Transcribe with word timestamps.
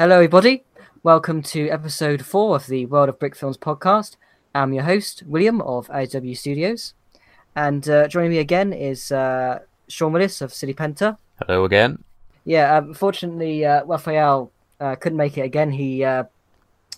Hello, 0.00 0.14
everybody. 0.14 0.64
Welcome 1.02 1.42
to 1.42 1.68
episode 1.68 2.24
four 2.24 2.56
of 2.56 2.66
the 2.68 2.86
World 2.86 3.10
of 3.10 3.18
Brick 3.18 3.36
Films 3.36 3.58
podcast. 3.58 4.16
I'm 4.54 4.72
your 4.72 4.84
host, 4.84 5.22
William 5.26 5.60
of 5.60 5.90
AW 5.90 6.32
Studios. 6.32 6.94
And 7.54 7.86
uh, 7.86 8.08
joining 8.08 8.30
me 8.30 8.38
again 8.38 8.72
is 8.72 9.12
uh, 9.12 9.58
Sean 9.88 10.14
Willis 10.14 10.40
of 10.40 10.54
City 10.54 10.72
Penta. 10.72 11.18
Hello 11.38 11.66
again. 11.66 12.02
Yeah, 12.46 12.78
um, 12.78 12.88
unfortunately, 12.88 13.66
uh, 13.66 13.84
Raphael 13.84 14.50
uh, 14.80 14.96
couldn't 14.96 15.18
make 15.18 15.36
it 15.36 15.42
again. 15.42 15.70
He 15.70 16.02
uh, 16.02 16.24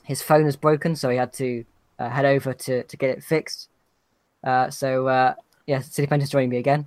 His 0.05 0.23
phone 0.23 0.47
is 0.47 0.55
broken, 0.55 0.95
so 0.95 1.11
he 1.11 1.17
had 1.17 1.33
to 1.33 1.65
uh, 1.99 2.09
head 2.09 2.25
over 2.25 2.55
to, 2.55 2.85
to 2.85 2.97
get 2.97 3.11
it 3.11 3.25
fixed. 3.25 3.69
Uh, 4.45 4.71
so, 4.71 5.09
uh, 5.09 5.35
yeah, 5.67 5.81
City 5.81 6.07
Penta's 6.07 6.31
joining 6.31 6.51
me 6.51 6.59
again. 6.59 6.87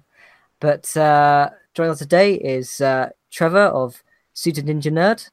But 0.62 0.96
uh, 0.96 1.50
joining 1.74 1.92
us 1.92 2.00
today 2.00 2.36
is 2.36 2.80
uh, 2.80 3.10
Trevor 3.32 3.66
of 3.66 4.02
Suited 4.34 4.66
Ninja 4.66 4.94
Nerd. 4.94 5.30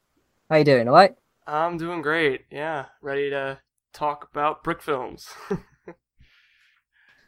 How 0.52 0.58
you 0.58 0.64
doing? 0.64 0.86
All 0.86 0.92
right? 0.92 1.14
I'm 1.46 1.78
doing 1.78 2.02
great. 2.02 2.42
Yeah, 2.50 2.84
ready 3.00 3.30
to 3.30 3.60
talk 3.94 4.28
about 4.30 4.62
brick 4.62 4.82
films. 4.82 5.26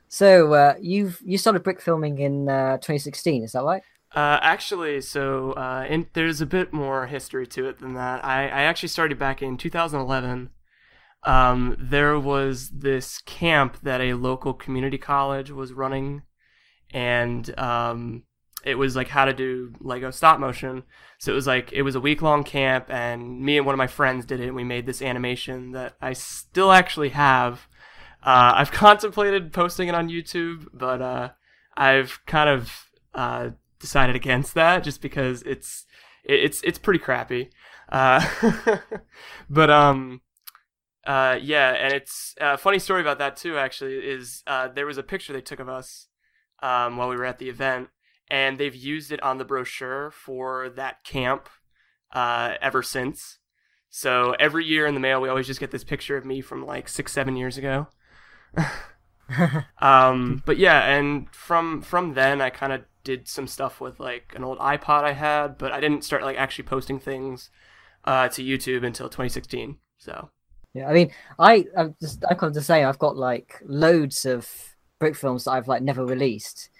So 0.08 0.52
uh, 0.52 0.74
you've 0.80 1.20
you 1.24 1.38
started 1.38 1.64
brick 1.64 1.80
filming 1.80 2.20
in 2.20 2.48
uh, 2.48 2.76
2016, 2.76 3.42
is 3.42 3.52
that 3.52 3.64
right? 3.64 3.82
uh, 4.14 4.38
actually, 4.42 5.00
so 5.00 5.52
uh, 5.52 5.86
in, 5.88 6.06
there's 6.12 6.40
a 6.40 6.46
bit 6.46 6.72
more 6.72 7.06
history 7.06 7.48
to 7.48 7.66
it 7.66 7.80
than 7.80 7.94
that. 7.94 8.24
I, 8.24 8.44
I 8.44 8.62
actually 8.62 8.90
started 8.90 9.18
back 9.18 9.42
in 9.42 9.56
2011. 9.56 10.50
Um, 11.24 11.76
there 11.80 12.20
was 12.20 12.70
this 12.70 13.18
camp 13.22 13.78
that 13.82 14.00
a 14.00 14.14
local 14.14 14.54
community 14.54 14.98
college 14.98 15.50
was 15.50 15.72
running, 15.72 16.22
and 16.92 17.58
um, 17.58 18.22
it 18.64 18.76
was 18.76 18.96
like 18.96 19.08
how 19.08 19.24
to 19.26 19.32
do 19.32 19.72
Lego 19.80 20.10
stop 20.10 20.40
motion. 20.40 20.84
So 21.18 21.32
it 21.32 21.34
was 21.34 21.46
like 21.46 21.72
it 21.72 21.82
was 21.82 21.94
a 21.94 22.00
week 22.00 22.22
long 22.22 22.44
camp, 22.44 22.86
and 22.88 23.40
me 23.40 23.56
and 23.56 23.66
one 23.66 23.74
of 23.74 23.78
my 23.78 23.86
friends 23.86 24.24
did 24.24 24.40
it. 24.40 24.46
And 24.46 24.56
we 24.56 24.64
made 24.64 24.86
this 24.86 25.02
animation 25.02 25.72
that 25.72 25.96
I 26.00 26.14
still 26.14 26.72
actually 26.72 27.10
have. 27.10 27.68
Uh, 28.22 28.54
I've 28.56 28.72
contemplated 28.84 29.52
posting 29.52 29.88
it 29.88 29.94
on 29.94 30.08
YouTube, 30.08 30.68
but 30.72 31.02
uh, 31.02 31.30
I've 31.76 32.20
kind 32.26 32.48
of 32.48 32.72
uh, 33.14 33.50
decided 33.78 34.16
against 34.16 34.54
that 34.54 34.82
just 34.82 35.02
because 35.02 35.42
it's 35.42 35.84
it, 36.24 36.40
it's 36.40 36.62
it's 36.62 36.78
pretty 36.78 37.00
crappy. 37.00 37.50
Uh, 37.90 38.26
but 39.50 39.70
um, 39.70 40.22
uh, 41.06 41.38
yeah, 41.40 41.72
and 41.72 41.92
it's 41.92 42.34
a 42.40 42.56
funny 42.56 42.78
story 42.78 43.02
about 43.02 43.18
that 43.18 43.36
too. 43.36 43.58
Actually, 43.58 43.96
is 43.96 44.42
uh, 44.46 44.68
there 44.68 44.86
was 44.86 44.98
a 44.98 45.02
picture 45.02 45.32
they 45.32 45.42
took 45.42 45.60
of 45.60 45.68
us 45.68 46.08
um, 46.62 46.96
while 46.96 47.08
we 47.08 47.16
were 47.16 47.26
at 47.26 47.38
the 47.38 47.50
event, 47.50 47.88
and 48.28 48.58
they've 48.58 48.74
used 48.74 49.12
it 49.12 49.22
on 49.22 49.38
the 49.38 49.44
brochure 49.44 50.10
for 50.10 50.70
that 50.70 51.04
camp 51.04 51.48
uh, 52.12 52.54
ever 52.60 52.82
since. 52.82 53.38
So 53.90 54.34
every 54.40 54.64
year 54.64 54.86
in 54.86 54.94
the 54.94 55.00
mail, 55.00 55.20
we 55.20 55.28
always 55.28 55.46
just 55.46 55.60
get 55.60 55.70
this 55.70 55.84
picture 55.84 56.16
of 56.16 56.24
me 56.24 56.40
from 56.40 56.66
like 56.66 56.88
six, 56.88 57.12
seven 57.12 57.36
years 57.36 57.56
ago. 57.56 57.86
um, 59.80 60.42
but 60.44 60.58
yeah, 60.58 60.84
and 60.84 61.32
from 61.34 61.80
from 61.80 62.14
then, 62.14 62.40
I 62.40 62.50
kind 62.50 62.72
of 62.72 62.82
did 63.04 63.28
some 63.28 63.46
stuff 63.46 63.80
with 63.80 64.00
like 64.00 64.32
an 64.34 64.42
old 64.44 64.58
iPod 64.58 65.04
I 65.04 65.12
had, 65.12 65.58
but 65.58 65.72
I 65.72 65.80
didn't 65.80 66.04
start 66.04 66.22
like 66.22 66.36
actually 66.36 66.64
posting 66.64 66.98
things 66.98 67.50
uh, 68.04 68.28
to 68.28 68.42
YouTube 68.42 68.84
until 68.84 69.08
2016. 69.08 69.78
So 69.98 70.30
Yeah, 70.72 70.88
I 70.88 70.92
mean, 70.92 71.10
I 71.38 71.66
I'm 71.76 71.94
just 72.00 72.24
I 72.28 72.34
can't 72.34 72.54
just 72.54 72.66
say 72.66 72.84
I've 72.84 72.98
got 72.98 73.16
like 73.16 73.60
loads 73.64 74.24
of 74.24 74.74
brick 74.98 75.14
films 75.14 75.44
that 75.44 75.52
I've 75.52 75.68
like 75.68 75.82
never 75.82 76.04
released, 76.04 76.70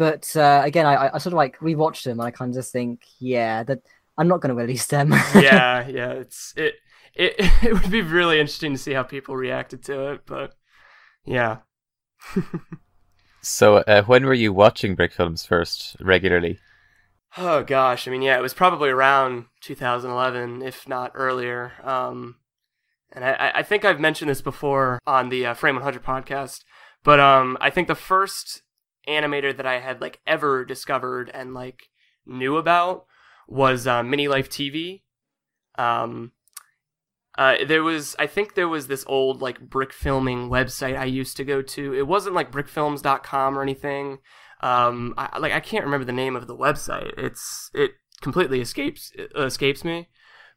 but 0.00 0.34
uh, 0.34 0.62
again, 0.64 0.86
I 0.86 1.10
I 1.12 1.18
sort 1.18 1.34
of 1.34 1.36
like 1.36 1.58
rewatch 1.58 2.04
them 2.04 2.20
and 2.20 2.26
I 2.26 2.30
kind 2.30 2.48
of 2.48 2.54
just 2.54 2.72
think, 2.72 3.02
yeah, 3.18 3.62
that 3.64 3.80
I'm 4.16 4.28
not 4.28 4.40
going 4.40 4.48
to 4.48 4.54
release 4.54 4.86
them. 4.86 5.10
yeah, 5.34 5.86
yeah, 5.86 6.12
it's 6.12 6.54
it 6.56 6.76
it 7.14 7.34
it 7.62 7.74
would 7.74 7.90
be 7.90 8.00
really 8.00 8.40
interesting 8.40 8.72
to 8.72 8.78
see 8.78 8.94
how 8.94 9.02
people 9.02 9.36
reacted 9.36 9.84
to 9.84 10.12
it, 10.12 10.22
but 10.24 10.54
yeah. 11.26 11.58
So, 13.42 13.78
uh, 13.78 14.02
when 14.02 14.26
were 14.26 14.34
you 14.34 14.52
watching 14.52 14.94
brick 14.94 15.14
films 15.14 15.46
first 15.46 15.96
regularly? 15.98 16.58
Oh 17.38 17.62
gosh, 17.62 18.06
I 18.06 18.10
mean, 18.10 18.20
yeah, 18.20 18.36
it 18.36 18.42
was 18.42 18.52
probably 18.52 18.90
around 18.90 19.46
2011, 19.62 20.60
if 20.60 20.86
not 20.86 21.12
earlier. 21.14 21.72
Um, 21.82 22.36
and 23.10 23.24
I, 23.24 23.52
I 23.54 23.62
think 23.62 23.86
I've 23.86 23.98
mentioned 23.98 24.30
this 24.30 24.42
before 24.42 24.98
on 25.06 25.30
the 25.30 25.46
uh, 25.46 25.54
Frame 25.54 25.76
100 25.76 26.02
podcast, 26.02 26.64
but 27.02 27.18
um, 27.18 27.56
I 27.62 27.70
think 27.70 27.88
the 27.88 27.94
first 27.94 28.60
animator 29.08 29.56
that 29.56 29.66
I 29.66 29.80
had 29.80 30.00
like 30.00 30.20
ever 30.26 30.64
discovered 30.64 31.30
and 31.32 31.54
like 31.54 31.88
knew 32.26 32.56
about 32.56 33.06
was 33.48 33.86
uh, 33.86 34.02
Mini 34.02 34.28
Life 34.28 34.48
TV. 34.48 35.02
Um, 35.76 36.32
uh, 37.38 37.56
there 37.66 37.82
was, 37.82 38.16
I 38.18 38.26
think 38.26 38.54
there 38.54 38.68
was 38.68 38.86
this 38.86 39.04
old 39.06 39.40
like 39.40 39.60
brick 39.60 39.92
filming 39.92 40.50
website 40.50 40.98
I 40.98 41.04
used 41.04 41.36
to 41.38 41.44
go 41.44 41.62
to. 41.62 41.94
It 41.94 42.06
wasn't 42.06 42.34
like 42.34 42.52
brickfilms.com 42.52 43.58
or 43.58 43.62
anything. 43.62 44.18
Um, 44.62 45.14
I, 45.16 45.38
like 45.38 45.52
I 45.52 45.60
can't 45.60 45.84
remember 45.84 46.04
the 46.04 46.12
name 46.12 46.36
of 46.36 46.46
the 46.46 46.56
website. 46.56 47.12
It's 47.16 47.70
it 47.74 47.92
completely 48.20 48.60
escapes 48.60 49.10
escapes 49.34 49.84
me. 49.84 50.08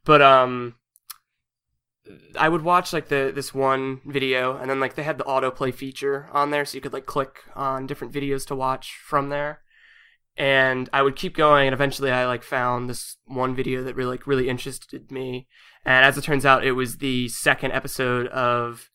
But 0.03 0.21
um, 0.21 0.75
I 2.37 2.49
would 2.49 2.63
watch 2.63 2.91
like 2.91 3.07
the 3.07 3.31
this 3.33 3.53
one 3.53 4.01
video, 4.05 4.57
and 4.57 4.69
then 4.69 4.79
like 4.79 4.95
they 4.95 5.03
had 5.03 5.17
the 5.17 5.23
autoplay 5.23 5.73
feature 5.73 6.27
on 6.31 6.51
there, 6.51 6.65
so 6.65 6.75
you 6.75 6.81
could 6.81 6.93
like 6.93 7.05
click 7.05 7.43
on 7.55 7.87
different 7.87 8.13
videos 8.13 8.45
to 8.47 8.55
watch 8.55 8.97
from 9.03 9.29
there. 9.29 9.61
And 10.35 10.89
I 10.91 11.01
would 11.01 11.15
keep 11.15 11.35
going, 11.35 11.67
and 11.67 11.73
eventually 11.73 12.11
I 12.11 12.25
like 12.25 12.43
found 12.43 12.89
this 12.89 13.17
one 13.25 13.55
video 13.55 13.83
that 13.83 13.95
really 13.95 14.11
like 14.11 14.27
really 14.27 14.49
interested 14.49 15.11
me. 15.11 15.47
And 15.85 16.05
as 16.05 16.17
it 16.17 16.23
turns 16.23 16.45
out, 16.45 16.65
it 16.65 16.73
was 16.73 16.97
the 16.97 17.29
second 17.29 17.71
episode 17.71 18.27
of 18.27 18.89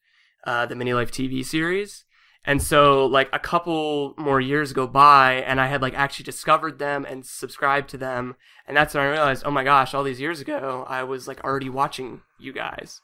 uh, 0.45 0.67
the 0.67 0.75
Mini 0.75 0.93
Life 0.93 1.13
TV 1.13 1.45
series. 1.45 2.05
And 2.49 2.63
so, 2.63 3.05
like, 3.05 3.29
a 3.35 3.39
couple 3.39 4.15
more 4.17 4.41
years 4.41 4.73
go 4.73 4.87
by, 4.87 5.35
and 5.47 5.61
I 5.61 5.67
had, 5.67 5.83
like, 5.83 5.93
actually 5.93 6.25
discovered 6.25 6.79
them 6.79 7.05
and 7.05 7.27
subscribed 7.27 7.91
to 7.91 7.99
them. 7.99 8.37
And 8.67 8.75
that's 8.75 8.95
when 8.95 9.05
I 9.05 9.11
realized, 9.11 9.43
oh 9.45 9.51
my 9.51 9.65
gosh, 9.65 9.93
all 9.93 10.03
these 10.03 10.19
years 10.19 10.41
ago, 10.41 10.87
I 10.89 11.03
was, 11.03 11.29
like, 11.29 11.45
already 11.45 11.69
watching 11.69 12.23
you 12.39 12.55
guys. 12.55 13.03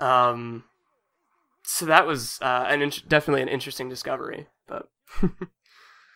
Um, 0.00 0.64
so 1.62 1.86
that 1.86 2.04
was 2.04 2.40
uh, 2.42 2.66
an 2.68 2.90
definitely 3.06 3.42
an 3.42 3.48
interesting 3.48 3.88
discovery. 3.88 4.48
But 4.66 4.88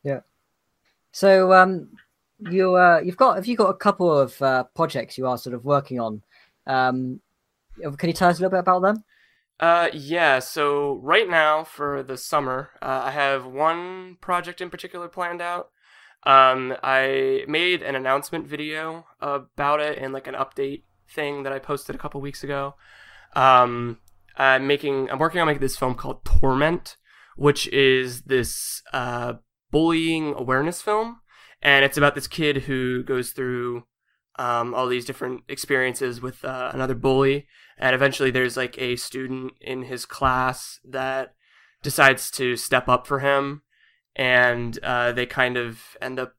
yeah. 0.04 0.22
so 1.12 1.52
um, 1.52 1.90
you 2.40 2.75
uh, 2.75 3.00
you've 3.04 3.16
got 3.16 3.36
have 3.36 3.46
you 3.46 3.56
got 3.56 3.70
a 3.70 3.75
couple 3.75 4.16
of 4.16 4.42
uh, 4.42 4.64
projects 4.75 5.16
you 5.16 5.28
are 5.28 5.38
sort 5.38 5.54
of 5.54 5.64
working 5.64 6.00
on? 6.00 6.22
Um, 6.66 7.20
can 7.98 8.08
you 8.08 8.14
tell 8.14 8.30
us 8.30 8.38
a 8.38 8.42
little 8.42 8.50
bit 8.50 8.60
about 8.60 8.82
them? 8.82 9.04
Uh, 9.60 9.88
yeah. 9.92 10.38
So 10.38 11.00
right 11.02 11.28
now 11.28 11.64
for 11.64 12.02
the 12.02 12.16
summer, 12.16 12.70
uh, 12.80 13.02
I 13.04 13.10
have 13.10 13.44
one 13.46 14.16
project 14.20 14.60
in 14.60 14.70
particular 14.70 15.08
planned 15.08 15.42
out. 15.42 15.70
Um, 16.24 16.74
I 16.82 17.44
made 17.48 17.82
an 17.82 17.94
announcement 17.94 18.46
video 18.46 19.06
about 19.20 19.80
it 19.80 19.98
and 19.98 20.12
like 20.12 20.26
an 20.26 20.34
update 20.34 20.82
thing 21.08 21.42
that 21.44 21.52
I 21.52 21.58
posted 21.58 21.94
a 21.94 21.98
couple 21.98 22.20
weeks 22.20 22.44
ago. 22.44 22.74
Um, 23.34 23.98
I'm 24.36 24.66
making, 24.66 25.10
I'm 25.10 25.19
working 25.19 25.41
on 25.41 25.46
making 25.46 25.60
this 25.60 25.76
film 25.76 25.94
called 25.94 26.25
Torment, 26.25 26.96
which 27.36 27.69
is 27.69 28.22
this 28.22 28.82
uh 28.92 29.34
bullying 29.70 30.34
awareness 30.34 30.82
film, 30.82 31.20
and 31.62 31.84
it's 31.84 31.96
about 31.96 32.14
this 32.14 32.26
kid 32.26 32.62
who 32.62 33.02
goes 33.04 33.30
through 33.32 33.84
um, 34.38 34.75
all 34.75 34.87
these 34.87 35.04
different 35.04 35.43
experiences 35.49 36.21
with 36.21 36.44
uh, 36.44 36.71
another 36.72 36.94
bully, 36.94 37.47
and 37.76 37.94
eventually 37.94 38.31
there's 38.31 38.56
like 38.56 38.78
a 38.78 38.97
student 38.97 39.53
in 39.60 39.82
his 39.82 40.06
class 40.06 40.81
that 40.88 41.34
decides 41.82 42.31
to 42.32 42.56
step 42.56 42.88
up 42.88 43.06
for 43.06 43.19
him, 43.21 43.62
and 44.16 44.78
uh, 44.82 45.12
they 45.12 45.26
kind 45.26 45.56
of 45.56 45.97
end 46.00 46.19
up 46.19 46.34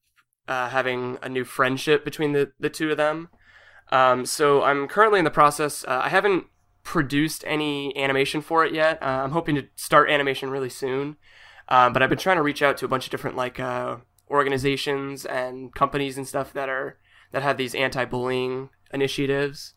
uh, 0.48 0.70
having 0.70 1.18
a 1.22 1.30
new 1.30 1.44
friendship 1.44 2.04
between 2.04 2.34
the, 2.34 2.52
the 2.60 2.70
two 2.70 2.92
of 2.92 2.98
them. 2.98 3.30
Um, 3.92 4.26
so 4.26 4.64
I'm 4.64 4.88
currently 4.88 5.20
in 5.20 5.26
the 5.26 5.32
process. 5.32 5.84
Uh, 5.84 6.02
I 6.04 6.10
haven't 6.10 6.46
produced 6.84 7.44
any 7.46 7.96
animation 7.98 8.42
for 8.42 8.66
it 8.66 8.74
yet. 8.74 9.02
Uh, 9.02 9.06
I'm 9.24 9.32
hoping 9.32 9.56
to 9.56 9.68
start 9.76 10.10
animation 10.10 10.50
really 10.50 10.70
soon, 10.70 11.18
um, 11.68 11.94
but 11.94 12.02
I've 12.02 12.10
been 12.10 12.18
trying 12.18 12.38
to 12.38 12.44
reach 12.44 12.62
out 12.62 12.78
to 12.78 12.86
a 12.86 12.88
bunch 12.88 13.06
of 13.06 13.12
different 13.12 13.36
like 13.36 13.60
uh, 13.60 13.98
organizations 14.30 15.26
and 15.26 15.74
companies 15.74 16.18
and 16.18 16.28
stuff 16.28 16.54
that 16.54 16.70
are 16.70 16.98
that 17.32 17.44
have 17.44 17.58
these 17.58 17.76
anti-bullying 17.76 18.70
initiatives 18.94 19.74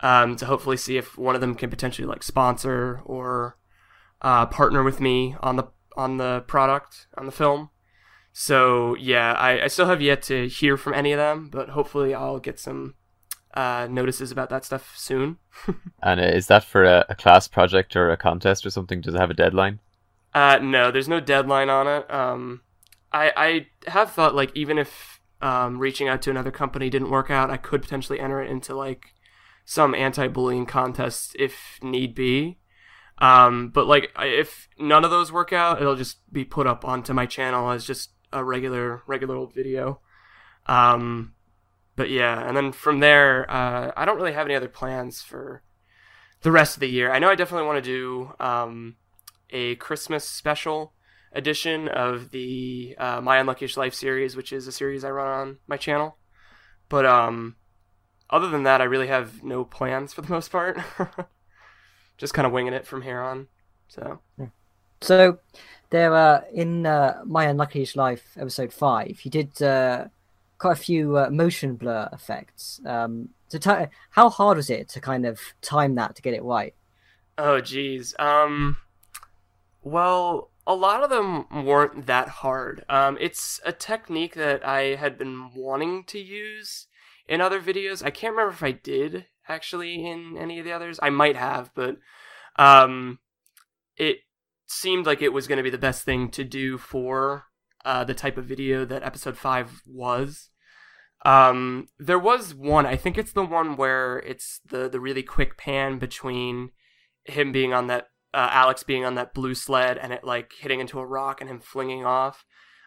um, 0.00 0.36
to 0.36 0.46
hopefully 0.46 0.76
see 0.76 0.96
if 0.96 1.16
one 1.18 1.34
of 1.34 1.40
them 1.40 1.54
can 1.54 1.70
potentially 1.70 2.06
like 2.06 2.22
sponsor 2.22 3.00
or 3.04 3.56
uh, 4.22 4.46
partner 4.46 4.82
with 4.82 5.00
me 5.00 5.36
on 5.40 5.56
the 5.56 5.64
on 5.96 6.16
the 6.16 6.40
product 6.46 7.06
on 7.16 7.26
the 7.26 7.32
film. 7.32 7.70
So 8.32 8.94
yeah, 8.96 9.32
I, 9.32 9.64
I 9.64 9.66
still 9.66 9.86
have 9.86 10.00
yet 10.00 10.22
to 10.22 10.48
hear 10.48 10.76
from 10.76 10.94
any 10.94 11.12
of 11.12 11.18
them, 11.18 11.48
but 11.50 11.70
hopefully 11.70 12.14
I'll 12.14 12.38
get 12.38 12.58
some 12.58 12.94
uh, 13.54 13.88
notices 13.90 14.30
about 14.30 14.50
that 14.50 14.64
stuff 14.64 14.94
soon. 14.96 15.38
And 16.02 16.20
uh, 16.20 16.24
is 16.24 16.46
that 16.46 16.64
for 16.64 16.84
a, 16.84 17.04
a 17.10 17.14
class 17.14 17.46
project 17.46 17.94
or 17.94 18.10
a 18.10 18.16
contest 18.16 18.64
or 18.64 18.70
something? 18.70 19.02
Does 19.02 19.14
it 19.14 19.20
have 19.20 19.30
a 19.30 19.34
deadline? 19.34 19.80
Uh, 20.32 20.58
no, 20.62 20.90
there's 20.90 21.08
no 21.08 21.20
deadline 21.20 21.68
on 21.68 21.86
it. 21.86 22.10
Um, 22.10 22.62
I 23.12 23.32
I 23.36 23.90
have 23.90 24.12
thought 24.12 24.34
like 24.34 24.50
even 24.54 24.78
if 24.78 25.19
um, 25.40 25.78
reaching 25.78 26.08
out 26.08 26.22
to 26.22 26.30
another 26.30 26.50
company 26.50 26.90
didn't 26.90 27.10
work 27.10 27.30
out, 27.30 27.50
I 27.50 27.56
could 27.56 27.82
potentially 27.82 28.20
enter 28.20 28.42
it 28.42 28.50
into 28.50 28.74
like 28.74 29.14
some 29.64 29.94
anti-bullying 29.94 30.66
contests 30.66 31.34
if 31.38 31.78
need 31.82 32.14
be. 32.14 32.58
Um, 33.18 33.68
but 33.68 33.86
like 33.86 34.10
if 34.18 34.68
none 34.78 35.04
of 35.04 35.10
those 35.10 35.30
work 35.30 35.52
out, 35.52 35.80
it'll 35.80 35.96
just 35.96 36.18
be 36.32 36.44
put 36.44 36.66
up 36.66 36.84
onto 36.84 37.12
my 37.12 37.26
channel 37.26 37.70
as 37.70 37.84
just 37.84 38.10
a 38.32 38.44
regular 38.44 39.02
regular 39.06 39.36
old 39.36 39.54
video. 39.54 40.00
Um, 40.66 41.34
but 41.96 42.10
yeah, 42.10 42.46
and 42.46 42.56
then 42.56 42.72
from 42.72 43.00
there, 43.00 43.50
uh, 43.50 43.92
I 43.96 44.04
don't 44.04 44.16
really 44.16 44.32
have 44.32 44.46
any 44.46 44.54
other 44.54 44.68
plans 44.68 45.20
for 45.22 45.62
the 46.42 46.50
rest 46.50 46.76
of 46.76 46.80
the 46.80 46.88
year. 46.88 47.10
I 47.10 47.18
know 47.18 47.28
I 47.28 47.34
definitely 47.34 47.66
want 47.66 47.84
to 47.84 47.90
do 47.90 48.32
um, 48.40 48.96
a 49.50 49.74
Christmas 49.76 50.26
special 50.26 50.94
edition 51.32 51.88
of 51.88 52.30
the 52.30 52.94
uh, 52.98 53.20
My 53.20 53.38
Unluckiest 53.38 53.76
Life 53.76 53.94
series, 53.94 54.36
which 54.36 54.52
is 54.52 54.66
a 54.66 54.72
series 54.72 55.04
I 55.04 55.10
run 55.10 55.28
on 55.28 55.58
my 55.66 55.76
channel. 55.76 56.16
But 56.88 57.06
um, 57.06 57.56
other 58.28 58.48
than 58.48 58.64
that, 58.64 58.80
I 58.80 58.84
really 58.84 59.06
have 59.06 59.42
no 59.42 59.64
plans 59.64 60.12
for 60.12 60.22
the 60.22 60.30
most 60.30 60.50
part. 60.50 60.78
Just 62.18 62.34
kind 62.34 62.46
of 62.46 62.52
winging 62.52 62.74
it 62.74 62.86
from 62.86 63.02
here 63.02 63.20
on. 63.20 63.48
So. 63.88 64.20
So, 65.00 65.38
there 65.90 66.14
uh, 66.14 66.42
in 66.52 66.84
uh, 66.84 67.22
My 67.24 67.46
Unluckiest 67.46 67.96
Life 67.96 68.36
episode 68.38 68.72
five, 68.72 69.20
you 69.22 69.30
did 69.30 69.62
uh, 69.62 70.06
quite 70.58 70.72
a 70.72 70.80
few 70.80 71.16
uh, 71.16 71.30
motion 71.30 71.76
blur 71.76 72.08
effects. 72.12 72.80
Um, 72.84 73.30
so, 73.48 73.58
t- 73.58 73.90
how 74.10 74.28
hard 74.28 74.58
was 74.58 74.68
it 74.68 74.88
to 74.90 75.00
kind 75.00 75.24
of 75.24 75.40
time 75.62 75.94
that 75.94 76.16
to 76.16 76.22
get 76.22 76.34
it 76.34 76.42
right? 76.42 76.74
Oh, 77.38 77.60
geez. 77.60 78.14
Um, 78.18 78.76
well, 79.82 80.50
a 80.70 80.74
lot 80.74 81.02
of 81.02 81.10
them 81.10 81.46
weren't 81.64 82.06
that 82.06 82.28
hard. 82.28 82.84
Um, 82.88 83.18
it's 83.20 83.58
a 83.66 83.72
technique 83.72 84.34
that 84.36 84.64
I 84.64 84.94
had 84.94 85.18
been 85.18 85.50
wanting 85.52 86.04
to 86.04 86.20
use 86.20 86.86
in 87.26 87.40
other 87.40 87.60
videos. 87.60 88.04
I 88.04 88.10
can't 88.10 88.36
remember 88.36 88.52
if 88.52 88.62
I 88.62 88.70
did 88.70 89.26
actually 89.48 90.06
in 90.06 90.36
any 90.38 90.60
of 90.60 90.64
the 90.64 90.70
others. 90.70 91.00
I 91.02 91.10
might 91.10 91.34
have, 91.34 91.72
but 91.74 91.96
um, 92.54 93.18
it 93.96 94.18
seemed 94.68 95.06
like 95.06 95.22
it 95.22 95.32
was 95.32 95.48
going 95.48 95.56
to 95.56 95.64
be 95.64 95.70
the 95.70 95.76
best 95.76 96.04
thing 96.04 96.30
to 96.30 96.44
do 96.44 96.78
for 96.78 97.46
uh, 97.84 98.04
the 98.04 98.14
type 98.14 98.38
of 98.38 98.44
video 98.44 98.84
that 98.84 99.02
episode 99.02 99.36
five 99.36 99.82
was. 99.84 100.50
Um, 101.24 101.88
there 101.98 102.16
was 102.16 102.54
one. 102.54 102.86
I 102.86 102.94
think 102.94 103.18
it's 103.18 103.32
the 103.32 103.44
one 103.44 103.76
where 103.76 104.18
it's 104.18 104.60
the 104.70 104.88
the 104.88 105.00
really 105.00 105.24
quick 105.24 105.58
pan 105.58 105.98
between 105.98 106.70
him 107.24 107.50
being 107.50 107.74
on 107.74 107.88
that 107.88 108.06
uh, 108.32 108.48
Alex 108.50 108.82
being 108.82 109.04
on 109.04 109.14
that 109.16 109.34
blue 109.34 109.54
sled 109.54 109.98
and 109.98 110.12
it 110.12 110.24
like 110.24 110.52
hitting 110.58 110.80
into 110.80 110.98
a 110.98 111.06
rock 111.06 111.40
and 111.40 111.50
him 111.50 111.60
flinging 111.60 112.04
off. 112.04 112.44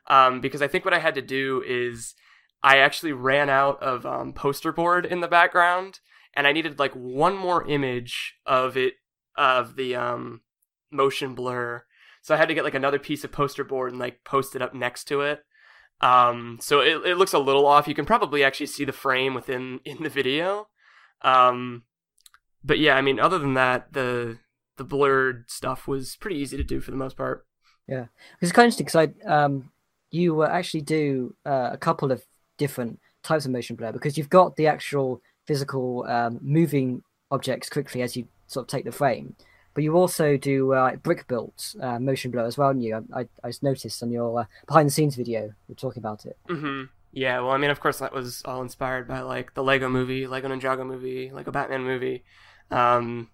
Um, 0.07 0.41
because 0.41 0.61
I 0.61 0.67
think 0.67 0.85
what 0.85 0.93
I 0.93 0.99
had 0.99 1.15
to 1.15 1.21
do 1.21 1.63
is 1.65 2.15
I 2.61 2.77
actually 2.77 3.13
ran 3.13 3.49
out 3.49 3.81
of 3.81 4.05
um, 4.05 4.33
poster 4.33 4.71
board 4.71 5.05
in 5.05 5.21
the 5.21 5.27
background 5.27 5.99
and 6.33 6.47
I 6.47 6.51
needed 6.51 6.79
like 6.79 6.93
one 6.93 7.37
more 7.37 7.67
image 7.67 8.35
of 8.45 8.75
it 8.77 8.95
of 9.37 9.75
the 9.75 9.95
um, 9.95 10.41
motion 10.91 11.35
blur. 11.35 11.83
So 12.21 12.33
I 12.33 12.37
had 12.37 12.47
to 12.47 12.53
get 12.53 12.63
like 12.63 12.73
another 12.73 12.99
piece 12.99 13.23
of 13.23 13.31
poster 13.31 13.63
board 13.63 13.91
and 13.91 13.99
like 13.99 14.23
post 14.23 14.55
it 14.55 14.61
up 14.61 14.73
next 14.73 15.05
to 15.05 15.21
it. 15.21 15.43
Um, 16.01 16.57
so 16.61 16.81
it, 16.81 17.05
it 17.05 17.17
looks 17.17 17.33
a 17.33 17.39
little 17.39 17.65
off. 17.65 17.87
You 17.87 17.95
can 17.95 18.05
probably 18.05 18.43
actually 18.43 18.67
see 18.67 18.85
the 18.85 18.91
frame 18.91 19.33
within 19.33 19.79
in 19.85 20.03
the 20.03 20.09
video. 20.09 20.67
Um, 21.21 21.83
but 22.63 22.79
yeah, 22.79 22.95
I 22.95 23.01
mean, 23.01 23.19
other 23.19 23.39
than 23.39 23.53
that, 23.55 23.93
the 23.93 24.39
the 24.77 24.83
blurred 24.83 25.45
stuff 25.49 25.87
was 25.87 26.15
pretty 26.15 26.37
easy 26.37 26.57
to 26.57 26.63
do 26.63 26.79
for 26.79 26.91
the 26.91 26.97
most 26.97 27.17
part. 27.17 27.45
Yeah, 27.87 28.05
it's 28.41 28.51
kind 28.51 28.65
of 28.65 28.73
interesting 28.73 28.85
because 28.85 29.13
I 29.27 29.31
um 29.31 29.71
you 30.13 30.43
actually 30.43 30.81
do 30.81 31.35
uh, 31.45 31.69
a 31.73 31.77
couple 31.77 32.11
of 32.11 32.23
different 32.57 32.99
types 33.23 33.45
of 33.45 33.51
motion 33.51 33.75
blur 33.75 33.91
because 33.91 34.17
you've 34.17 34.29
got 34.29 34.55
the 34.55 34.67
actual 34.67 35.21
physical 35.47 36.05
um, 36.07 36.39
moving 36.41 37.01
objects 37.31 37.67
quickly 37.67 38.01
as 38.01 38.15
you 38.15 38.27
sort 38.45 38.65
of 38.65 38.67
take 38.67 38.85
the 38.85 38.91
frame, 38.91 39.35
but 39.73 39.83
you 39.83 39.97
also 39.97 40.37
do 40.37 40.73
uh, 40.73 40.95
brick 40.97 41.27
built 41.27 41.75
uh, 41.81 41.97
motion 41.97 42.29
blur 42.29 42.45
as 42.45 42.57
well. 42.57 42.69
And 42.69 42.83
you, 42.83 43.03
I, 43.13 43.27
I 43.43 43.51
noticed 43.63 44.03
on 44.03 44.11
your 44.11 44.41
uh, 44.41 44.45
behind 44.67 44.87
the 44.87 44.93
scenes 44.93 45.15
video, 45.15 45.51
you're 45.67 45.75
talking 45.75 46.01
about 46.01 46.25
it. 46.25 46.37
Mm-hmm. 46.47 46.83
Yeah, 47.11 47.39
well, 47.41 47.51
I 47.51 47.57
mean, 47.57 47.69
of 47.69 47.79
course, 47.79 47.99
that 47.99 48.13
was 48.13 48.41
all 48.45 48.61
inspired 48.61 49.07
by 49.07 49.21
like 49.21 49.53
the 49.53 49.63
Lego 49.63 49.89
Movie, 49.89 50.27
Lego 50.27 50.47
Ninjago 50.47 50.85
movie, 50.85 51.31
Lego 51.31 51.51
Batman 51.51 51.83
movie. 51.83 52.23
Um, 52.71 53.29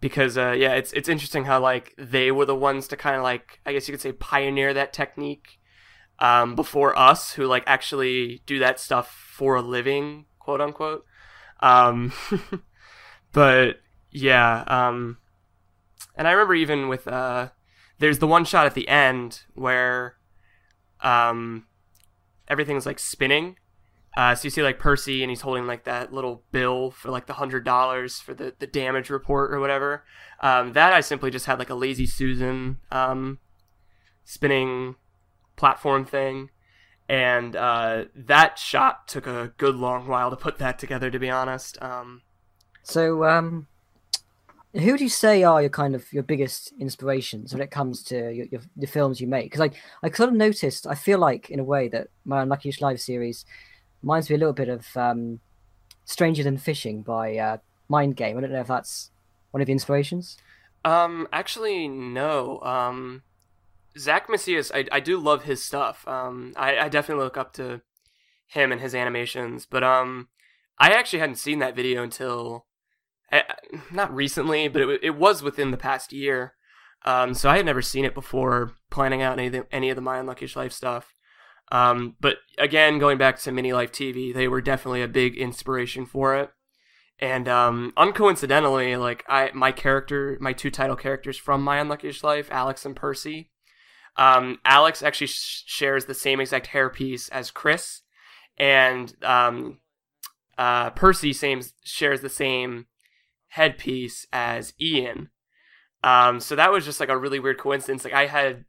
because 0.00 0.38
uh, 0.38 0.52
yeah, 0.52 0.74
it's 0.74 0.92
it's 0.92 1.08
interesting 1.08 1.44
how 1.44 1.60
like 1.60 1.94
they 1.98 2.30
were 2.30 2.46
the 2.46 2.54
ones 2.54 2.88
to 2.88 2.96
kind 2.96 3.16
of 3.16 3.22
like 3.22 3.60
I 3.66 3.72
guess 3.72 3.86
you 3.88 3.92
could 3.92 4.00
say 4.00 4.12
pioneer 4.12 4.72
that 4.74 4.92
technique 4.92 5.58
um, 6.18 6.54
before 6.54 6.98
us, 6.98 7.32
who 7.32 7.46
like 7.46 7.64
actually 7.66 8.42
do 8.46 8.58
that 8.58 8.80
stuff 8.80 9.10
for 9.10 9.56
a 9.56 9.62
living, 9.62 10.26
quote 10.38 10.60
unquote. 10.60 11.04
Um, 11.60 12.12
but 13.32 13.80
yeah, 14.10 14.64
um, 14.66 15.18
and 16.16 16.26
I 16.26 16.32
remember 16.32 16.54
even 16.54 16.88
with 16.88 17.06
uh, 17.06 17.50
there's 17.98 18.18
the 18.18 18.26
one 18.26 18.44
shot 18.44 18.66
at 18.66 18.74
the 18.74 18.88
end 18.88 19.42
where 19.54 20.16
um, 21.00 21.66
everything's 22.48 22.86
like 22.86 22.98
spinning 22.98 23.56
uh, 24.16 24.34
so 24.34 24.46
you 24.46 24.50
see 24.50 24.62
like 24.62 24.78
Percy, 24.78 25.22
and 25.22 25.30
he's 25.30 25.42
holding 25.42 25.66
like 25.66 25.84
that 25.84 26.12
little 26.12 26.42
bill 26.50 26.90
for 26.90 27.10
like 27.10 27.26
the 27.26 27.34
hundred 27.34 27.64
dollars 27.64 28.18
for 28.18 28.34
the 28.34 28.54
the 28.58 28.66
damage 28.66 29.08
report 29.08 29.52
or 29.52 29.60
whatever. 29.60 30.04
Um, 30.40 30.72
that 30.72 30.92
I 30.92 31.00
simply 31.00 31.30
just 31.30 31.46
had 31.46 31.58
like 31.58 31.70
a 31.70 31.74
lazy 31.74 32.06
Susan 32.06 32.78
um, 32.90 33.38
spinning 34.24 34.96
platform 35.54 36.04
thing, 36.04 36.50
and 37.08 37.54
uh, 37.54 38.06
that 38.16 38.58
shot 38.58 39.06
took 39.06 39.28
a 39.28 39.52
good 39.58 39.76
long 39.76 40.08
while 40.08 40.30
to 40.30 40.36
put 40.36 40.58
that 40.58 40.78
together. 40.78 41.10
To 41.10 41.18
be 41.18 41.30
honest. 41.30 41.80
Um, 41.80 42.22
so, 42.82 43.24
um, 43.24 43.68
who 44.72 44.96
do 44.96 45.04
you 45.04 45.10
say 45.10 45.44
are 45.44 45.60
your 45.60 45.70
kind 45.70 45.94
of 45.94 46.12
your 46.12 46.24
biggest 46.24 46.72
inspirations 46.80 47.52
when 47.52 47.62
it 47.62 47.70
comes 47.70 48.02
to 48.04 48.16
your, 48.32 48.46
your 48.46 48.60
the 48.74 48.86
films 48.88 49.20
you 49.20 49.28
make? 49.28 49.52
Because 49.52 49.60
I 49.60 49.70
I 50.02 50.08
kind 50.08 50.30
of 50.30 50.36
noticed, 50.36 50.88
I 50.88 50.96
feel 50.96 51.20
like 51.20 51.48
in 51.48 51.60
a 51.60 51.64
way 51.64 51.86
that 51.88 52.08
my 52.24 52.42
Unluckiest 52.42 52.80
Life 52.80 52.98
series 52.98 53.44
reminds 54.02 54.30
me 54.30 54.36
a 54.36 54.38
little 54.38 54.52
bit 54.52 54.68
of 54.68 54.96
um, 54.96 55.40
Stranger 56.04 56.42
Than 56.42 56.56
Fishing 56.56 57.02
by 57.02 57.36
uh, 57.36 57.56
Mind 57.88 58.16
Game. 58.16 58.36
I 58.36 58.40
don't 58.40 58.52
know 58.52 58.60
if 58.60 58.66
that's 58.66 59.10
one 59.50 59.60
of 59.60 59.66
the 59.66 59.72
inspirations. 59.72 60.36
Um, 60.84 61.28
actually, 61.32 61.88
no. 61.88 62.60
Um, 62.62 63.22
Zach 63.98 64.28
Macias, 64.28 64.70
I, 64.72 64.86
I 64.90 65.00
do 65.00 65.18
love 65.18 65.44
his 65.44 65.62
stuff. 65.62 66.06
Um, 66.06 66.52
I, 66.56 66.78
I 66.78 66.88
definitely 66.88 67.24
look 67.24 67.36
up 67.36 67.52
to 67.54 67.82
him 68.46 68.72
and 68.72 68.80
his 68.80 68.94
animations, 68.94 69.66
but 69.66 69.84
um, 69.84 70.28
I 70.78 70.90
actually 70.90 71.18
hadn't 71.20 71.36
seen 71.36 71.58
that 71.58 71.76
video 71.76 72.02
until 72.02 72.66
eh, 73.30 73.42
not 73.92 74.14
recently, 74.14 74.68
but 74.68 74.82
it, 74.82 75.00
it 75.02 75.16
was 75.16 75.42
within 75.42 75.70
the 75.70 75.76
past 75.76 76.12
year. 76.12 76.54
Um, 77.04 77.34
so 77.34 77.48
I 77.48 77.56
had 77.56 77.66
never 77.66 77.82
seen 77.82 78.04
it 78.04 78.14
before 78.14 78.76
planning 78.90 79.22
out 79.22 79.38
any 79.38 79.46
of 79.46 79.52
the, 79.52 79.66
any 79.72 79.90
of 79.90 79.96
the 79.96 80.02
My 80.02 80.18
Unlucky 80.18 80.48
Life 80.54 80.72
stuff. 80.72 81.14
Um, 81.70 82.16
but 82.20 82.38
again, 82.58 82.98
going 82.98 83.18
back 83.18 83.38
to 83.40 83.52
Mini 83.52 83.72
Life 83.72 83.92
TV, 83.92 84.34
they 84.34 84.48
were 84.48 84.60
definitely 84.60 85.02
a 85.02 85.08
big 85.08 85.36
inspiration 85.36 86.04
for 86.04 86.36
it. 86.36 86.50
And 87.20 87.48
um, 87.48 87.92
uncoincidentally, 87.96 88.98
like 88.98 89.24
I, 89.28 89.50
my 89.54 89.72
character, 89.72 90.38
my 90.40 90.52
two 90.52 90.70
title 90.70 90.96
characters 90.96 91.36
from 91.36 91.62
My 91.62 91.78
Unluckiest 91.78 92.24
Life, 92.24 92.48
Alex 92.50 92.86
and 92.86 92.96
Percy. 92.96 93.50
Um, 94.16 94.58
Alex 94.64 95.02
actually 95.02 95.28
sh- 95.28 95.62
shares 95.66 96.06
the 96.06 96.14
same 96.14 96.40
exact 96.40 96.68
hairpiece 96.68 97.30
as 97.30 97.50
Chris, 97.50 98.02
and 98.58 99.14
um, 99.22 99.78
uh, 100.58 100.90
Percy 100.90 101.32
same 101.32 101.62
shares 101.84 102.20
the 102.20 102.28
same 102.28 102.86
headpiece 103.48 104.26
as 104.32 104.72
Ian. 104.80 105.30
Um, 106.02 106.40
so 106.40 106.56
that 106.56 106.72
was 106.72 106.84
just 106.84 107.00
like 107.00 107.08
a 107.10 107.18
really 107.18 107.38
weird 107.38 107.58
coincidence. 107.58 108.04
Like 108.04 108.14
I 108.14 108.26
had 108.26 108.64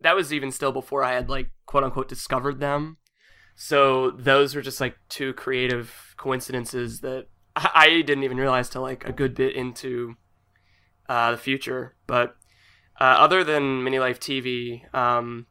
that 0.00 0.16
was 0.16 0.32
even 0.32 0.50
still 0.50 0.72
before 0.72 1.02
I 1.02 1.14
had 1.14 1.28
like 1.28 1.50
quote 1.66 1.84
unquote 1.84 2.08
discovered 2.08 2.60
them. 2.60 2.98
So 3.54 4.10
those 4.10 4.54
were 4.54 4.62
just 4.62 4.80
like 4.80 4.96
two 5.08 5.32
creative 5.32 6.14
coincidences 6.16 7.00
that 7.00 7.26
I 7.56 8.02
didn't 8.06 8.24
even 8.24 8.36
realize 8.36 8.68
till 8.68 8.82
like 8.82 9.08
a 9.08 9.12
good 9.12 9.34
bit 9.34 9.56
into 9.56 10.16
uh, 11.08 11.32
the 11.32 11.38
future. 11.38 11.94
But 12.06 12.36
uh, 13.00 13.16
other 13.18 13.42
than 13.44 13.82
Mini 13.82 13.98
Life 13.98 14.20
TV, 14.20 14.92
um, 14.94 15.46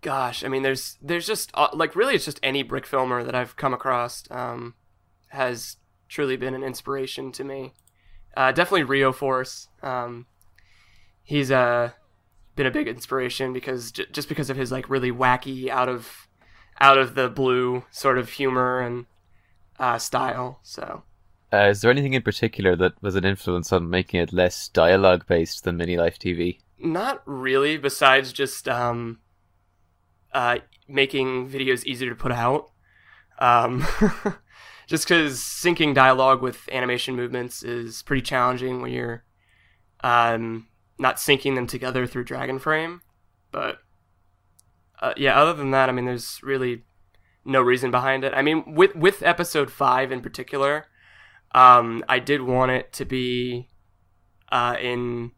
gosh, 0.00 0.44
I 0.44 0.48
mean, 0.48 0.62
there's 0.62 0.98
there's 1.00 1.26
just 1.26 1.50
uh, 1.54 1.68
like 1.72 1.94
really 1.94 2.14
it's 2.14 2.24
just 2.24 2.40
any 2.42 2.62
brick 2.62 2.86
filmer 2.86 3.22
that 3.22 3.34
I've 3.34 3.56
come 3.56 3.72
across 3.72 4.24
um, 4.30 4.74
has 5.28 5.76
truly 6.08 6.36
been 6.36 6.54
an 6.54 6.64
inspiration 6.64 7.30
to 7.32 7.44
me. 7.44 7.72
Uh, 8.36 8.52
definitely 8.52 8.84
Rio 8.84 9.12
Force. 9.12 9.68
Um, 9.82 10.26
he's 11.22 11.50
a 11.50 11.94
been 12.58 12.66
a 12.66 12.70
big 12.72 12.88
inspiration 12.88 13.52
because 13.52 13.92
j- 13.92 14.06
just 14.12 14.28
because 14.28 14.50
of 14.50 14.56
his 14.56 14.70
like 14.70 14.90
really 14.90 15.12
wacky 15.12 15.68
out 15.68 15.88
of 15.88 16.28
out 16.80 16.98
of 16.98 17.14
the 17.14 17.28
blue 17.28 17.84
sort 17.90 18.18
of 18.18 18.28
humor 18.28 18.80
and 18.80 19.06
uh, 19.78 19.96
style. 19.96 20.58
So, 20.62 21.04
uh, 21.52 21.68
is 21.70 21.80
there 21.80 21.90
anything 21.90 22.12
in 22.12 22.22
particular 22.22 22.76
that 22.76 23.00
was 23.00 23.14
an 23.14 23.24
influence 23.24 23.72
on 23.72 23.88
making 23.88 24.20
it 24.20 24.32
less 24.32 24.68
dialogue 24.68 25.24
based 25.26 25.64
than 25.64 25.76
Mini 25.76 25.96
Life 25.96 26.18
TV? 26.18 26.58
Not 26.78 27.22
really, 27.24 27.76
besides 27.76 28.32
just 28.32 28.68
um, 28.68 29.20
uh, 30.32 30.58
making 30.88 31.48
videos 31.48 31.84
easier 31.84 32.10
to 32.10 32.16
put 32.16 32.32
out. 32.32 32.70
Um, 33.38 33.86
just 34.88 35.04
because 35.04 35.38
syncing 35.38 35.94
dialogue 35.94 36.42
with 36.42 36.68
animation 36.72 37.14
movements 37.14 37.62
is 37.62 38.02
pretty 38.02 38.22
challenging 38.22 38.80
when 38.82 38.90
you're 38.90 39.22
um, 40.02 40.66
not 40.98 41.16
syncing 41.16 41.54
them 41.54 41.66
together 41.66 42.06
through 42.06 42.24
Dragonframe. 42.24 43.00
But 43.50 43.78
uh, 45.00 45.14
yeah, 45.16 45.40
other 45.40 45.54
than 45.54 45.70
that, 45.70 45.88
I 45.88 45.92
mean, 45.92 46.06
there's 46.06 46.40
really 46.42 46.82
no 47.44 47.62
reason 47.62 47.90
behind 47.90 48.24
it. 48.24 48.34
I 48.34 48.42
mean, 48.42 48.74
with 48.74 48.94
with 48.94 49.22
episode 49.22 49.70
five 49.70 50.12
in 50.12 50.20
particular, 50.20 50.86
um, 51.52 52.04
I 52.08 52.18
did 52.18 52.42
want 52.42 52.72
it 52.72 52.92
to 52.94 53.04
be 53.04 53.68
uh, 54.50 54.76
in 54.80 55.32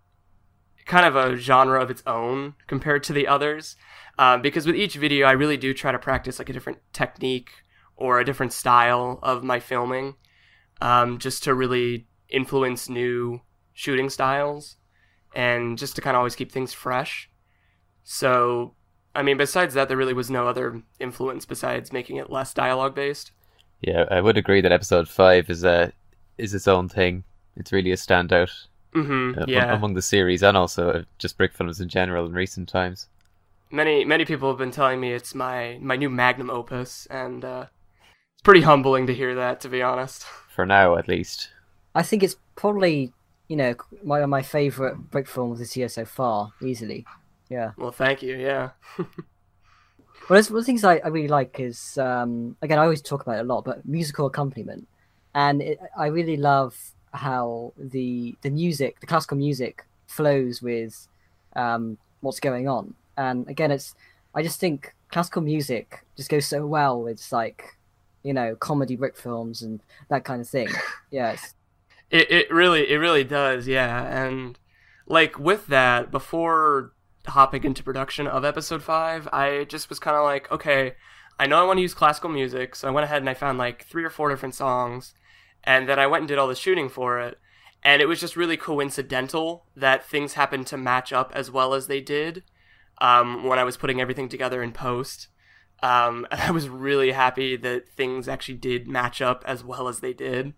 kind 0.87 1.07
of 1.07 1.15
a 1.15 1.37
genre 1.37 1.81
of 1.81 1.91
its 1.91 2.03
own 2.07 2.55
compared 2.67 3.03
to 3.05 3.13
the 3.13 3.29
others. 3.29 3.77
Uh, 4.19 4.37
because 4.37 4.67
with 4.67 4.77
each 4.77 4.97
video, 4.97 5.27
I 5.27 5.33
really 5.33 5.57
do 5.57 5.73
try 5.73 5.93
to 5.93 5.99
practice 5.99 6.39
like 6.39 6.49
a 6.49 6.53
different 6.53 6.79
technique 6.93 7.51
or 7.97 8.19
a 8.19 8.25
different 8.25 8.53
style 8.53 9.19
of 9.23 9.45
my 9.45 9.61
filming, 9.61 10.17
um, 10.81 11.19
just 11.19 11.45
to 11.45 11.55
really 11.55 12.07
influence 12.29 12.89
new 12.89 13.41
shooting 13.73 14.11
styles 14.11 14.77
and 15.35 15.79
just 15.79 15.95
to 15.97 16.01
kind 16.03 16.17
of 16.17 16.19
always 16.19 16.37
keep 16.37 16.51
things 16.53 16.73
fresh. 16.73 17.31
So, 18.05 18.75
I 19.15 19.23
mean, 19.23 19.37
besides 19.37 19.75
that, 19.75 19.89
there 19.89 19.97
really 19.97 20.15
was 20.15 20.31
no 20.31 20.49
other 20.49 20.83
influence 20.99 21.45
besides 21.45 21.93
making 21.93 22.17
it 22.17 22.31
less 22.31 22.53
dialogue 22.55 22.95
based. 22.95 23.33
Yeah, 23.81 24.05
I 24.11 24.21
would 24.21 24.37
agree 24.37 24.61
that 24.61 24.73
episode 24.73 25.09
five 25.09 25.49
is 25.51 25.65
a 25.65 25.93
is 26.39 26.55
its 26.55 26.69
own 26.69 26.89
thing. 26.89 27.25
It's 27.57 27.73
really 27.73 27.93
a 27.93 27.97
standout 27.97 28.51
Mm-hmm. 28.93 29.39
uh, 29.41 29.45
yeah. 29.47 29.73
among 29.73 29.95
the 29.95 30.03
series 30.03 30.43
and 30.43 30.57
also 30.57 30.91
uh, 30.91 31.03
just 31.17 31.39
brick 31.39 31.53
films 31.53 31.81
in 31.81 31.89
general 31.89 32.27
in 32.27 32.33
recent 32.33 32.69
times. 32.69 33.07
many 33.71 34.05
many 34.05 34.25
people 34.25 34.49
have 34.49 34.59
been 34.59 34.73
telling 34.73 34.99
me 35.01 35.13
it's 35.13 35.33
my 35.33 35.79
my 35.81 35.95
new 35.95 36.11
magnum 36.11 36.51
opus, 36.51 37.07
and 37.09 37.45
uh, 37.45 37.67
it's 38.35 38.43
pretty 38.43 38.63
humbling 38.63 39.07
to 39.07 39.15
hear 39.15 39.35
that. 39.37 39.61
To 39.61 39.69
be 39.69 39.81
honest. 39.81 40.25
For 40.49 40.67
now, 40.67 40.97
at 40.97 41.07
least. 41.07 41.51
I 41.95 42.03
think 42.03 42.25
it's 42.25 42.35
probably 42.57 43.13
you 43.51 43.57
know 43.57 43.75
my 44.05 44.25
my 44.27 44.43
favorite 44.43 44.97
brick 45.11 45.27
film 45.27 45.51
of 45.51 45.59
this 45.59 45.77
year 45.77 45.89
so 45.89 46.05
far, 46.05 46.53
easily. 46.63 47.05
Yeah. 47.49 47.73
Well, 47.77 47.91
thank 47.91 48.23
you. 48.23 48.37
Yeah. 48.37 48.71
Well, 50.29 50.41
one 50.41 50.47
of 50.47 50.53
the 50.55 50.65
things 50.65 50.85
I, 50.85 50.99
I 50.99 51.09
really 51.09 51.27
like 51.27 51.59
is 51.59 51.99
um, 51.99 52.57
again 52.63 52.79
I 52.79 52.83
always 52.83 53.03
talk 53.03 53.23
about 53.23 53.39
it 53.39 53.41
a 53.41 53.53
lot, 53.53 53.65
but 53.65 53.85
musical 53.85 54.27
accompaniment, 54.27 54.87
and 55.35 55.61
it, 55.61 55.81
I 55.99 56.07
really 56.07 56.37
love 56.37 56.77
how 57.13 57.73
the 57.77 58.37
the 58.43 58.51
music, 58.51 59.01
the 59.01 59.09
classical 59.09 59.37
music, 59.37 59.85
flows 60.07 60.63
with 60.63 61.09
um, 61.57 61.99
what's 62.21 62.39
going 62.39 62.69
on. 62.69 62.95
And 63.17 63.49
again, 63.49 63.73
it's 63.73 63.97
I 64.33 64.45
just 64.45 64.61
think 64.61 64.95
classical 65.11 65.43
music 65.43 66.05
just 66.17 66.31
goes 66.31 66.47
so 66.47 66.65
well 66.65 67.03
with 67.03 67.27
like 67.33 67.77
you 68.23 68.33
know 68.33 68.55
comedy 68.55 68.95
brick 68.95 69.17
films 69.17 69.63
and 69.63 69.81
that 70.11 70.23
kind 70.25 70.41
of 70.41 70.49
thing. 70.49 70.69
Yeah, 71.11 71.33
it's, 71.33 71.55
It 72.11 72.31
it 72.31 72.51
really 72.51 72.91
it 72.91 72.97
really 72.97 73.25
does, 73.25 73.69
yeah. 73.69 74.05
And 74.05 74.59
like 75.07 75.39
with 75.39 75.67
that, 75.69 76.11
before 76.11 76.93
hopping 77.27 77.65
into 77.65 77.83
production 77.83 78.27
of 78.27 78.45
episode 78.45 78.83
five, 78.83 79.29
I 79.33 79.65
just 79.65 79.89
was 79.89 79.99
kind 79.99 80.17
of 80.17 80.25
like, 80.25 80.51
okay, 80.51 80.95
I 81.39 81.47
know 81.47 81.61
I 81.61 81.67
want 81.67 81.79
to 81.79 81.83
use 81.83 81.95
classical 81.95 82.31
music, 82.31 82.75
so 82.75 82.89
I 82.89 82.91
went 82.91 83.05
ahead 83.05 83.23
and 83.23 83.31
I 83.31 83.35
found 83.35 83.59
like 83.59 83.85
three 83.85 84.05
or 84.05 84.11
four 84.11 84.29
different 84.29 84.55
songs, 84.55 85.15
and 85.65 85.89
then 85.89 85.99
I 85.99 86.07
went 86.07 86.23
and 86.23 86.29
did 86.29 86.39
all 86.39 86.49
the 86.49 86.55
shooting 86.55 86.89
for 86.89 87.21
it. 87.21 87.39
And 87.83 88.03
it 88.03 88.07
was 88.07 88.21
just 88.21 88.37
really 88.37 88.59
coincidental 88.59 89.65
that 89.75 90.05
things 90.05 90.35
happened 90.35 90.67
to 90.67 90.77
match 90.77 91.13
up 91.13 91.33
as 91.35 91.51
well 91.51 91.73
as 91.73 91.87
they 91.87 92.01
did 92.01 92.43
um, 93.01 93.45
when 93.45 93.59
I 93.59 93.65
was 93.65 93.79
putting 93.79 94.01
everything 94.01 94.29
together 94.29 94.63
in 94.63 94.73
post. 94.73 95.29
Um, 95.83 96.27
and 96.31 96.41
I 96.41 96.51
was 96.51 96.69
really 96.69 97.13
happy 97.13 97.57
that 97.57 97.89
things 97.89 98.29
actually 98.29 98.59
did 98.59 98.87
match 98.87 99.23
up 99.23 99.43
as 99.47 99.65
well 99.65 99.89
as 99.89 100.01
they 100.01 100.13
did 100.13 100.53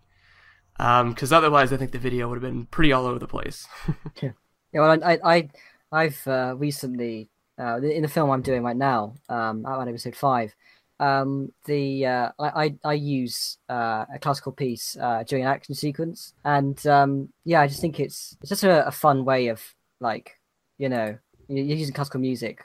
because 0.77 1.31
otherwise 1.31 1.71
I 1.71 1.77
think 1.77 1.91
the 1.91 1.99
video 1.99 2.27
would 2.29 2.41
have 2.41 2.51
been 2.51 2.65
pretty 2.65 2.91
all 2.91 3.05
over 3.05 3.19
the 3.19 3.27
place. 3.27 3.67
yeah. 4.21 4.31
yeah, 4.71 4.81
Well, 4.81 5.03
I 5.03 5.19
I 5.23 5.49
I've 5.91 6.27
uh, 6.27 6.55
recently 6.57 7.29
uh, 7.59 7.79
in 7.81 8.01
the 8.01 8.07
film 8.07 8.29
I'm 8.29 8.41
doing 8.41 8.63
right 8.63 8.75
now, 8.75 9.15
um, 9.29 9.65
out 9.65 9.79
on 9.79 9.89
episode 9.89 10.15
five. 10.15 10.55
Um, 10.99 11.51
the 11.65 12.05
uh, 12.05 12.31
I, 12.39 12.65
I 12.65 12.75
I 12.83 12.93
use 12.93 13.57
uh, 13.69 14.05
a 14.13 14.19
classical 14.19 14.51
piece 14.51 14.97
uh, 14.99 15.23
during 15.27 15.45
an 15.45 15.51
action 15.51 15.75
sequence, 15.75 16.33
and 16.45 16.85
um, 16.87 17.29
yeah, 17.45 17.61
I 17.61 17.67
just 17.67 17.81
think 17.81 17.99
it's 17.99 18.37
it's 18.41 18.49
just 18.49 18.63
a, 18.63 18.87
a 18.87 18.91
fun 18.91 19.25
way 19.25 19.47
of 19.47 19.61
like 19.99 20.39
you 20.77 20.89
know 20.89 21.17
you're 21.47 21.77
using 21.77 21.93
classical 21.93 22.19
music, 22.19 22.63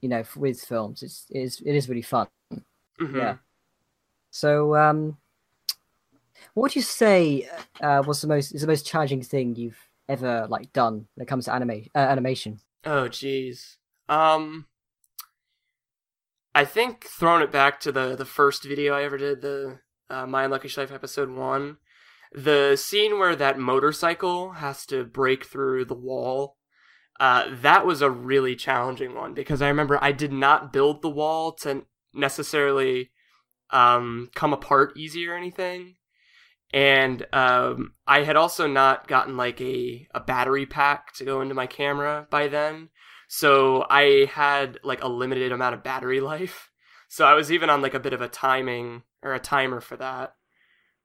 you 0.00 0.08
know, 0.08 0.22
with 0.36 0.60
films. 0.60 1.02
It's 1.02 1.26
it 1.30 1.40
is 1.40 1.62
it 1.64 1.74
is 1.74 1.88
really 1.88 2.02
fun. 2.02 2.26
Mhm. 3.00 3.16
Yeah. 3.16 3.36
So, 4.30 4.76
um, 4.76 5.16
what 6.58 6.62
would 6.62 6.76
you 6.76 6.82
say 6.82 7.48
uh, 7.80 8.02
was 8.04 8.20
the 8.20 8.26
most 8.26 8.52
is 8.52 8.62
the 8.62 8.66
most 8.66 8.84
challenging 8.84 9.22
thing 9.22 9.54
you've 9.54 9.78
ever 10.08 10.48
like 10.50 10.72
done 10.72 11.06
when 11.14 11.22
it 11.22 11.28
comes 11.28 11.44
to 11.44 11.54
anime 11.54 11.84
uh, 11.94 11.98
animation? 11.98 12.58
Oh, 12.84 13.04
jeez. 13.08 13.76
Um, 14.08 14.66
I 16.56 16.64
think 16.64 17.04
throwing 17.04 17.42
it 17.42 17.52
back 17.52 17.78
to 17.80 17.92
the 17.92 18.16
the 18.16 18.24
first 18.24 18.64
video 18.64 18.92
I 18.92 19.04
ever 19.04 19.16
did, 19.16 19.40
the 19.40 19.78
uh, 20.10 20.26
My 20.26 20.44
Unlucky 20.44 20.68
Life 20.76 20.90
episode 20.90 21.30
one, 21.30 21.76
the 22.32 22.74
scene 22.74 23.20
where 23.20 23.36
that 23.36 23.60
motorcycle 23.60 24.54
has 24.54 24.84
to 24.86 25.04
break 25.04 25.46
through 25.46 25.84
the 25.84 25.94
wall. 25.94 26.56
Uh, 27.20 27.54
that 27.62 27.86
was 27.86 28.02
a 28.02 28.10
really 28.10 28.56
challenging 28.56 29.14
one 29.14 29.32
because 29.32 29.62
I 29.62 29.68
remember 29.68 29.96
I 30.02 30.10
did 30.10 30.32
not 30.32 30.72
build 30.72 31.02
the 31.02 31.10
wall 31.10 31.52
to 31.60 31.84
necessarily 32.12 33.12
um, 33.70 34.28
come 34.34 34.52
apart 34.52 34.96
easy 34.96 35.28
or 35.28 35.36
anything. 35.36 35.94
And 36.72 37.26
um, 37.32 37.94
I 38.06 38.24
had 38.24 38.36
also 38.36 38.66
not 38.66 39.08
gotten 39.08 39.36
like 39.36 39.60
a, 39.60 40.06
a 40.14 40.20
battery 40.20 40.66
pack 40.66 41.14
to 41.14 41.24
go 41.24 41.40
into 41.40 41.54
my 41.54 41.66
camera 41.66 42.26
by 42.30 42.48
then. 42.48 42.90
So 43.26 43.86
I 43.88 44.28
had 44.30 44.78
like 44.84 45.02
a 45.02 45.08
limited 45.08 45.52
amount 45.52 45.74
of 45.74 45.82
battery 45.82 46.20
life. 46.34 46.70
So 47.08 47.24
I 47.24 47.34
was 47.34 47.50
even 47.50 47.70
on 47.70 47.80
like 47.80 47.94
a 47.94 48.00
bit 48.00 48.12
of 48.12 48.20
a 48.20 48.28
timing 48.28 49.02
or 49.22 49.34
a 49.34 49.40
timer 49.40 49.80
for 49.80 49.96
that. 49.96 50.34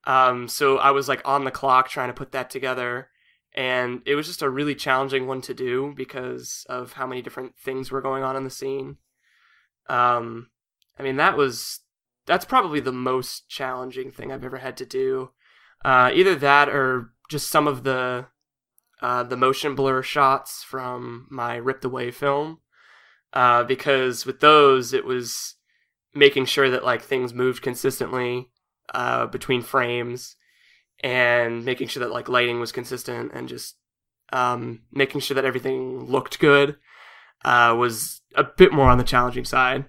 Um, 0.06 0.50
so 0.50 0.78
I 0.78 0.92
was 0.92 1.08
like 1.08 1.22
on 1.26 1.46
the 1.46 1.52
clock 1.52 1.88
trying 1.88 2.10
to 2.10 2.14
put 2.14 2.34
that 2.34 2.50
together. 2.50 3.08
And 3.56 4.02
it 4.06 4.16
was 4.16 4.28
just 4.28 4.42
a 4.42 4.50
really 4.50 4.76
challenging 4.76 5.28
one 5.28 5.42
to 5.42 5.54
do 5.54 5.94
because 5.96 6.66
of 6.68 6.94
how 6.94 7.08
many 7.08 7.22
different 7.22 7.56
things 7.58 7.92
were 7.92 8.02
going 8.02 8.24
on 8.24 8.36
in 8.36 8.44
the 8.44 8.50
scene. 8.50 8.98
Um, 9.88 10.50
I 11.00 11.04
mean, 11.04 11.18
that 11.18 11.38
was, 11.38 11.82
that's 12.26 12.46
probably 12.46 12.80
the 12.80 12.92
most 12.92 13.48
challenging 13.48 14.12
thing 14.12 14.32
I've 14.32 14.44
ever 14.44 14.58
had 14.58 14.76
to 14.78 14.86
do. 14.86 15.30
Uh, 15.84 16.12
either 16.14 16.36
that 16.36 16.70
or 16.70 17.12
just 17.30 17.50
some 17.50 17.68
of 17.68 17.84
the 17.84 18.28
uh, 19.02 19.24
the 19.24 19.36
motion 19.36 19.76
blur 19.76 20.02
shots 20.02 20.64
from 20.64 21.28
my 21.30 21.56
ripped 21.56 21.84
away 21.84 22.12
film. 22.12 22.60
Uh, 23.34 23.64
because 23.64 24.26
with 24.26 24.40
those 24.40 24.94
it 24.94 25.06
was 25.06 25.56
making 26.14 26.46
sure 26.46 26.70
that 26.70 26.86
like 26.86 27.02
things 27.02 27.34
moved 27.34 27.64
consistently 27.64 28.50
uh, 28.94 29.26
between 29.26 29.62
frames 29.62 30.36
and 31.00 31.66
making 31.66 31.88
sure 31.88 32.02
that 32.02 32.14
like 32.14 32.30
lighting 32.30 32.60
was 32.60 32.72
consistent 32.72 33.32
and 33.34 33.50
just 33.50 33.76
um, 34.32 34.82
making 34.92 35.20
sure 35.20 35.36
that 35.36 35.46
everything 35.46 36.06
looked 36.06 36.40
good 36.40 36.78
uh, 37.44 37.76
was 37.78 38.22
a 38.36 38.44
bit 38.44 38.72
more 38.72 38.90
on 38.90 38.98
the 38.98 39.04
challenging 39.04 39.46
side. 39.46 39.86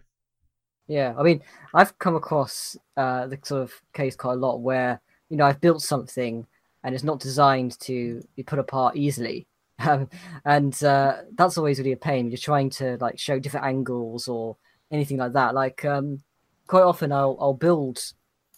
Yeah, 0.86 1.14
I 1.16 1.22
mean, 1.22 1.42
I've 1.72 1.98
come 1.98 2.14
across 2.14 2.76
uh, 2.96 3.26
the 3.26 3.38
sort 3.42 3.62
of 3.62 3.72
case 3.94 4.16
quite 4.16 4.34
a 4.34 4.36
lot 4.36 4.58
where 4.58 5.00
you 5.34 5.38
know 5.38 5.46
I've 5.46 5.60
built 5.60 5.82
something 5.82 6.46
and 6.84 6.94
it's 6.94 7.02
not 7.02 7.18
designed 7.18 7.76
to 7.80 8.22
be 8.36 8.44
put 8.44 8.60
apart 8.60 8.94
easily, 8.96 9.48
um, 9.80 10.08
and 10.44 10.72
uh, 10.84 11.22
that's 11.34 11.58
always 11.58 11.78
really 11.78 11.90
a 11.90 11.96
pain. 11.96 12.30
You're 12.30 12.38
trying 12.38 12.70
to 12.70 12.96
like 13.00 13.18
show 13.18 13.40
different 13.40 13.66
angles 13.66 14.28
or 14.28 14.56
anything 14.92 15.16
like 15.16 15.32
that. 15.32 15.56
Like 15.56 15.84
um, 15.84 16.22
quite 16.68 16.84
often, 16.84 17.10
I'll 17.10 17.36
I'll 17.40 17.54
build 17.54 17.98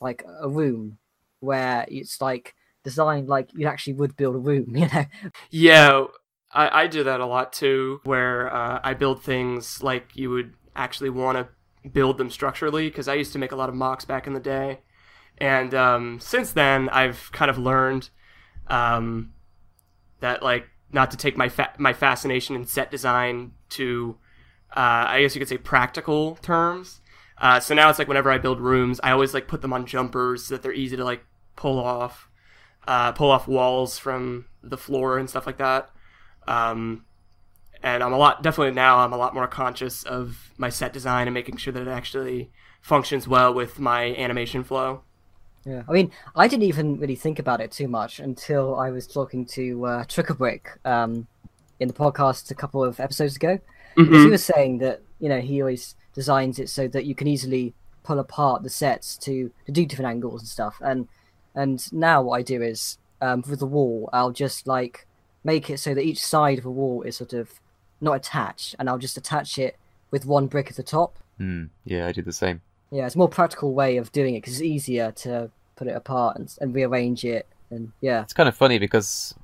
like 0.02 0.22
a 0.42 0.50
room 0.50 0.98
where 1.40 1.86
it's 1.88 2.20
like 2.20 2.54
designed 2.84 3.26
like 3.26 3.48
you 3.54 3.66
actually 3.66 3.94
would 3.94 4.14
build 4.14 4.34
a 4.34 4.38
room, 4.38 4.76
you 4.76 4.88
know. 4.92 5.06
Yeah, 5.50 6.04
I, 6.52 6.82
I 6.82 6.86
do 6.88 7.04
that 7.04 7.20
a 7.20 7.26
lot 7.26 7.54
too, 7.54 8.00
where 8.04 8.54
uh, 8.54 8.80
I 8.84 8.92
build 8.92 9.22
things 9.22 9.82
like 9.82 10.10
you 10.14 10.28
would 10.28 10.52
actually 10.74 11.08
want 11.08 11.38
to 11.38 11.88
build 11.88 12.18
them 12.18 12.28
structurally, 12.28 12.90
because 12.90 13.08
I 13.08 13.14
used 13.14 13.32
to 13.32 13.38
make 13.38 13.52
a 13.52 13.56
lot 13.56 13.70
of 13.70 13.74
MOCs 13.74 14.06
back 14.06 14.26
in 14.26 14.34
the 14.34 14.40
day. 14.40 14.80
And 15.38 15.74
um, 15.74 16.20
since 16.20 16.52
then, 16.52 16.88
I've 16.88 17.30
kind 17.32 17.50
of 17.50 17.58
learned 17.58 18.10
um, 18.68 19.32
that, 20.20 20.42
like, 20.42 20.66
not 20.92 21.10
to 21.10 21.16
take 21.16 21.36
my 21.36 21.48
fa- 21.48 21.74
my 21.78 21.92
fascination 21.92 22.56
in 22.56 22.64
set 22.66 22.90
design 22.90 23.52
to, 23.70 24.16
uh, 24.70 25.04
I 25.08 25.20
guess 25.22 25.34
you 25.34 25.40
could 25.40 25.48
say, 25.48 25.58
practical 25.58 26.36
terms. 26.36 27.00
Uh, 27.38 27.60
so 27.60 27.74
now 27.74 27.90
it's 27.90 27.98
like 27.98 28.08
whenever 28.08 28.30
I 28.30 28.38
build 28.38 28.60
rooms, 28.60 29.00
I 29.02 29.10
always 29.10 29.34
like 29.34 29.48
put 29.48 29.60
them 29.60 29.72
on 29.72 29.84
jumpers 29.84 30.44
so 30.44 30.54
that 30.54 30.62
they're 30.62 30.72
easy 30.72 30.96
to 30.96 31.04
like 31.04 31.24
pull 31.54 31.78
off, 31.78 32.30
uh, 32.88 33.12
pull 33.12 33.30
off 33.30 33.46
walls 33.46 33.98
from 33.98 34.46
the 34.62 34.78
floor 34.78 35.18
and 35.18 35.28
stuff 35.28 35.46
like 35.46 35.58
that. 35.58 35.90
Um, 36.48 37.04
and 37.82 38.02
I'm 38.02 38.12
a 38.12 38.18
lot 38.18 38.42
definitely 38.42 38.74
now 38.74 38.98
I'm 38.98 39.12
a 39.12 39.18
lot 39.18 39.34
more 39.34 39.46
conscious 39.46 40.02
of 40.04 40.50
my 40.56 40.70
set 40.70 40.92
design 40.92 41.26
and 41.26 41.34
making 41.34 41.58
sure 41.58 41.72
that 41.72 41.82
it 41.82 41.88
actually 41.88 42.50
functions 42.80 43.28
well 43.28 43.52
with 43.52 43.78
my 43.78 44.14
animation 44.14 44.64
flow. 44.64 45.02
Yeah, 45.66 45.82
I 45.88 45.92
mean, 45.92 46.12
I 46.36 46.46
didn't 46.46 46.62
even 46.62 46.98
really 46.98 47.16
think 47.16 47.40
about 47.40 47.60
it 47.60 47.72
too 47.72 47.88
much 47.88 48.20
until 48.20 48.76
I 48.76 48.90
was 48.90 49.06
talking 49.06 49.44
to 49.46 49.84
uh, 49.84 50.04
Trickerbrick 50.04 50.78
um, 50.84 51.26
in 51.80 51.88
the 51.88 51.94
podcast 51.94 52.50
a 52.52 52.54
couple 52.54 52.84
of 52.84 53.00
episodes 53.00 53.36
ago. 53.36 53.58
Because 53.96 54.24
he 54.24 54.30
was 54.30 54.44
saying 54.44 54.78
that 54.78 55.00
you 55.18 55.28
know 55.28 55.40
he 55.40 55.62
always 55.62 55.94
designs 56.14 56.58
it 56.58 56.68
so 56.68 56.86
that 56.88 57.06
you 57.06 57.14
can 57.14 57.26
easily 57.26 57.74
pull 58.04 58.18
apart 58.18 58.62
the 58.62 58.70
sets 58.70 59.16
to, 59.16 59.50
to 59.64 59.72
do 59.72 59.84
different 59.86 60.10
angles 60.10 60.42
and 60.42 60.48
stuff. 60.48 60.76
And 60.80 61.08
and 61.54 61.92
now 61.92 62.22
what 62.22 62.38
I 62.38 62.42
do 62.42 62.62
is 62.62 62.98
um, 63.20 63.42
with 63.48 63.58
the 63.58 63.66
wall, 63.66 64.08
I'll 64.12 64.32
just 64.32 64.66
like 64.66 65.06
make 65.44 65.70
it 65.70 65.80
so 65.80 65.94
that 65.94 66.02
each 66.02 66.24
side 66.24 66.58
of 66.58 66.66
a 66.66 66.70
wall 66.70 67.02
is 67.02 67.16
sort 67.16 67.32
of 67.32 67.60
not 68.00 68.12
attached, 68.12 68.76
and 68.78 68.88
I'll 68.88 68.98
just 68.98 69.16
attach 69.16 69.58
it 69.58 69.76
with 70.10 70.26
one 70.26 70.46
brick 70.46 70.68
at 70.68 70.76
the 70.76 70.82
top. 70.82 71.18
Hmm. 71.38 71.64
Yeah, 71.84 72.06
I 72.06 72.12
do 72.12 72.22
the 72.22 72.32
same. 72.32 72.60
Yeah, 72.90 73.06
it's 73.06 73.14
a 73.14 73.18
more 73.18 73.28
practical 73.28 73.74
way 73.74 73.96
of 73.96 74.12
doing 74.12 74.34
it 74.34 74.42
because 74.42 74.54
it's 74.54 74.62
easier 74.62 75.10
to 75.12 75.50
put 75.76 75.86
it 75.86 75.96
apart 75.96 76.36
and, 76.36 76.54
and 76.60 76.74
rearrange 76.74 77.24
it. 77.24 77.46
And 77.70 77.92
yeah, 78.00 78.22
It's 78.22 78.32
kind 78.32 78.48
of 78.48 78.56
funny 78.56 78.78
because 78.78 79.34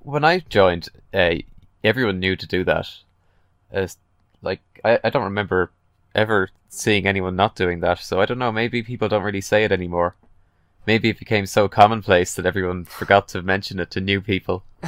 when 0.00 0.24
I 0.24 0.40
joined, 0.40 0.88
uh, 1.12 1.34
everyone 1.84 2.20
knew 2.20 2.36
to 2.36 2.46
do 2.46 2.64
that. 2.64 2.88
As 3.70 3.96
like 4.42 4.60
I, 4.84 4.98
I 5.04 5.10
don't 5.10 5.24
remember 5.24 5.70
ever 6.14 6.50
seeing 6.68 7.06
anyone 7.06 7.36
not 7.36 7.56
doing 7.56 7.80
that. 7.80 7.98
So 7.98 8.20
I 8.20 8.26
don't 8.26 8.38
know. 8.38 8.52
Maybe 8.52 8.82
people 8.82 9.08
don't 9.08 9.22
really 9.22 9.40
say 9.40 9.64
it 9.64 9.72
anymore. 9.72 10.14
Maybe 10.86 11.08
it 11.10 11.18
became 11.18 11.46
so 11.46 11.68
commonplace 11.68 12.34
that 12.34 12.46
everyone 12.46 12.84
forgot 12.84 13.28
to 13.28 13.42
mention 13.42 13.78
it 13.78 13.90
to 13.92 14.00
new 14.00 14.20
people. 14.20 14.64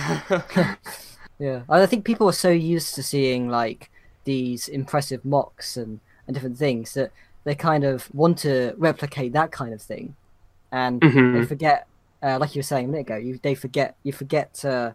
yeah. 1.39 1.63
I 1.69 1.87
think 1.87 2.05
people 2.05 2.29
are 2.29 2.33
so 2.33 2.51
used 2.51 2.95
to 2.97 3.03
seeing 3.03 3.49
like 3.49 3.91
these 4.25 4.67
impressive 4.69 5.23
MOCs 5.23 5.77
and, 5.77 6.01
and 6.27 6.35
different 6.35 6.59
things 6.59 6.95
that 6.95 7.13
they 7.45 7.55
kind 7.55 7.85
of 7.85 8.13
want 8.15 8.39
to 8.39 8.75
replicate 8.77 9.33
that 9.35 9.53
kind 9.53 9.73
of 9.73 9.81
thing, 9.81 10.17
and 10.75 11.00
they 11.33 11.40
Mhm. 11.40 11.49
forget, 11.49 11.87
uh, 12.23 12.38
like 12.40 12.54
you 12.54 12.59
were 12.61 12.64
saying 12.73 12.87
a 12.87 12.88
minute 12.88 13.07
ago, 13.09 13.16
you 13.16 13.38
they 13.43 13.54
forget 13.54 13.97
you 14.02 14.12
forget 14.12 14.54
to 14.62 14.95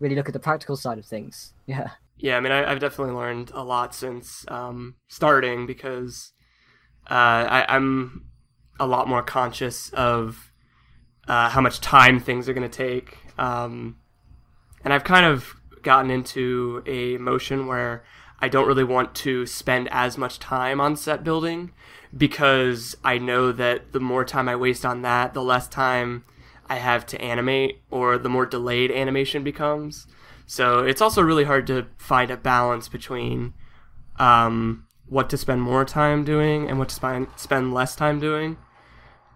really 0.00 0.16
look 0.16 0.28
at 0.28 0.34
the 0.34 0.40
practical 0.48 0.76
side 0.76 0.98
of 0.98 1.06
things. 1.06 1.54
Yeah. 1.66 1.88
Yeah, 2.18 2.36
I 2.36 2.40
mean, 2.40 2.52
I, 2.52 2.70
I've 2.70 2.78
definitely 2.78 3.14
learned 3.14 3.50
a 3.54 3.64
lot 3.64 3.94
since 3.94 4.44
um, 4.48 4.94
starting 5.08 5.66
because 5.66 6.32
uh, 7.10 7.42
I, 7.58 7.66
I'm 7.68 8.26
a 8.78 8.86
lot 8.86 9.08
more 9.08 9.22
conscious 9.22 9.90
of 9.90 10.52
uh, 11.28 11.48
how 11.50 11.60
much 11.60 11.80
time 11.80 12.20
things 12.20 12.48
are 12.48 12.54
going 12.54 12.70
to 12.70 12.76
take. 12.86 13.18
Um, 13.36 13.96
and 14.84 14.92
I've 14.94 15.04
kind 15.04 15.26
of 15.26 15.54
gotten 15.82 16.10
into 16.10 16.82
a 16.86 17.18
motion 17.18 17.66
where 17.66 18.04
I 18.40 18.48
don't 18.48 18.66
really 18.66 18.84
want 18.84 19.14
to 19.16 19.46
spend 19.46 19.88
as 19.90 20.18
much 20.18 20.38
time 20.38 20.80
on 20.80 20.96
set 20.96 21.24
building 21.24 21.72
because 22.16 22.96
I 23.04 23.18
know 23.18 23.52
that 23.52 23.92
the 23.92 24.00
more 24.00 24.24
time 24.24 24.48
I 24.48 24.56
waste 24.56 24.84
on 24.84 25.02
that, 25.02 25.34
the 25.34 25.42
less 25.42 25.68
time 25.68 26.24
I 26.68 26.76
have 26.76 27.06
to 27.06 27.20
animate 27.20 27.80
or 27.90 28.18
the 28.18 28.28
more 28.28 28.46
delayed 28.46 28.90
animation 28.90 29.44
becomes. 29.44 30.06
So 30.46 30.80
it's 30.80 31.00
also 31.00 31.22
really 31.22 31.44
hard 31.44 31.66
to 31.68 31.86
find 31.96 32.30
a 32.30 32.36
balance 32.36 32.88
between 32.88 33.54
um, 34.18 34.86
what 35.08 35.30
to 35.30 35.36
spend 35.36 35.62
more 35.62 35.84
time 35.84 36.24
doing 36.24 36.68
and 36.68 36.78
what 36.78 36.90
to 36.90 36.94
spend 36.94 37.28
spend 37.36 37.72
less 37.72 37.96
time 37.96 38.20
doing. 38.20 38.56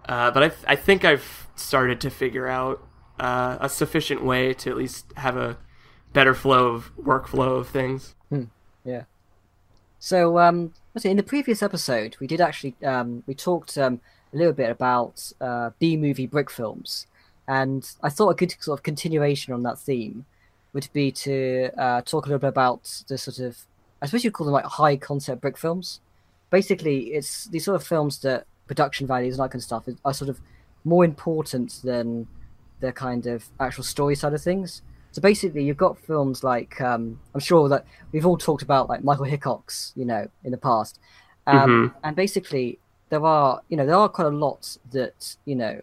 Uh, 0.06 0.30
but 0.30 0.42
I, 0.42 0.72
I 0.72 0.76
think 0.76 1.04
I've 1.04 1.48
started 1.54 2.00
to 2.02 2.10
figure 2.10 2.46
out 2.46 2.86
uh, 3.20 3.58
a 3.60 3.68
sufficient 3.68 4.24
way 4.24 4.54
to 4.54 4.70
at 4.70 4.76
least 4.76 5.12
have 5.16 5.36
a 5.36 5.58
better 6.12 6.34
flow 6.34 6.68
of 6.68 6.92
workflow 6.96 7.58
of 7.58 7.68
things. 7.68 8.14
Yeah. 8.88 9.02
So, 9.98 10.38
um, 10.38 10.72
in 11.04 11.18
the 11.18 11.22
previous 11.22 11.62
episode, 11.62 12.16
we 12.20 12.26
did 12.26 12.40
actually 12.40 12.74
um, 12.82 13.22
we 13.26 13.34
talked 13.34 13.76
um, 13.76 14.00
a 14.32 14.36
little 14.36 14.54
bit 14.54 14.70
about 14.70 15.30
uh, 15.42 15.70
B 15.78 15.96
movie 15.98 16.26
brick 16.26 16.50
films, 16.50 17.06
and 17.46 17.86
I 18.02 18.08
thought 18.08 18.30
a 18.30 18.34
good 18.34 18.54
sort 18.58 18.78
of 18.78 18.82
continuation 18.82 19.52
on 19.52 19.62
that 19.64 19.78
theme 19.78 20.24
would 20.72 20.88
be 20.94 21.12
to 21.12 21.70
uh, 21.76 22.00
talk 22.00 22.24
a 22.24 22.28
little 22.28 22.38
bit 22.38 22.48
about 22.48 23.02
the 23.08 23.18
sort 23.18 23.40
of 23.40 23.58
I 24.00 24.06
suppose 24.06 24.24
you'd 24.24 24.32
call 24.32 24.46
them 24.46 24.54
like 24.54 24.64
high 24.64 24.96
concept 24.96 25.42
brick 25.42 25.58
films. 25.58 26.00
Basically, 26.48 27.12
it's 27.12 27.44
these 27.46 27.66
sort 27.66 27.76
of 27.76 27.86
films 27.86 28.20
that 28.20 28.46
production 28.66 29.06
values 29.06 29.34
and 29.34 29.44
that 29.44 29.50
kind 29.50 29.60
of 29.60 29.64
stuff 29.64 29.84
are 30.02 30.14
sort 30.14 30.30
of 30.30 30.40
more 30.84 31.04
important 31.04 31.80
than 31.84 32.26
the 32.80 32.92
kind 32.92 33.26
of 33.26 33.44
actual 33.60 33.84
story 33.84 34.14
side 34.14 34.32
of 34.32 34.40
things. 34.40 34.80
So 35.12 35.22
basically, 35.22 35.64
you've 35.64 35.76
got 35.76 35.98
films 35.98 36.44
like 36.44 36.80
um, 36.80 37.18
I'm 37.34 37.40
sure 37.40 37.68
that 37.68 37.84
we've 38.12 38.26
all 38.26 38.36
talked 38.36 38.62
about 38.62 38.88
like 38.88 39.02
Michael 39.02 39.24
Hickox, 39.24 39.92
you 39.96 40.04
know, 40.04 40.28
in 40.44 40.50
the 40.50 40.58
past, 40.58 41.00
um, 41.46 41.94
and 42.04 42.14
basically 42.14 42.78
there 43.08 43.24
are 43.24 43.62
you 43.68 43.76
know 43.76 43.86
there 43.86 43.96
are 43.96 44.08
quite 44.08 44.26
a 44.26 44.30
lot 44.30 44.76
that 44.92 45.36
you 45.44 45.56
know 45.56 45.80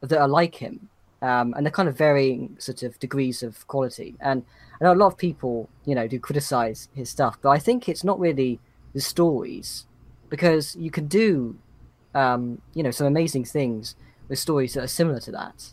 that 0.00 0.20
are 0.20 0.28
like 0.28 0.54
him, 0.54 0.88
um, 1.22 1.54
and 1.54 1.66
they're 1.66 1.72
kind 1.72 1.88
of 1.88 1.98
varying 1.98 2.56
sort 2.58 2.82
of 2.82 2.98
degrees 2.98 3.42
of 3.42 3.66
quality. 3.66 4.14
And 4.20 4.44
I 4.80 4.84
know 4.84 4.92
a 4.92 4.94
lot 4.94 5.08
of 5.08 5.18
people 5.18 5.68
you 5.84 5.94
know 5.94 6.06
do 6.06 6.18
criticize 6.20 6.88
his 6.94 7.10
stuff, 7.10 7.38
but 7.42 7.50
I 7.50 7.58
think 7.58 7.88
it's 7.88 8.04
not 8.04 8.18
really 8.20 8.60
the 8.94 9.00
stories 9.00 9.86
because 10.28 10.76
you 10.76 10.90
can 10.90 11.06
do 11.08 11.56
um, 12.14 12.62
you 12.74 12.82
know 12.82 12.90
some 12.90 13.06
amazing 13.06 13.44
things 13.44 13.96
with 14.28 14.38
stories 14.38 14.74
that 14.74 14.84
are 14.84 14.88
similar 14.88 15.20
to 15.20 15.32
that. 15.32 15.72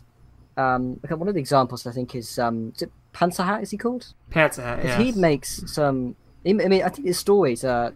Um, 0.56 1.00
one 1.08 1.28
of 1.28 1.34
the 1.34 1.40
examples 1.40 1.86
I 1.86 1.92
think 1.92 2.14
is 2.14 2.38
um, 2.38 2.72
is 2.76 2.82
it 2.82 2.92
Panzer 3.12 3.44
Hat? 3.44 3.62
Is 3.62 3.70
he 3.70 3.76
called? 3.78 4.12
Pants 4.30 4.56
hat, 4.56 5.00
he 5.00 5.12
makes 5.12 5.62
some. 5.72 6.16
I 6.46 6.52
mean, 6.52 6.82
I 6.82 6.88
think 6.88 7.06
his 7.06 7.18
stories 7.18 7.64
are 7.64 7.94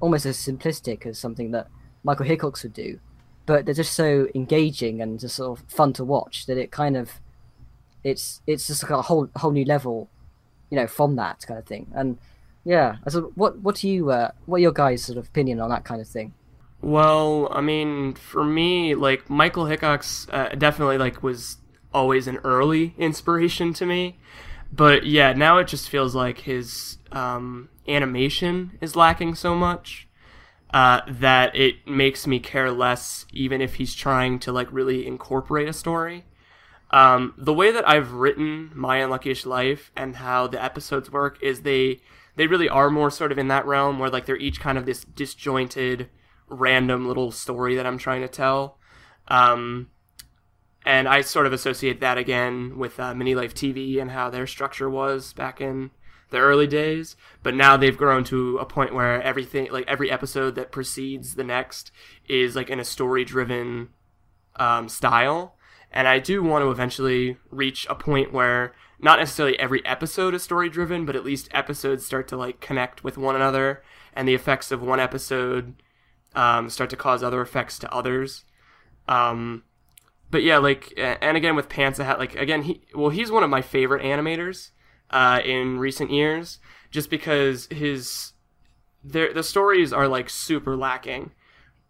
almost 0.00 0.24
as 0.24 0.38
simplistic 0.38 1.04
as 1.06 1.18
something 1.18 1.50
that 1.50 1.68
Michael 2.02 2.24
Hickox 2.24 2.62
would 2.62 2.72
do, 2.72 2.98
but 3.46 3.66
they're 3.66 3.74
just 3.74 3.92
so 3.92 4.28
engaging 4.34 5.02
and 5.02 5.20
just 5.20 5.36
sort 5.36 5.58
of 5.58 5.66
fun 5.68 5.92
to 5.94 6.04
watch 6.04 6.46
that 6.46 6.56
it 6.56 6.70
kind 6.70 6.96
of, 6.96 7.20
it's 8.02 8.40
it's 8.46 8.66
just 8.66 8.82
like 8.82 8.92
a 8.92 9.02
whole 9.02 9.28
whole 9.36 9.50
new 9.50 9.64
level, 9.64 10.08
you 10.70 10.76
know, 10.76 10.86
from 10.86 11.16
that 11.16 11.44
kind 11.46 11.58
of 11.58 11.66
thing. 11.66 11.92
And 11.94 12.18
yeah, 12.64 12.96
so 13.08 13.32
what 13.34 13.58
what 13.58 13.76
do 13.76 13.88
you 13.88 14.10
uh, 14.10 14.30
what 14.46 14.56
are 14.56 14.60
your 14.60 14.72
guys' 14.72 15.04
sort 15.04 15.18
of 15.18 15.26
opinion 15.26 15.60
on 15.60 15.68
that 15.70 15.84
kind 15.84 16.00
of 16.00 16.08
thing? 16.08 16.32
Well, 16.82 17.48
I 17.52 17.60
mean, 17.60 18.14
for 18.14 18.44
me, 18.44 18.94
like 18.94 19.28
Michael 19.28 19.66
Hickox 19.66 20.26
uh, 20.30 20.48
definitely 20.56 20.96
like 20.96 21.22
was 21.22 21.58
always 21.92 22.26
an 22.26 22.38
early 22.38 22.94
inspiration 22.98 23.72
to 23.74 23.86
me, 23.86 24.18
but 24.72 25.06
yeah, 25.06 25.32
now 25.32 25.58
it 25.58 25.68
just 25.68 25.88
feels 25.88 26.14
like 26.14 26.40
his 26.40 26.98
um, 27.12 27.68
animation 27.88 28.78
is 28.80 28.96
lacking 28.96 29.34
so 29.34 29.54
much 29.54 30.08
uh, 30.72 31.00
that 31.08 31.54
it 31.56 31.86
makes 31.86 32.26
me 32.26 32.38
care 32.38 32.70
less, 32.70 33.26
even 33.32 33.60
if 33.60 33.74
he's 33.74 33.94
trying 33.94 34.38
to 34.38 34.52
like 34.52 34.68
really 34.70 35.06
incorporate 35.06 35.68
a 35.68 35.72
story. 35.72 36.24
Um, 36.92 37.34
the 37.36 37.52
way 37.52 37.70
that 37.70 37.88
I've 37.88 38.12
written 38.12 38.70
My 38.74 38.98
Unluckiest 38.98 39.46
Life 39.46 39.92
and 39.96 40.16
how 40.16 40.46
the 40.46 40.62
episodes 40.62 41.10
work 41.10 41.38
is 41.42 41.62
they 41.62 42.00
they 42.36 42.46
really 42.46 42.68
are 42.68 42.90
more 42.90 43.10
sort 43.10 43.32
of 43.32 43.38
in 43.38 43.48
that 43.48 43.66
realm 43.66 43.98
where 43.98 44.10
like 44.10 44.26
they're 44.26 44.36
each 44.36 44.60
kind 44.60 44.78
of 44.78 44.86
this 44.86 45.04
disjointed 45.04 46.08
random 46.48 47.06
little 47.06 47.30
story 47.32 47.74
that 47.76 47.86
I'm 47.86 47.98
trying 47.98 48.22
to 48.22 48.28
tell. 48.28 48.78
Um, 49.28 49.90
and 50.84 51.08
I 51.08 51.20
sort 51.20 51.46
of 51.46 51.52
associate 51.52 52.00
that 52.00 52.18
again 52.18 52.78
with 52.78 52.98
uh, 52.98 53.14
Mini 53.14 53.34
Life 53.34 53.54
TV 53.54 54.00
and 54.00 54.10
how 54.10 54.30
their 54.30 54.46
structure 54.46 54.88
was 54.88 55.32
back 55.32 55.60
in 55.60 55.90
the 56.30 56.38
early 56.38 56.66
days. 56.66 57.16
But 57.42 57.54
now 57.54 57.76
they've 57.76 57.96
grown 57.96 58.24
to 58.24 58.58
a 58.58 58.64
point 58.64 58.94
where 58.94 59.22
everything, 59.22 59.70
like 59.70 59.86
every 59.86 60.10
episode 60.10 60.54
that 60.54 60.72
precedes 60.72 61.34
the 61.34 61.44
next, 61.44 61.92
is 62.28 62.56
like 62.56 62.70
in 62.70 62.80
a 62.80 62.84
story 62.84 63.24
driven 63.24 63.90
um, 64.56 64.88
style. 64.88 65.56
And 65.92 66.08
I 66.08 66.18
do 66.18 66.42
want 66.42 66.62
to 66.62 66.70
eventually 66.70 67.36
reach 67.50 67.86
a 67.90 67.94
point 67.94 68.32
where 68.32 68.74
not 68.98 69.18
necessarily 69.18 69.58
every 69.58 69.84
episode 69.84 70.34
is 70.34 70.42
story 70.42 70.68
driven, 70.68 71.04
but 71.04 71.16
at 71.16 71.24
least 71.24 71.48
episodes 71.52 72.06
start 72.06 72.28
to 72.28 72.36
like 72.36 72.60
connect 72.60 73.02
with 73.02 73.18
one 73.18 73.34
another, 73.34 73.82
and 74.14 74.28
the 74.28 74.34
effects 74.34 74.70
of 74.70 74.82
one 74.82 75.00
episode 75.00 75.82
um, 76.34 76.68
start 76.68 76.90
to 76.90 76.96
cause 76.96 77.22
other 77.22 77.40
effects 77.40 77.78
to 77.80 77.92
others. 77.92 78.44
Um, 79.08 79.64
but 80.30 80.42
yeah, 80.42 80.58
like, 80.58 80.92
and 80.96 81.36
again 81.36 81.56
with 81.56 81.68
Pants 81.68 81.98
Pantsa 81.98 82.04
Hat, 82.04 82.18
like 82.18 82.34
again, 82.36 82.62
he 82.62 82.82
well, 82.94 83.10
he's 83.10 83.30
one 83.30 83.42
of 83.42 83.50
my 83.50 83.62
favorite 83.62 84.02
animators 84.02 84.70
uh, 85.10 85.40
in 85.44 85.78
recent 85.78 86.10
years, 86.10 86.58
just 86.90 87.10
because 87.10 87.66
his 87.66 88.32
the 89.02 89.42
stories 89.42 89.92
are 89.92 90.08
like 90.08 90.28
super 90.28 90.76
lacking, 90.76 91.32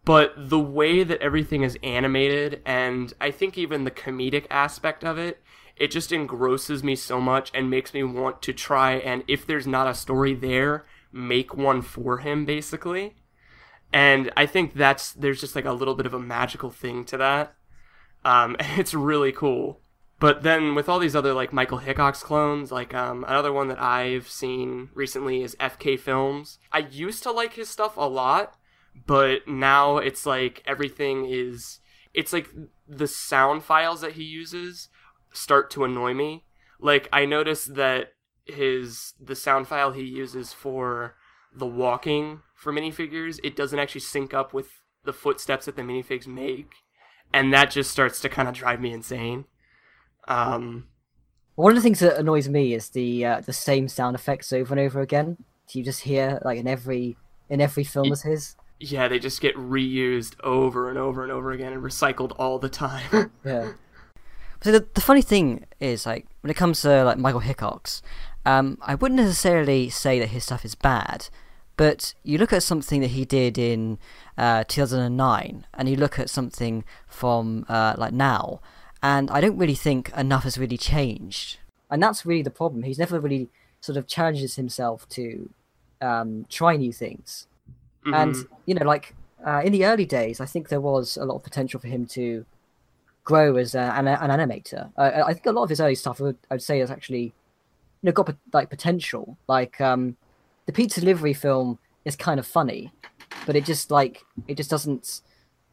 but 0.05 0.33
the 0.37 0.61
way 0.61 1.03
that 1.03 1.21
everything 1.21 1.63
is 1.63 1.79
animated, 1.83 2.63
and 2.65 3.13
I 3.21 3.31
think 3.31 3.59
even 3.59 3.85
the 3.85 3.91
comedic 3.91 4.47
aspect 4.51 5.05
of 5.05 5.19
it, 5.19 5.43
it 5.77 5.91
just 5.91 6.13
engrosses 6.13 6.85
me 6.85 6.95
so 6.95 7.21
much 7.21 7.51
and 7.53 7.69
makes 7.69 7.93
me 7.93 8.05
want 8.05 8.43
to 8.43 8.53
try 8.53 8.93
and 8.93 9.25
if 9.27 9.47
there's 9.47 9.67
not 9.67 9.89
a 9.89 9.95
story 9.95 10.35
there, 10.35 10.87
make 11.13 11.57
one 11.57 11.83
for 11.83 12.19
him 12.19 12.45
basically 12.45 13.15
and 13.93 14.31
I 14.37 14.47
think 14.47 14.75
that's 14.75 15.13
there's 15.13 15.41
just 15.41 15.57
like 15.57 15.65
a 15.65 15.73
little 15.73 15.95
bit 15.95 16.07
of 16.07 16.15
a 16.15 16.21
magical 16.21 16.71
thing 16.71 17.05
to 17.07 17.17
that. 17.17 17.55
Um, 18.25 18.57
it's 18.61 18.95
really 18.95 19.33
cool. 19.33 19.81
But 20.19 20.43
then 20.43 20.75
with 20.75 20.89
all 20.89 20.99
these 20.99 21.17
other 21.17 21.33
like 21.33 21.53
Michael 21.53 21.79
Hickox 21.79 22.23
clones, 22.23 22.71
like 22.71 22.93
um, 22.93 23.25
another 23.25 23.53
one 23.53 23.69
that 23.69 23.81
I've 23.81 24.29
seen 24.29 24.91
recently 24.95 25.43
is 25.43 25.57
FK 25.59 25.99
Films. 25.99 26.59
I 26.71 26.81
used 26.81 27.23
to 27.23 27.31
like 27.31 27.55
his 27.55 27.71
stuff 27.71 27.97
a 27.97 28.07
lot, 28.09 28.55
but 29.07 29.49
now 29.49 29.97
it's 29.97 30.27
like 30.27 30.63
everything 30.67 31.25
is 31.27 31.81
it's 32.13 32.35
like 32.35 32.51
the 32.87 33.07
sound 33.07 33.65
files 33.65 34.03
that 34.03 34.13
he 34.13 34.25
uses 34.25 34.89
start 35.33 35.71
to 35.71 35.85
annoy 35.85 36.13
me. 36.13 36.45
Like 36.79 37.09
I 37.13 37.25
noticed 37.25 37.75
that 37.77 38.13
his 38.45 39.15
the 39.19 39.37
sound 39.37 39.69
file 39.69 39.93
he 39.93 40.03
uses 40.03 40.53
for 40.53 41.15
the 41.55 41.67
walking 41.67 42.43
for 42.55 42.73
minifigures, 42.73 43.41
it 43.43 43.57
doesn't 43.57 43.79
actually 43.79 44.03
sync 44.03 44.35
up 44.35 44.53
with 44.53 44.69
the 45.05 45.13
footsteps 45.13 45.65
that 45.67 45.77
the 45.77 45.83
minifigs 45.83 46.27
make, 46.27 46.73
and 47.33 47.53
that 47.53 47.71
just 47.71 47.91
starts 47.91 48.21
to 48.21 48.29
kind 48.29 48.49
of 48.49 48.55
drive 48.55 48.81
me 48.81 48.93
insane. 48.93 49.45
Um, 50.29 50.87
One 51.55 51.73
of 51.73 51.77
the 51.77 51.83
things 51.83 52.01
that 52.01 52.19
annoys 52.19 52.49
me 52.49 52.75
is 52.75 52.91
the 52.91 53.25
uh, 53.25 53.41
the 53.41 53.53
same 53.53 53.89
sound 53.89 54.15
effects 54.15 54.53
over 54.53 54.73
and 54.75 54.81
over 54.81 55.01
again. 55.01 55.37
You 55.73 55.85
just 55.85 56.01
hear 56.03 56.41
like 56.45 56.59
in 56.59 56.67
every 56.67 57.17
in 57.49 57.61
every 57.61 57.85
film 57.85 58.11
as 58.13 58.23
his. 58.23 58.57
yeah, 58.81 59.07
they 59.09 59.19
just 59.19 59.41
get 59.41 59.55
reused 59.57 60.35
over 60.43 60.89
and 60.89 60.99
over 60.99 61.23
and 61.23 61.31
over 61.31 61.53
again 61.53 61.73
and 61.73 61.83
recycled 61.83 62.33
all 62.39 62.59
the 62.59 62.69
time. 62.69 63.31
Yeah. 63.45 63.73
So 64.63 64.73
the, 64.73 64.87
the 64.93 65.01
funny 65.01 65.23
thing 65.23 65.65
is, 65.81 66.05
like, 66.05 66.27
when 66.43 66.51
it 66.51 66.57
comes 66.57 66.83
to 66.83 67.03
like 67.05 67.17
Michael 67.17 67.41
Hickox, 67.41 68.03
um, 68.45 68.77
I 68.83 68.95
wouldn't 68.95 69.19
necessarily 69.19 69.89
say 69.89 70.19
that 70.19 70.29
his 70.29 70.45
stuff 70.45 70.67
is 70.67 70.75
bad, 70.75 71.29
but 71.81 72.13
you 72.23 72.37
look 72.37 72.53
at 72.53 72.63
something 72.63 73.01
that 73.01 73.13
he 73.13 73.25
did 73.25 73.57
in 73.57 73.99
uh, 74.37 74.65
2009, 74.69 75.67
and 75.73 75.89
you 75.89 75.97
look 75.97 76.19
at 76.19 76.29
something 76.29 76.85
from 77.09 77.65
uh, 77.71 77.95
like 77.97 78.13
now, 78.13 78.61
and 79.03 79.31
I 79.31 79.41
don't 79.41 79.57
really 79.57 79.75
think 79.75 80.11
enough 80.15 80.45
has 80.45 80.59
really 80.59 80.77
changed, 80.77 81.59
and 81.91 82.03
that's 82.03 82.27
really 82.27 82.43
the 82.43 82.51
problem. 82.51 82.83
He's 82.83 82.99
never 82.99 83.19
really 83.19 83.49
sort 83.81 83.97
of 83.97 84.07
challenges 84.07 84.57
himself 84.57 85.09
to 85.17 85.49
um, 86.03 86.45
try 86.51 86.77
new 86.77 86.93
things, 86.93 87.47
and 88.05 88.35
Mhm. 88.35 88.47
you 88.67 88.75
know, 88.75 88.85
like 88.85 89.15
uh, 89.47 89.63
in 89.65 89.73
the 89.73 89.87
early 89.87 90.05
days, 90.05 90.39
I 90.39 90.45
think 90.45 90.69
there 90.69 90.83
was 90.83 91.17
a 91.17 91.25
lot 91.25 91.37
of 91.37 91.43
potential 91.43 91.81
for 91.81 91.89
him 91.89 92.05
to 92.09 92.45
grow 93.25 93.57
as 93.57 93.75
a, 93.75 93.95
an, 93.97 94.07
an 94.07 94.29
animator. 94.29 94.93
I, 94.99 95.23
I 95.23 95.33
think 95.33 95.47
a 95.47 95.53
lot 95.53 95.63
of 95.63 95.71
his 95.71 95.81
early 95.81 95.95
stuff, 95.95 96.21
I 96.21 96.25
would, 96.25 96.39
I 96.51 96.55
would 96.55 96.63
say, 96.63 96.81
has 96.81 96.91
actually, 96.91 97.33
you 98.03 98.05
know, 98.07 98.13
got 98.13 98.37
like 98.53 98.69
potential. 98.69 99.39
Like 99.49 99.81
um, 99.81 100.19
the 100.71 100.77
pizza 100.83 101.01
delivery 101.01 101.33
film 101.35 101.81
is 102.05 102.15
kind 102.15 102.39
of 102.39 102.47
funny, 102.47 102.93
but 103.45 103.57
it 103.57 103.65
just 103.65 103.91
like 103.91 104.23
it 104.47 104.57
just 104.57 104.71
doesn't. 104.71 105.21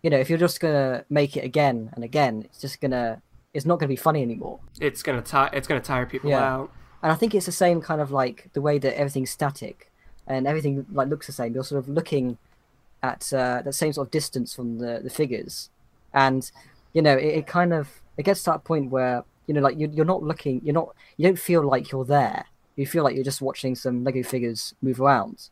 You 0.01 0.09
know, 0.09 0.17
if 0.17 0.27
you're 0.27 0.39
just 0.39 0.59
gonna 0.59 1.05
make 1.09 1.37
it 1.37 1.43
again 1.43 1.91
and 1.93 2.03
again, 2.03 2.41
it's 2.45 2.59
just 2.59 2.81
gonna. 2.81 3.21
It's 3.53 3.65
not 3.65 3.77
gonna 3.79 3.89
be 3.89 3.95
funny 3.95 4.23
anymore. 4.23 4.59
it's 4.81 5.03
gonna 5.03 5.21
tire 5.21 5.51
it's 5.53 5.67
gonna 5.67 5.81
tire 5.81 6.07
people 6.07 6.31
Yeah. 6.31 6.43
out. 6.55 6.71
And 7.03 7.11
I 7.11 7.15
think 7.15 7.35
it's 7.35 7.45
the 7.45 7.51
same 7.51 7.79
kind 7.79 8.01
of 8.01 8.09
like 8.11 8.49
the 8.53 8.61
way 8.61 8.79
that 8.79 8.97
everything's 8.97 9.29
static 9.29 9.91
and 10.25 10.47
everything 10.47 10.85
like 10.91 11.09
looks 11.09 11.27
the 11.27 11.33
same. 11.33 11.53
You're 11.53 11.63
sort 11.63 11.77
of 11.83 11.87
looking 11.87 12.39
at 13.03 13.31
uh, 13.31 13.61
that 13.63 13.73
same 13.73 13.93
sort 13.93 14.07
of 14.07 14.11
distance 14.11 14.55
from 14.55 14.79
the, 14.79 14.99
the 15.03 15.11
figures, 15.11 15.69
and 16.11 16.51
you 16.93 17.03
know 17.03 17.15
it, 17.15 17.25
it 17.39 17.47
kind 17.47 17.71
of 17.71 18.01
it 18.17 18.23
gets 18.23 18.41
to 18.43 18.49
that 18.51 18.63
point 18.63 18.89
where 18.89 19.23
you 19.45 19.53
know 19.53 19.61
like 19.61 19.77
you're, 19.79 19.91
you're 19.91 20.05
not 20.13 20.23
looking, 20.23 20.59
you're 20.63 20.73
not 20.73 20.95
you 21.17 21.23
don't 21.27 21.37
feel 21.39 21.61
like 21.61 21.91
you're 21.91 22.05
there. 22.05 22.45
You 22.77 22.85
feel 22.85 23.03
like 23.03 23.15
you're 23.15 23.23
just 23.23 23.41
watching 23.41 23.75
some 23.75 24.05
Lego 24.05 24.23
figures 24.23 24.73
move 24.81 25.01
around, 25.01 25.49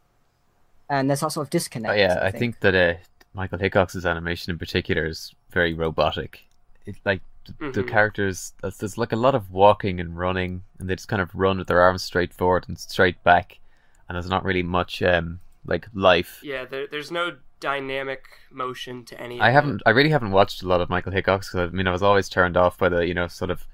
and 0.90 1.10
there's 1.10 1.20
that 1.20 1.32
sort 1.34 1.46
of 1.46 1.50
disconnect. 1.50 1.94
Oh, 1.94 1.98
yeah, 1.98 2.20
I 2.22 2.32
think 2.32 2.62
that 2.62 2.76
uh, 2.76 2.94
Michael 3.34 3.60
Hickox's 3.60 4.06
animation 4.06 4.52
in 4.52 4.58
particular 4.58 5.06
is 5.06 5.36
very 5.52 5.74
robotic. 5.74 6.46
It, 6.86 6.96
like 7.04 7.22
th- 7.60 7.74
the 7.74 7.84
characters, 7.84 8.54
there's, 8.62 8.78
there's 8.78 8.98
like 8.98 9.12
a 9.12 9.18
lot 9.18 9.36
of 9.36 9.52
walking 9.52 10.00
and 10.00 10.18
running, 10.18 10.64
and 10.80 10.90
they 10.90 10.96
just 10.96 11.08
kind 11.10 11.22
of 11.22 11.34
run 11.36 11.58
with 11.58 11.68
their 11.68 11.82
arms 11.82 12.04
straight 12.04 12.34
forward 12.34 12.66
and 12.68 12.80
straight 12.80 13.22
back, 13.24 13.60
and 14.08 14.16
there's 14.16 14.30
not 14.30 14.46
really 14.46 14.64
much 14.64 15.02
um 15.02 15.40
like 15.66 15.88
life. 15.94 16.40
Yeah, 16.44 16.66
there, 16.66 16.88
there's 16.88 17.12
no 17.12 17.38
dynamic 17.60 18.24
motion 18.52 19.04
to 19.06 19.20
any. 19.20 19.40
I 19.42 19.50
haven't, 19.50 19.78
It. 19.78 19.84
I 19.88 19.90
really 19.92 20.10
haven't 20.10 20.32
watched 20.32 20.62
a 20.62 20.68
lot 20.68 20.82
of 20.82 20.90
Michael 20.90 21.12
Hickox 21.12 21.50
because 21.50 21.70
I 21.70 21.76
mean 21.76 21.88
I 21.88 21.92
was 21.92 22.04
always 22.04 22.30
turned 22.30 22.58
off 22.58 22.78
by 22.78 22.90
the 22.90 23.06
you 23.08 23.14
know 23.14 23.28
sort 23.28 23.52
of 23.52 23.66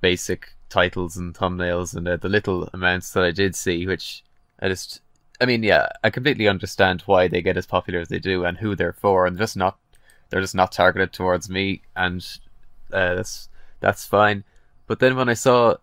basic 0.00 0.54
titles 0.68 1.16
and 1.16 1.34
thumbnails 1.34 1.94
and 1.94 2.06
uh, 2.08 2.16
the 2.16 2.28
little 2.28 2.68
amounts 2.72 3.12
that 3.12 3.24
I 3.24 3.30
did 3.30 3.54
see, 3.54 3.86
which 3.86 4.24
I 4.60 4.68
just, 4.68 5.00
I 5.40 5.46
mean, 5.46 5.62
yeah, 5.62 5.88
I 6.02 6.10
completely 6.10 6.48
understand 6.48 7.02
why 7.06 7.28
they 7.28 7.42
get 7.42 7.56
as 7.56 7.66
popular 7.66 8.00
as 8.00 8.08
they 8.08 8.18
do 8.18 8.44
and 8.44 8.58
who 8.58 8.74
they're 8.74 8.92
for, 8.92 9.26
and 9.26 9.38
just 9.38 9.56
not, 9.56 9.78
they're 10.30 10.40
just 10.40 10.54
not 10.54 10.72
targeted 10.72 11.12
towards 11.12 11.48
me, 11.48 11.82
and 11.94 12.26
uh, 12.92 13.14
that's 13.16 13.48
that's 13.80 14.06
fine. 14.06 14.44
But 14.86 14.98
then 14.98 15.16
when 15.16 15.28
I 15.28 15.34
saw 15.34 15.76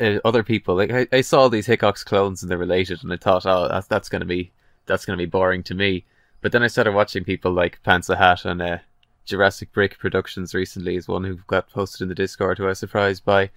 uh, 0.00 0.18
other 0.24 0.42
people, 0.42 0.74
like 0.76 0.90
I, 0.90 1.06
I 1.12 1.20
saw 1.20 1.48
these 1.48 1.66
Hickox 1.66 2.02
clones 2.02 2.42
and 2.42 2.50
they're 2.50 2.58
related, 2.58 3.02
and 3.02 3.12
I 3.12 3.16
thought, 3.16 3.46
oh, 3.46 3.68
that's 3.68 3.86
that's 3.86 4.08
gonna 4.08 4.24
be 4.24 4.52
that's 4.86 5.04
gonna 5.04 5.18
be 5.18 5.26
boring 5.26 5.62
to 5.64 5.74
me. 5.74 6.04
But 6.40 6.52
then 6.52 6.62
I 6.62 6.68
started 6.68 6.92
watching 6.92 7.24
people 7.24 7.52
like 7.52 7.82
Panther 7.82 8.16
Hat 8.16 8.44
and 8.44 8.60
uh, 8.60 8.78
Jurassic 9.24 9.72
Brick 9.72 9.98
Productions 9.98 10.54
recently 10.54 10.96
is 10.96 11.08
one 11.08 11.24
who 11.24 11.36
got 11.46 11.70
posted 11.70 12.02
in 12.02 12.08
the 12.08 12.14
Discord 12.14 12.58
who 12.58 12.64
I 12.64 12.68
was 12.68 12.78
surprised 12.78 13.24
by. 13.24 13.50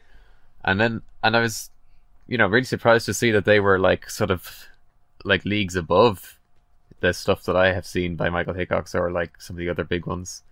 And 0.63 0.80
then 0.80 1.02
and 1.24 1.36
I 1.36 1.41
was 1.41 1.70
you 2.28 2.38
know, 2.38 2.48
really 2.48 2.65
surprised 2.65 3.06
to 3.06 3.13
see 3.13 3.32
that 3.32 3.46
they 3.46 3.60
were 3.60 3.80
like 3.80 4.10
sort 4.10 4.32
of 4.32 4.67
like 5.24 5.46
leagues 5.46 5.76
above 5.76 6.38
the 7.00 7.13
stuff 7.13 7.43
that 7.43 7.56
I 7.56 7.74
have 7.74 7.86
seen 7.86 8.15
by 8.15 8.30
Michael 8.30 8.54
Hickox 8.54 8.93
or 8.93 9.12
like 9.12 9.41
some 9.41 9.56
of 9.56 9.60
the 9.60 9.70
other 9.70 9.84
big 9.84 10.06
ones. 10.06 10.43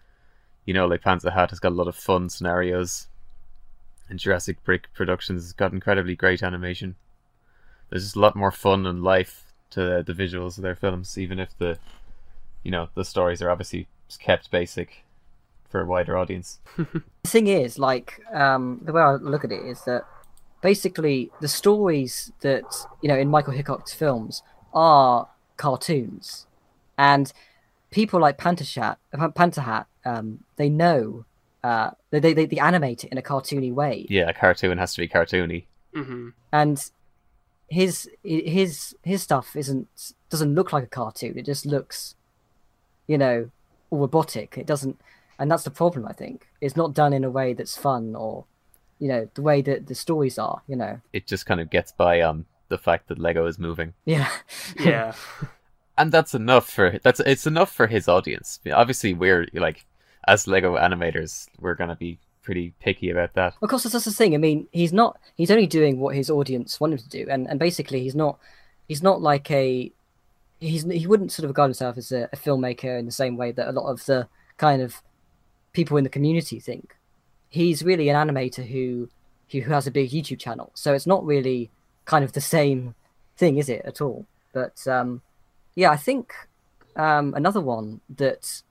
You 0.66 0.74
know, 0.74 0.88
like 0.88 1.02
Panther 1.02 1.32
Hat 1.32 1.50
has 1.50 1.60
got 1.60 1.74
a 1.74 1.76
lot 1.76 1.88
of 1.88 1.96
fun 1.96 2.30
scenarios. 2.30 3.08
And 4.10 4.20
Jurassic 4.20 4.64
Brick 4.64 4.94
Productions 4.94 5.44
has 5.44 5.54
got 5.54 5.74
incredibly 5.74 6.16
great 6.16 6.44
animation. 6.44 6.96
There's 7.90 8.04
just 8.04 8.16
a 8.16 8.20
lot 8.20 8.36
more 8.36 8.52
fun 8.52 8.86
and 8.86 9.04
life 9.04 9.54
to 9.72 10.04
the 10.06 10.14
visuals 10.14 10.58
of 10.58 10.64
their 10.64 10.76
films, 10.76 11.18
even 11.18 11.40
if 11.40 11.58
the 11.58 11.78
you 12.64 12.72
know, 12.72 12.90
the 12.96 13.06
stories 13.06 13.42
are 13.42 13.52
obviously 13.52 13.88
kept 14.20 14.50
basic 14.50 15.04
for 15.76 15.82
a 15.82 15.86
wider 15.86 16.18
audience. 16.18 16.60
the 16.78 17.04
thing 17.26 17.48
is, 17.48 17.78
like, 17.78 18.22
um, 18.34 18.80
the 18.86 18.94
way 18.94 19.02
I 19.02 19.16
look 19.16 19.44
at 19.44 19.52
it 19.52 19.66
is 19.66 19.82
that 19.84 20.06
basically 20.62 21.32
the 21.42 21.50
stories 21.50 22.32
that 22.40 22.64
you 23.02 23.10
know 23.10 23.18
in 23.18 23.28
Michael 23.28 23.52
Hickox's 23.52 23.94
films 23.94 24.42
are 24.74 25.28
cartoons, 25.58 26.48
and 26.98 27.34
people 27.92 28.22
like 28.22 28.38
Panther 28.38 28.64
Hat, 28.80 29.00
Panther 29.36 29.62
Hat, 29.62 29.88
um, 30.06 30.46
they 30.56 30.70
know 30.70 31.26
uh, 31.62 31.90
they, 32.10 32.22
they 32.22 32.46
they 32.46 32.58
animate 32.60 33.04
it 33.04 33.12
in 33.12 33.18
a 33.18 33.22
cartoony 33.22 33.74
way, 33.74 34.06
Yeah, 34.10 34.30
a 34.30 34.34
cartoon 34.34 34.78
has 34.78 34.94
to 34.94 35.02
be 35.02 35.10
cartoony. 35.10 35.66
hmm 35.94 36.30
and 36.54 36.90
his 37.68 38.10
his 38.24 38.96
his 39.04 39.24
stuff 39.24 39.58
isn't 39.58 40.14
doesn't 40.30 40.56
look 40.56 40.72
like 40.72 40.86
a 40.86 40.88
cartoon. 41.02 41.38
It 41.38 41.46
just 41.46 41.66
looks, 41.66 42.16
you 43.08 43.18
know, 43.18 43.50
robotic. 43.92 44.58
It 44.58 44.66
doesn't, 44.66 45.00
and 45.40 45.50
that's 45.50 45.64
the 45.64 45.72
problem. 45.72 46.06
I 46.08 46.14
think 46.14 46.48
it's 46.62 46.76
not 46.76 46.94
done 46.94 47.14
in 47.14 47.24
a 47.24 47.30
way 47.30 47.54
that's 47.54 47.78
fun 47.78 48.16
or, 48.16 48.46
you 49.00 49.08
know, 49.08 49.28
the 49.34 49.42
way 49.42 49.62
that 49.62 49.88
the 49.88 49.96
stories 49.96 50.38
are. 50.38 50.62
You 50.68 50.76
know, 50.76 51.02
It 51.14 51.28
just 51.28 51.46
kind 51.46 51.60
of 51.62 51.70
gets 51.70 51.92
by 51.92 52.22
on 52.22 52.46
the 52.70 52.78
fact 52.78 53.08
that 53.08 53.20
Lego 53.20 53.46
is 53.46 53.60
moving. 53.60 53.94
yeah, 54.06 54.30
Yeah. 54.80 55.14
And 55.98 56.12
that's 56.12 56.34
enough 56.36 56.70
for 56.70 57.00
that's 57.04 57.22
it's 57.22 57.48
enough 57.48 57.72
for 57.72 57.88
his 57.88 58.10
audience. 58.10 58.60
Obviously 58.70 59.14
we're 59.14 59.48
like 59.54 59.86
as 60.28 60.46
Lego 60.46 60.76
animators, 60.76 61.48
we're 61.62 61.76
gonna 61.76 61.96
be 61.96 62.20
pretty 62.42 62.74
picky 62.82 63.10
about 63.10 63.34
that. 63.36 63.54
Of 63.62 63.70
course, 63.70 63.84
that's 63.84 63.94
just 63.94 64.06
the 64.06 64.12
thing. 64.12 64.34
I 64.34 64.38
mean, 64.38 64.68
he's 64.74 64.92
not. 64.92 65.18
He's 65.36 65.52
only 65.52 65.68
doing 65.68 66.00
what 66.02 66.14
his 66.16 66.30
audience 66.30 66.80
want 66.82 66.92
him 66.94 67.00
to 67.00 67.10
do, 67.10 67.26
and 67.30 67.48
and 67.48 67.60
basically, 67.60 68.02
he's 68.02 68.14
not. 68.16 68.38
He's 68.90 69.02
not 69.02 69.22
like 69.22 69.50
a. 69.50 69.92
He's 70.60 70.84
he 70.84 71.08
wouldn't 71.08 71.32
sort 71.32 71.46
of 71.46 71.50
regard 71.52 71.70
himself 71.70 71.98
as 71.98 72.12
a, 72.12 72.30
a 72.34 72.36
filmmaker 72.38 73.00
in 73.00 73.06
the 73.06 73.12
same 73.12 73.38
way 73.38 73.52
that 73.54 73.68
a 73.68 73.72
lot 73.72 73.90
of 73.90 74.06
the 74.06 74.28
kind 74.58 74.82
of 74.82 75.02
people 75.76 75.98
in 75.98 76.04
the 76.04 76.10
community 76.10 76.60
think. 76.60 76.96
He's 77.50 77.84
really 77.84 78.10
an 78.10 78.16
animator 78.16 78.66
who 78.66 79.10
who 79.52 79.62
has 79.62 79.86
a 79.86 79.92
big 79.92 80.10
YouTube 80.10 80.40
channel, 80.40 80.72
so 80.74 80.94
it's 80.94 81.06
not 81.06 81.24
really 81.26 81.70
kind 82.06 82.24
of 82.26 82.34
the 82.34 82.42
same 82.42 82.96
thing, 83.38 83.58
is 83.58 83.70
it 83.70 83.82
at 83.86 84.02
all? 84.02 84.26
But 84.54 84.88
um, 84.88 85.22
yeah, 85.76 85.92
I 85.92 85.98
think 85.98 86.34
um, 86.96 87.34
another 87.36 87.62
one 87.62 88.02
that 88.18 88.62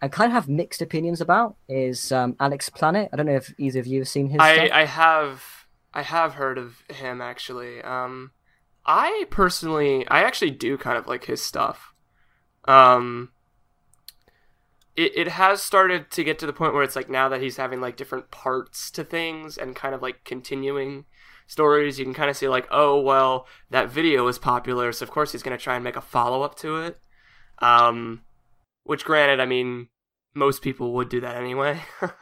I 0.00 0.08
kind 0.08 0.30
of 0.30 0.34
have 0.34 0.48
mixed 0.48 0.82
opinions 0.82 1.20
about 1.20 1.56
is 1.68 2.12
um, 2.12 2.36
Alex 2.38 2.68
Planet. 2.68 3.08
I 3.12 3.16
don't 3.16 3.26
know 3.26 3.36
if 3.36 3.54
either 3.58 3.80
of 3.80 3.86
you 3.86 4.00
have 4.00 4.08
seen 4.08 4.28
his 4.28 4.40
I. 4.40 4.68
I 4.72 4.84
have 4.84 5.42
I 5.92 6.02
have 6.02 6.34
heard 6.34 6.58
of 6.58 6.82
him 6.90 7.20
actually. 7.20 7.82
Um, 7.82 8.30
I 8.84 9.26
personally 9.30 10.06
I 10.08 10.22
actually 10.22 10.50
do 10.50 10.76
kind 10.76 10.98
of 10.98 11.06
like 11.06 11.24
his 11.24 11.40
stuff. 11.40 11.94
Um, 12.66 13.30
it 14.96 15.12
it 15.16 15.28
has 15.28 15.62
started 15.62 16.10
to 16.12 16.24
get 16.24 16.38
to 16.38 16.46
the 16.46 16.52
point 16.52 16.74
where 16.74 16.82
it's 16.82 16.96
like 16.96 17.10
now 17.10 17.28
that 17.28 17.42
he's 17.42 17.56
having 17.56 17.80
like 17.80 17.96
different 17.96 18.30
parts 18.30 18.90
to 18.92 19.04
things 19.04 19.56
and 19.58 19.76
kind 19.76 19.94
of 19.94 20.02
like 20.02 20.24
continuing 20.24 21.04
stories, 21.46 21.98
you 21.98 22.04
can 22.04 22.14
kind 22.14 22.30
of 22.30 22.36
see 22.36 22.48
like, 22.48 22.66
oh 22.70 23.00
well, 23.00 23.46
that 23.70 23.90
video 23.90 24.24
was 24.24 24.38
popular, 24.38 24.92
so 24.92 25.04
of 25.04 25.10
course 25.10 25.32
he's 25.32 25.42
gonna 25.42 25.58
try 25.58 25.74
and 25.74 25.84
make 25.84 25.96
a 25.96 26.00
follow 26.00 26.42
up 26.42 26.56
to 26.56 26.76
it. 26.76 26.98
Um, 27.58 28.22
which 28.84 29.04
granted, 29.04 29.40
I 29.40 29.46
mean, 29.46 29.88
most 30.34 30.62
people 30.62 30.92
would 30.94 31.08
do 31.08 31.20
that 31.20 31.36
anyway. 31.36 31.80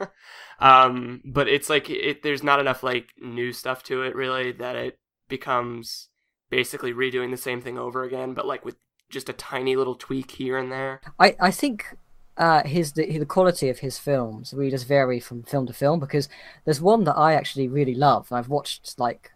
um, 0.60 1.22
but 1.24 1.48
it's 1.48 1.70
like 1.70 1.88
it, 1.90 2.22
there's 2.22 2.42
not 2.42 2.60
enough 2.60 2.82
like 2.82 3.08
new 3.20 3.52
stuff 3.52 3.82
to 3.84 4.02
it 4.02 4.14
really 4.14 4.52
that 4.52 4.76
it 4.76 4.98
becomes 5.28 6.08
basically 6.50 6.92
redoing 6.92 7.30
the 7.30 7.36
same 7.36 7.60
thing 7.60 7.78
over 7.78 8.04
again, 8.04 8.34
but 8.34 8.46
like 8.46 8.64
with 8.64 8.76
just 9.10 9.28
a 9.28 9.32
tiny 9.32 9.76
little 9.76 9.94
tweak 9.94 10.32
here 10.32 10.58
and 10.58 10.70
there. 10.70 11.00
I, 11.18 11.34
I 11.40 11.50
think 11.50 11.96
uh, 12.36 12.62
his 12.64 12.92
the, 12.92 13.18
the 13.18 13.26
quality 13.26 13.68
of 13.68 13.80
his 13.80 13.98
films 13.98 14.54
really 14.54 14.70
does 14.70 14.84
vary 14.84 15.20
from 15.20 15.42
film 15.42 15.66
to 15.66 15.72
film 15.72 16.00
because 16.00 16.28
there's 16.64 16.80
one 16.80 17.04
that 17.04 17.16
I 17.16 17.34
actually 17.34 17.68
really 17.68 17.94
love. 17.94 18.28
and 18.30 18.38
I've 18.38 18.48
watched 18.48 18.98
like 18.98 19.32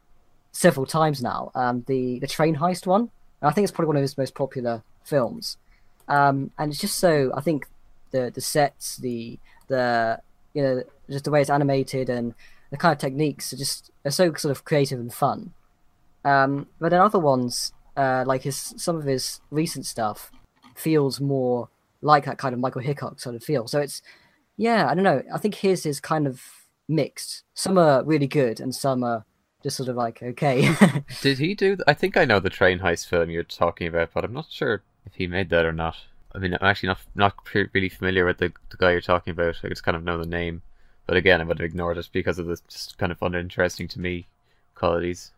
several 0.53 0.87
times 0.87 1.23
now. 1.23 1.51
Um, 1.55 1.85
the 1.87 2.19
the 2.19 2.27
train 2.27 2.57
heist 2.57 2.87
one. 2.87 3.11
And 3.41 3.51
I 3.51 3.53
think 3.53 3.65
it's 3.65 3.73
probably 3.73 3.89
one 3.89 3.97
of 3.97 4.03
his 4.03 4.17
most 4.17 4.35
popular 4.35 4.83
films. 5.05 5.59
Um, 6.09 6.51
and 6.59 6.73
it's 6.73 6.81
just 6.81 6.97
so 6.99 7.33
I 7.37 7.41
think 7.41 7.67
the 8.11 8.31
the 8.35 8.41
sets, 8.41 8.97
the 8.97 9.39
the 9.69 10.21
you 10.55 10.63
know 10.63 10.83
just 11.11 11.25
the 11.25 11.31
way 11.31 11.41
it's 11.41 11.51
animated 11.51 12.09
and 12.09 12.35
the 12.71 12.77
kind 12.77 12.93
of 12.93 12.99
techniques 12.99 13.53
are 13.53 13.57
just 13.57 13.91
are 14.05 14.11
so 14.11 14.33
sort 14.35 14.53
of 14.53 14.65
creative 14.65 14.99
and 14.99 15.13
fun. 15.13 15.53
Um, 16.25 16.67
but 16.81 16.89
then 16.89 17.01
other 17.01 17.21
ones, 17.21 17.73
uh, 17.97 18.25
like 18.27 18.43
his 18.43 18.75
some 18.77 18.97
of 18.97 19.05
his 19.05 19.41
recent 19.51 19.85
stuff, 19.85 20.33
feels 20.75 21.21
more 21.21 21.69
like 22.03 22.25
that 22.25 22.39
kind 22.39 22.53
of 22.53 22.61
Michael 22.61 22.83
Hickox 22.83 23.23
sort 23.23 23.35
of 23.35 23.45
feel. 23.45 23.67
So 23.67 23.81
it's 23.81 24.03
yeah, 24.57 24.89
I 24.89 24.95
don't 24.95 25.05
know. 25.05 25.23
I 25.33 25.39
think 25.39 25.57
his 25.57 25.85
is 25.85 26.01
kind 26.01 26.27
of 26.27 26.43
mixed. 26.89 27.43
Some 27.55 27.79
are 27.79 28.05
really 28.05 28.27
good 28.27 28.61
and 28.61 28.75
some 28.75 29.03
are 29.05 29.25
just 29.63 29.77
sort 29.77 29.89
of 29.89 29.97
like 29.97 30.23
okay. 30.23 30.75
Did 31.21 31.39
he 31.39 31.55
do? 31.55 31.77
I 31.87 31.95
think 31.95 32.17
I 32.17 32.25
know 32.25 32.41
the 32.41 32.51
train 32.51 32.79
heist 32.81 33.09
film 33.09 33.31
you're 33.31 33.43
talking 33.43 33.87
about, 33.87 34.11
but 34.15 34.25
I'm 34.25 34.33
not 34.33 34.47
sure 34.51 34.83
if 35.05 35.15
he 35.15 35.27
made 35.27 35.51
that 35.51 35.67
or 35.67 35.73
not. 35.73 35.97
I 36.35 36.39
mean, 36.39 36.55
I'm 36.55 36.69
actually 36.69 36.89
not 36.89 37.01
not 37.15 37.35
really 37.73 37.89
familiar 37.89 38.25
with 38.27 38.39
the, 38.39 38.53
the 38.71 38.77
guy 38.77 38.93
you're 38.93 39.01
talking 39.01 39.31
about. 39.31 39.61
I 39.65 39.69
just 39.69 39.85
kind 39.85 39.97
of 39.97 40.05
know 40.05 40.19
the 40.19 40.27
name, 40.27 40.63
but 41.07 41.17
again, 41.17 41.41
I 41.41 41.45
would 41.45 41.59
have 41.59 41.65
ignored 41.65 41.99
it 41.99 42.09
because 42.13 42.39
of 42.39 42.47
the 42.47 42.61
just 42.69 42.99
kind 42.99 43.11
of 43.11 43.23
uninteresting 43.23 43.89
to 43.89 44.01
me 44.01 44.27
qualities. 44.75 45.33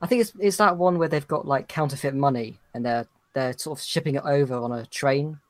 I 0.00 0.06
think 0.06 0.20
it's 0.20 0.32
it's 0.38 0.58
that 0.58 0.76
one 0.76 0.98
where 0.98 1.08
they've 1.08 1.26
got 1.26 1.46
like 1.46 1.68
counterfeit 1.68 2.14
money 2.14 2.58
and 2.74 2.84
they're 2.84 3.06
they're 3.34 3.56
sort 3.56 3.78
of 3.78 3.84
shipping 3.84 4.14
it 4.14 4.22
over 4.24 4.54
on 4.54 4.72
a 4.72 4.86
train. 4.86 5.40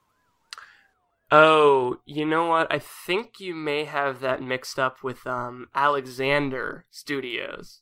Oh, 1.30 1.98
you 2.06 2.24
know 2.24 2.46
what? 2.46 2.72
I 2.72 2.78
think 2.78 3.40
you 3.40 3.54
may 3.54 3.84
have 3.84 4.20
that 4.20 4.42
mixed 4.42 4.78
up 4.78 5.02
with 5.02 5.26
um 5.26 5.68
Alexander 5.74 6.86
Studios. 6.90 7.80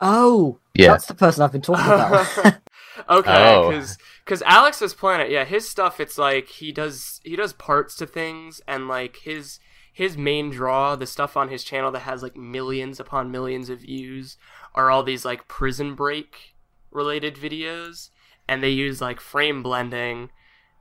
Oh, 0.00 0.58
Yeah. 0.74 0.88
that's 0.92 1.06
the 1.06 1.14
person 1.14 1.42
I've 1.44 1.52
been 1.52 1.60
talking 1.60 1.84
about. 1.84 2.26
okay, 3.08 3.54
Oh. 3.54 3.68
because 3.70 3.98
because 4.24 4.42
Alex's 4.42 4.94
Planet, 4.94 5.30
yeah, 5.30 5.44
his 5.44 5.68
stuff. 5.68 6.00
It's 6.00 6.18
like 6.18 6.48
he 6.48 6.72
does 6.72 7.20
he 7.24 7.36
does 7.36 7.52
parts 7.52 7.94
to 7.96 8.06
things, 8.06 8.60
and 8.66 8.88
like 8.88 9.16
his 9.18 9.60
his 9.92 10.16
main 10.16 10.50
draw, 10.50 10.96
the 10.96 11.06
stuff 11.06 11.36
on 11.36 11.48
his 11.48 11.62
channel 11.62 11.92
that 11.92 12.00
has 12.00 12.22
like 12.22 12.36
millions 12.36 12.98
upon 12.98 13.30
millions 13.30 13.68
of 13.70 13.80
views, 13.80 14.36
are 14.74 14.90
all 14.90 15.02
these 15.04 15.24
like 15.24 15.46
Prison 15.48 15.94
Break 15.94 16.54
related 16.90 17.36
videos, 17.36 18.10
and 18.48 18.62
they 18.62 18.70
use 18.70 19.00
like 19.00 19.20
frame 19.20 19.62
blending. 19.62 20.30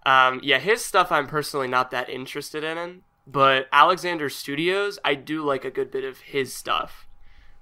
Um, 0.10 0.40
yeah, 0.42 0.58
his 0.58 0.84
stuff 0.84 1.12
I'm 1.12 1.28
personally 1.28 1.68
not 1.68 1.92
that 1.92 2.10
interested 2.10 2.64
in, 2.64 3.02
but 3.28 3.68
Alexander 3.72 4.28
Studios, 4.28 4.98
I 5.06 5.14
do 5.14 5.44
like 5.44 5.64
a 5.64 5.70
good 5.70 5.92
bit 5.92 6.04
of 6.04 6.22
his 6.22 6.52
stuff. 6.52 7.08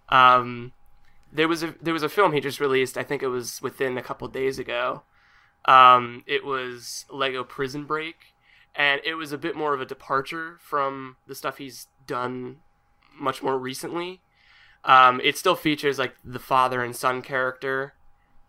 Um, 0.08 0.72
there 1.30 1.50
was 1.50 1.62
a 1.62 1.76
there 1.82 1.94
was 1.94 2.04
a 2.04 2.10
film 2.10 2.32
he 2.32 2.40
just 2.40 2.62
released. 2.62 2.98
I 2.98 3.04
think 3.04 3.22
it 3.22 3.28
was 3.28 3.62
within 3.62 3.98
a 3.98 4.02
couple 4.02 4.30
days 4.30 4.60
ago. 4.60 5.04
Um, 5.66 6.24
it 6.26 6.46
was 6.46 7.04
Lego 7.12 7.44
Prison 7.44 7.84
Break, 7.84 8.34
and 8.74 9.02
it 9.04 9.16
was 9.16 9.34
a 9.34 9.38
bit 9.38 9.58
more 9.58 9.74
of 9.74 9.82
a 9.82 9.86
departure 9.86 10.58
from 10.62 11.18
the 11.28 11.36
stuff 11.36 11.58
he's 11.58 11.88
done 12.06 12.60
much 13.14 13.44
more 13.44 13.60
recently. 13.60 14.22
Um, 14.86 15.20
it 15.22 15.38
still 15.38 15.56
features 15.56 16.00
like 16.00 16.16
the 16.24 16.40
father 16.40 16.82
and 16.82 16.96
son 16.96 17.22
character 17.22 17.96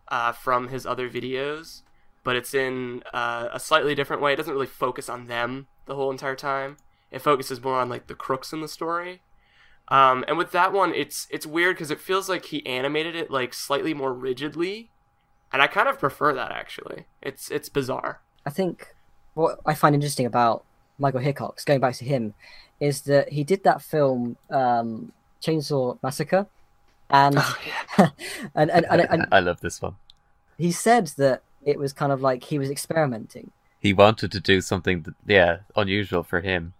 uh, 0.06 0.30
from 0.30 0.68
his 0.68 0.86
other 0.86 1.10
videos, 1.10 1.82
but 2.24 2.36
it's 2.36 2.54
in 2.54 3.02
uh, 3.12 3.48
a 3.52 3.60
slightly 3.60 3.94
different 3.94 4.22
way. 4.22 4.32
It 4.32 4.36
doesn't 4.36 4.52
really 4.52 4.66
focus 4.66 5.08
on 5.08 5.26
them 5.26 5.66
the 5.86 5.94
whole 5.94 6.10
entire 6.10 6.36
time. 6.36 6.76
It 7.10 7.22
focuses 7.22 7.62
more 7.62 7.76
on 7.78 7.88
like 7.88 8.06
the 8.06 8.14
crooks 8.14 8.52
in 8.52 8.60
the 8.60 8.68
story. 8.68 9.22
Um, 9.88 10.24
and 10.28 10.36
with 10.36 10.52
that 10.52 10.72
one, 10.72 10.94
it's 10.94 11.26
it's 11.30 11.46
weird 11.46 11.76
because 11.76 11.90
it 11.90 12.00
feels 12.00 12.28
like 12.28 12.46
he 12.46 12.64
animated 12.66 13.16
it 13.16 13.30
like 13.30 13.54
slightly 13.54 13.94
more 13.94 14.12
rigidly, 14.12 14.90
and 15.50 15.62
I 15.62 15.66
kind 15.66 15.88
of 15.88 15.98
prefer 15.98 16.34
that 16.34 16.52
actually. 16.52 17.06
It's 17.22 17.50
it's 17.50 17.70
bizarre. 17.70 18.20
I 18.44 18.50
think 18.50 18.94
what 19.32 19.60
I 19.64 19.74
find 19.74 19.94
interesting 19.94 20.26
about 20.26 20.64
Michael 20.98 21.20
Hickox, 21.20 21.64
going 21.64 21.80
back 21.80 21.94
to 21.94 22.04
him, 22.04 22.34
is 22.80 23.02
that 23.02 23.32
he 23.32 23.44
did 23.44 23.64
that 23.64 23.80
film 23.80 24.36
um, 24.50 25.12
Chainsaw 25.42 25.98
Massacre, 26.02 26.46
and 27.08 27.36
Oh 27.38 27.58
yeah. 27.66 28.10
and, 28.54 28.70
and, 28.70 28.86
and, 28.90 29.00
and 29.00 29.26
I 29.32 29.40
love 29.40 29.60
this 29.60 29.80
one. 29.80 29.96
he 30.58 30.70
said 30.70 31.06
that 31.16 31.42
it 31.70 31.78
was 31.78 31.92
kind 31.92 32.12
of 32.12 32.20
like 32.22 32.44
he 32.44 32.58
was 32.58 32.70
experimenting. 32.70 33.50
He 33.80 33.92
wanted 33.92 34.32
to 34.32 34.40
do 34.40 34.60
something, 34.60 35.02
that, 35.02 35.14
yeah, 35.26 35.58
unusual 35.76 36.22
for 36.22 36.40
him, 36.40 36.74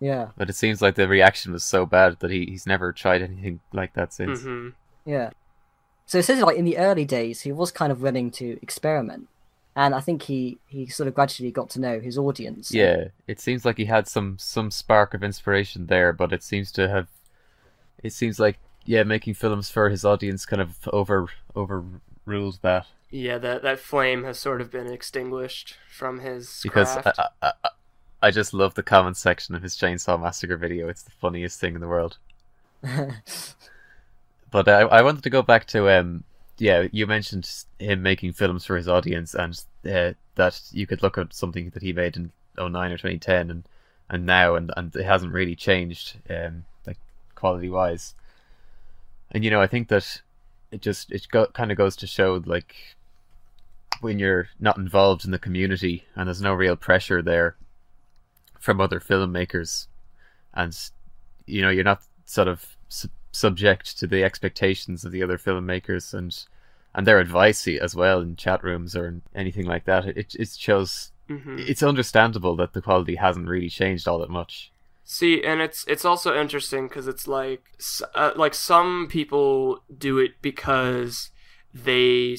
Yeah, 0.00 0.30
but 0.36 0.50
it 0.50 0.54
seems 0.54 0.80
like 0.82 0.94
the 0.96 1.08
reaction 1.08 1.52
was 1.52 1.64
so 1.64 1.86
bad 1.86 2.20
that 2.20 2.30
he, 2.30 2.46
he's 2.46 2.66
never 2.66 2.92
tried 2.92 3.22
anything 3.22 3.60
like 3.72 3.94
that 3.94 4.12
since. 4.12 4.48
hmm 4.48 4.70
yeah. 5.04 5.30
So 6.06 6.18
it 6.18 6.24
says 6.24 6.40
like 6.42 6.56
in 6.58 6.64
the 6.64 6.78
early 6.78 7.04
days 7.04 7.42
he 7.42 7.52
was 7.52 7.72
kind 7.72 7.92
of 7.92 8.02
willing 8.02 8.30
to 8.32 8.58
experiment, 8.62 9.28
and 9.76 9.94
I 9.94 10.00
think 10.00 10.22
he 10.24 10.58
he 10.66 10.86
sort 10.86 11.08
of 11.08 11.14
gradually 11.14 11.52
got 11.52 11.70
to 11.70 11.80
know 11.80 12.00
his 12.00 12.18
audience. 12.18 12.74
Yeah, 12.74 13.08
it 13.26 13.40
seems 13.40 13.64
like 13.64 13.76
he 13.78 13.86
had 13.86 14.08
some 14.08 14.36
some 14.38 14.70
spark 14.70 15.14
of 15.14 15.22
inspiration 15.24 15.86
there, 15.86 16.12
but 16.12 16.32
it 16.32 16.42
seems 16.42 16.72
to 16.72 16.88
have. 16.88 17.08
It 18.02 18.12
seems 18.12 18.38
like 18.40 18.58
yeah, 18.84 19.04
making 19.04 19.34
films 19.34 19.70
for 19.70 19.90
his 19.90 20.04
audience 20.04 20.46
kind 20.46 20.62
of 20.62 20.76
over 20.92 21.28
overruled 21.56 22.58
that 22.62 22.86
Yeah, 23.10 23.38
that 23.38 23.62
that 23.62 23.80
flame 23.80 24.24
has 24.24 24.38
sort 24.38 24.60
of 24.60 24.70
been 24.70 24.86
extinguished 24.86 25.76
from 25.90 26.20
his 26.20 26.60
because 26.62 26.92
craft. 26.92 27.18
I, 27.18 27.28
I, 27.42 27.52
I, 27.64 27.68
I 28.22 28.30
just 28.30 28.54
love 28.54 28.74
the 28.74 28.82
comment 28.82 29.16
section 29.16 29.54
of 29.54 29.62
his 29.62 29.76
Chainsaw 29.76 30.20
Massacre 30.20 30.56
video. 30.56 30.88
It's 30.88 31.02
the 31.02 31.10
funniest 31.10 31.58
thing 31.58 31.74
in 31.74 31.80
the 31.80 31.88
world. 31.88 32.18
But 34.50 34.68
I, 34.68 34.80
I 34.80 35.02
wanted 35.02 35.22
to 35.24 35.30
go 35.30 35.42
back 35.42 35.66
to 35.68 35.88
um 35.90 36.24
yeah 36.58 36.88
you 36.92 37.06
mentioned 37.06 37.48
him 37.78 38.02
making 38.02 38.32
films 38.32 38.66
for 38.66 38.76
his 38.76 38.88
audience 38.88 39.34
and 39.34 39.58
uh, 39.86 40.12
that 40.34 40.60
you 40.72 40.86
could 40.86 41.02
look 41.02 41.16
at 41.16 41.32
something 41.32 41.70
that 41.70 41.82
he 41.82 41.92
made 41.92 42.16
in 42.16 42.32
09 42.58 42.74
or 42.92 42.96
2010 42.96 43.50
and 43.50 43.64
and 44.08 44.26
now 44.26 44.56
and, 44.56 44.72
and 44.76 44.94
it 44.96 45.04
hasn't 45.04 45.32
really 45.32 45.54
changed 45.54 46.16
um 46.28 46.64
like 46.86 46.98
quality 47.34 47.70
wise 47.70 48.14
and 49.30 49.44
you 49.44 49.50
know 49.50 49.60
I 49.60 49.66
think 49.66 49.88
that 49.88 50.20
it 50.70 50.82
just 50.82 51.12
it 51.12 51.26
go, 51.30 51.46
kind 51.46 51.70
of 51.70 51.78
goes 51.78 51.96
to 51.96 52.06
show 52.06 52.42
like 52.44 52.96
when 54.00 54.18
you're 54.18 54.48
not 54.58 54.76
involved 54.76 55.24
in 55.24 55.30
the 55.30 55.38
community 55.38 56.04
and 56.14 56.26
there's 56.26 56.42
no 56.42 56.54
real 56.54 56.76
pressure 56.76 57.22
there 57.22 57.56
from 58.58 58.80
other 58.80 59.00
filmmakers 59.00 59.86
and 60.54 60.76
you 61.46 61.62
know 61.62 61.70
you're 61.70 61.84
not 61.84 62.02
sort 62.24 62.48
of 62.48 62.76
sub- 62.88 63.10
subject 63.32 63.98
to 63.98 64.06
the 64.06 64.24
expectations 64.24 65.04
of 65.04 65.12
the 65.12 65.22
other 65.22 65.38
filmmakers 65.38 66.14
and 66.14 66.44
and 66.94 67.06
their 67.06 67.20
advice 67.20 67.68
as 67.68 67.94
well 67.94 68.20
in 68.20 68.36
chat 68.36 68.64
rooms 68.64 68.96
or 68.96 69.06
in 69.06 69.22
anything 69.34 69.66
like 69.66 69.84
that. 69.84 70.06
It 70.06 70.34
it 70.34 70.48
shows 70.50 71.12
hmm 71.28 71.58
it's 71.60 71.82
understandable 71.82 72.56
that 72.56 72.72
the 72.72 72.82
quality 72.82 73.14
hasn't 73.14 73.48
really 73.48 73.68
changed 73.68 74.08
all 74.08 74.18
that 74.18 74.30
much. 74.30 74.72
See, 75.04 75.42
and 75.42 75.60
it's 75.60 75.84
it's 75.86 76.04
also 76.04 76.38
interesting 76.38 76.88
because 76.88 77.06
it's 77.06 77.28
like 77.28 77.62
uh, 78.14 78.32
like 78.36 78.54
some 78.54 79.08
people 79.08 79.82
do 79.96 80.18
it 80.18 80.32
because 80.42 81.30
they 81.72 82.36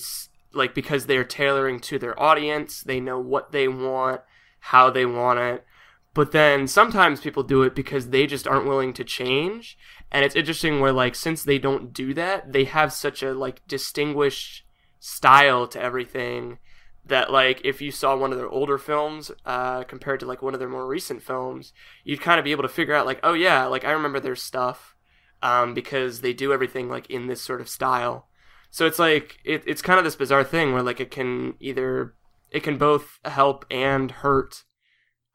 like 0.53 0.73
because 0.73 1.05
they're 1.05 1.23
tailoring 1.23 1.79
to 1.81 1.99
their 1.99 2.19
audience. 2.21 2.81
They 2.81 2.99
know 2.99 3.19
what 3.19 3.51
they 3.51 3.67
want, 3.67 4.21
how 4.59 4.89
they 4.89 5.05
want 5.05 5.39
it. 5.39 5.65
But 6.13 6.31
then 6.31 6.67
sometimes 6.67 7.21
people 7.21 7.43
do 7.43 7.63
it 7.63 7.73
because 7.73 8.09
they 8.09 8.27
just 8.27 8.47
aren't 8.47 8.67
willing 8.67 8.93
to 8.93 9.03
change. 9.03 9.77
And 10.11 10.25
it's 10.25 10.35
interesting 10.35 10.79
where 10.79 10.91
like 10.91 11.15
since 11.15 11.43
they 11.43 11.57
don't 11.57 11.93
do 11.93 12.13
that, 12.15 12.51
they 12.51 12.65
have 12.65 12.91
such 12.91 13.23
a 13.23 13.33
like 13.33 13.65
distinguished 13.67 14.65
style 14.99 15.67
to 15.67 15.81
everything 15.81 16.59
that 17.05 17.31
like 17.31 17.61
if 17.63 17.81
you 17.81 17.91
saw 17.91 18.15
one 18.15 18.31
of 18.31 18.37
their 18.37 18.49
older 18.49 18.77
films 18.77 19.31
uh, 19.45 19.83
compared 19.83 20.19
to 20.19 20.25
like 20.25 20.41
one 20.41 20.53
of 20.53 20.59
their 20.59 20.69
more 20.69 20.85
recent 20.85 21.21
films, 21.21 21.73
you'd 22.03 22.21
kind 22.21 22.39
of 22.39 22.43
be 22.43 22.51
able 22.51 22.63
to 22.63 22.69
figure 22.69 22.93
out 22.93 23.05
like, 23.05 23.19
oh 23.23 23.33
yeah, 23.33 23.65
like 23.65 23.85
I 23.85 23.91
remember 23.91 24.19
their 24.19 24.35
stuff 24.35 24.95
um, 25.41 25.73
because 25.73 26.21
they 26.21 26.33
do 26.33 26.53
everything 26.53 26.89
like 26.89 27.09
in 27.09 27.27
this 27.27 27.41
sort 27.41 27.61
of 27.61 27.69
style. 27.69 28.27
So 28.71 28.85
it's 28.85 28.99
like 28.99 29.37
it, 29.43 29.63
it's 29.67 29.81
kind 29.81 29.99
of 29.99 30.05
this 30.05 30.15
bizarre 30.15 30.45
thing 30.45 30.73
where 30.73 30.81
like 30.81 30.99
it 30.99 31.11
can 31.11 31.55
either 31.59 32.15
it 32.49 32.63
can 32.63 32.77
both 32.77 33.19
help 33.25 33.65
and 33.69 34.09
hurt 34.09 34.63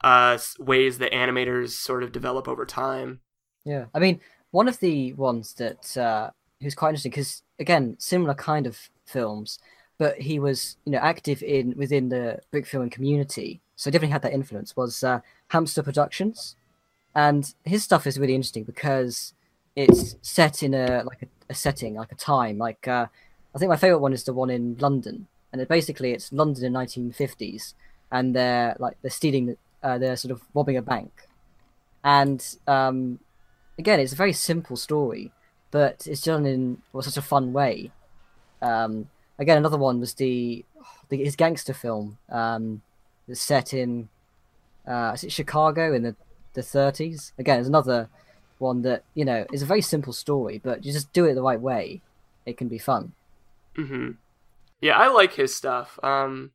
uh, 0.03 0.39
ways 0.59 0.99
that 0.99 1.13
animators 1.13 1.71
sort 1.71 2.03
of 2.03 2.13
develop 2.13 2.49
over 2.49 2.65
time. 2.65 3.21
Yeah, 3.65 3.87
I 3.95 3.99
mean, 3.99 4.21
one 4.51 4.69
of 4.69 4.81
the 4.81 5.13
ones 5.15 5.55
that 5.55 5.97
uh, 5.97 6.31
who's 6.63 6.75
quite 6.75 6.91
interesting 6.91 7.11
because 7.11 7.43
again, 7.59 7.97
similar 7.99 8.35
kind 8.35 8.67
of 8.67 8.89
films, 9.05 9.59
but 9.99 10.19
he 10.21 10.39
was 10.39 10.79
you 10.87 10.93
know 10.93 10.99
active 10.99 11.43
in 11.43 11.75
within 11.77 12.09
the 12.09 12.41
brick 12.51 12.67
filming 12.67 12.91
community, 12.91 13.61
so 13.75 13.91
definitely 13.91 14.13
had 14.13 14.23
that 14.23 14.33
influence. 14.33 14.77
Was 14.77 15.05
uh, 15.05 15.21
Hamster 15.49 15.83
Productions, 15.83 16.57
and 17.15 17.53
his 17.65 17.85
stuff 17.85 18.07
is 18.07 18.19
really 18.19 18.35
interesting 18.35 18.65
because 18.65 19.35
it's 19.75 20.17
set 20.23 20.63
in 20.63 20.73
a 20.73 21.03
like 21.05 21.23
a, 21.23 21.27
a 21.51 21.55
setting 21.55 21.95
like 21.95 22.13
a 22.13 22.17
time 22.17 22.57
like 22.57 22.89
uh, 22.89 23.07
I 23.57 23.59
think 23.59 23.71
my 23.71 23.77
favorite 23.77 24.01
one 24.01 24.13
is 24.13 24.25
the 24.25 24.35
one 24.35 24.51
in 24.51 24.77
London, 24.79 25.29
and 25.51 25.63
it 25.63 25.69
basically 25.69 26.13
it's 26.13 26.31
London 26.31 26.63
in 26.67 26.75
1950s, 26.75 27.73
and 28.13 28.37
they're 28.37 28.77
like 28.79 28.99
they're 29.01 29.11
stealing 29.11 29.57
uh, 29.83 29.97
they're 29.97 30.17
sort 30.17 30.33
of 30.33 30.43
robbing 30.53 30.77
a 30.77 30.83
bank, 30.83 31.27
and 32.05 32.57
um, 32.67 33.19
again, 33.79 33.99
it's 33.99 34.13
a 34.13 34.17
very 34.17 34.35
simple 34.35 34.77
story, 34.77 35.33
but 35.71 36.07
it's 36.07 36.21
done 36.21 36.45
in 36.45 36.83
well, 36.93 37.03
such 37.03 37.17
a 37.17 37.23
fun 37.23 37.55
way. 37.55 37.93
Um, 38.61 39.09
again, 39.39 39.57
another 39.57 39.79
one 39.79 40.01
was 40.01 40.13
the, 40.13 40.63
the 41.09 41.25
his 41.25 41.35
gangster 41.35 41.73
film 41.73 42.19
um, 42.29 42.83
that's 43.27 43.41
set 43.41 43.73
in 43.73 44.11
uh, 44.87 45.13
is 45.15 45.25
it 45.25 45.33
Chicago 45.33 45.95
in 45.95 46.03
the 46.03 46.15
the 46.53 46.61
30s. 46.61 47.33
Again, 47.39 47.61
it's 47.61 47.69
another 47.69 48.11
one 48.59 48.83
that 48.83 49.05
you 49.15 49.25
know 49.25 49.47
is 49.51 49.63
a 49.63 49.67
very 49.67 49.81
simple 49.81 50.13
story, 50.13 50.61
but 50.63 50.85
you 50.85 50.93
just 50.93 51.11
do 51.15 51.25
it 51.25 51.33
the 51.33 51.43
right 51.43 51.61
way, 51.61 52.03
it 52.45 52.59
can 52.59 52.69
be 52.69 52.77
fun. 52.77 53.15
Hmm 53.77 54.13
Yeah, 54.81 54.99
I 54.99 55.09
like 55.09 55.35
his 55.35 55.55
stuff. 55.55 55.99
Um, 56.03 56.53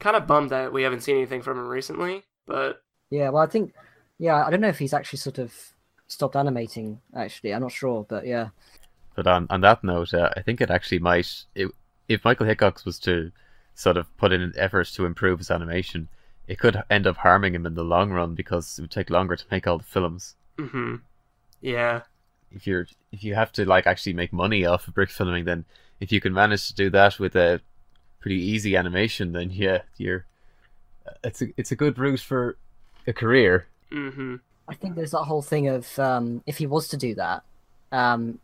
kind 0.00 0.16
of 0.16 0.26
bummed 0.26 0.50
that 0.50 0.72
we 0.72 0.84
haven't 0.84 1.02
seen 1.02 1.16
anything 1.16 1.42
from 1.42 1.58
him 1.58 1.68
recently, 1.68 2.24
but 2.46 2.82
Yeah, 3.10 3.30
well, 3.30 3.42
I 3.42 3.46
think, 3.46 3.72
yeah, 4.18 4.44
I 4.44 4.50
don't 4.50 4.60
know 4.60 4.68
if 4.68 4.78
he's 4.78 4.94
actually 4.94 5.18
sort 5.18 5.38
of 5.38 5.54
stopped 6.08 6.36
animating. 6.36 7.00
Actually, 7.14 7.54
I'm 7.54 7.62
not 7.62 7.72
sure, 7.72 8.04
but 8.08 8.26
yeah, 8.26 8.50
But 9.16 9.26
on, 9.26 9.48
on 9.50 9.62
that 9.62 9.82
note, 9.82 10.14
uh, 10.14 10.30
I 10.36 10.42
think 10.42 10.60
it 10.60 10.70
actually 10.70 11.00
might. 11.00 11.44
It, 11.56 11.72
if 12.06 12.24
Michael 12.24 12.46
Hickox 12.46 12.84
was 12.84 13.00
to 13.00 13.32
sort 13.74 13.96
of 13.96 14.16
put 14.16 14.32
in 14.32 14.40
an 14.40 14.52
efforts 14.56 14.92
to 14.92 15.04
improve 15.06 15.38
his 15.40 15.50
animation, 15.50 16.08
it 16.46 16.60
could 16.60 16.80
end 16.88 17.04
up 17.08 17.16
harming 17.16 17.56
him 17.56 17.66
in 17.66 17.74
the 17.74 17.82
long 17.82 18.12
run 18.12 18.36
because 18.36 18.78
it 18.78 18.82
would 18.82 18.92
take 18.92 19.10
longer 19.10 19.34
to 19.34 19.44
make 19.50 19.66
all 19.66 19.78
the 19.78 19.84
films. 19.84 20.36
hmm 20.58 20.96
yeah, 21.60 22.02
If 22.50 22.66
you're 22.66 22.86
if 23.12 23.22
you 23.22 23.34
have 23.36 23.52
to 23.52 23.64
like 23.64 23.86
actually 23.86 24.12
make 24.14 24.32
money 24.32 24.64
off 24.64 24.88
of 24.88 24.94
brick 24.94 25.10
filming, 25.10 25.44
then 25.44 25.64
if 26.00 26.12
you 26.12 26.20
can 26.20 26.32
manage 26.32 26.68
to 26.68 26.74
do 26.74 26.90
that 26.90 27.18
with 27.18 27.36
a 27.36 27.60
pretty 28.20 28.36
easy 28.36 28.76
animation, 28.76 29.32
then 29.32 29.50
yeah, 29.50 29.82
you're 29.96 30.26
it's 31.22 31.42
a 31.42 31.46
it's 31.56 31.72
a 31.72 31.76
good 31.76 31.98
route 31.98 32.20
for 32.20 32.56
a 33.06 33.12
career. 33.12 33.66
hmm 33.90 34.36
I 34.68 34.74
think 34.74 34.96
there's 34.96 35.12
that 35.12 35.24
whole 35.24 35.42
thing 35.42 35.68
of 35.68 35.96
um, 35.98 36.42
if 36.44 36.58
he 36.58 36.66
was 36.66 36.88
to 36.88 36.96
do 36.96 37.14
that, 37.14 37.44
um, 37.92 38.40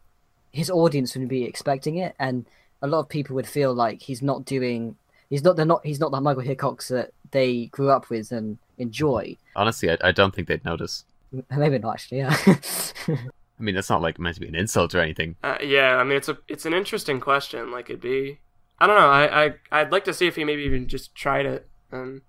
his 0.52 0.70
audience 0.70 1.16
would 1.16 1.28
be 1.28 1.42
expecting 1.44 1.96
it, 1.96 2.14
and 2.18 2.46
a 2.80 2.86
lot 2.86 3.00
of 3.00 3.08
people 3.08 3.34
would 3.34 3.46
feel 3.48 3.74
like 3.74 4.02
he's 4.02 4.22
not 4.22 4.44
doing. 4.44 4.96
He's 5.30 5.42
not. 5.42 5.56
They're 5.56 5.66
not. 5.66 5.84
He's 5.84 5.98
not 5.98 6.12
that 6.12 6.20
Michael 6.20 6.42
Hickox 6.42 6.88
that 6.88 7.10
they 7.32 7.66
grew 7.66 7.90
up 7.90 8.08
with 8.08 8.30
and 8.30 8.58
enjoy. 8.78 9.36
Honestly, 9.56 9.90
I, 9.90 9.98
I 10.00 10.12
don't 10.12 10.32
think 10.32 10.46
they'd 10.46 10.64
notice. 10.64 11.04
Maybe 11.50 11.78
not 11.78 11.94
actually. 11.94 12.18
Yeah. 12.18 12.36
I 13.58 13.62
mean, 13.62 13.74
that's 13.74 13.90
not 13.90 14.02
like 14.02 14.18
meant 14.18 14.34
to 14.34 14.40
be 14.40 14.48
an 14.48 14.54
insult 14.54 14.94
or 14.94 15.00
anything. 15.00 15.36
Uh, 15.42 15.58
yeah, 15.62 15.96
I 15.96 16.04
mean 16.04 16.16
it's 16.16 16.28
a 16.28 16.38
it's 16.48 16.66
an 16.66 16.74
interesting 16.74 17.20
question. 17.20 17.70
Like 17.70 17.88
it'd 17.90 18.00
be, 18.00 18.40
I 18.80 18.86
don't 18.86 18.96
know. 18.96 19.08
I 19.08 19.44
I 19.44 19.54
I'd 19.70 19.92
like 19.92 20.04
to 20.06 20.14
see 20.14 20.26
if 20.26 20.36
he 20.36 20.44
maybe 20.44 20.62
even 20.62 20.88
just 20.88 21.14
tried 21.14 21.46
it 21.46 21.68
and 21.90 22.22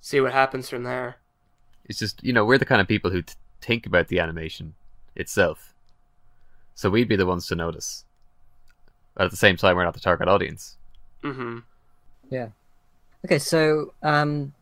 see 0.00 0.20
what 0.20 0.32
happens 0.32 0.68
from 0.68 0.84
there. 0.84 1.16
It's 1.86 1.98
just 1.98 2.22
you 2.22 2.32
know 2.32 2.44
we're 2.44 2.58
the 2.58 2.64
kind 2.66 2.80
of 2.80 2.86
people 2.88 3.10
who 3.10 3.22
t- 3.22 3.34
think 3.60 3.86
about 3.86 4.08
the 4.08 4.20
animation 4.20 4.74
itself, 5.16 5.74
so 6.74 6.88
we'd 6.90 7.08
be 7.08 7.16
the 7.16 7.26
ones 7.26 7.46
to 7.48 7.54
notice. 7.56 8.04
But 9.14 9.24
at 9.24 9.30
the 9.30 9.36
same 9.36 9.56
time, 9.56 9.76
we're 9.76 9.84
not 9.84 9.94
the 9.94 10.00
target 10.00 10.28
audience. 10.28 10.76
hmm 11.22 11.60
Yeah. 12.30 12.48
okay, 13.24 13.38
so 13.38 13.94
um, 14.02 14.52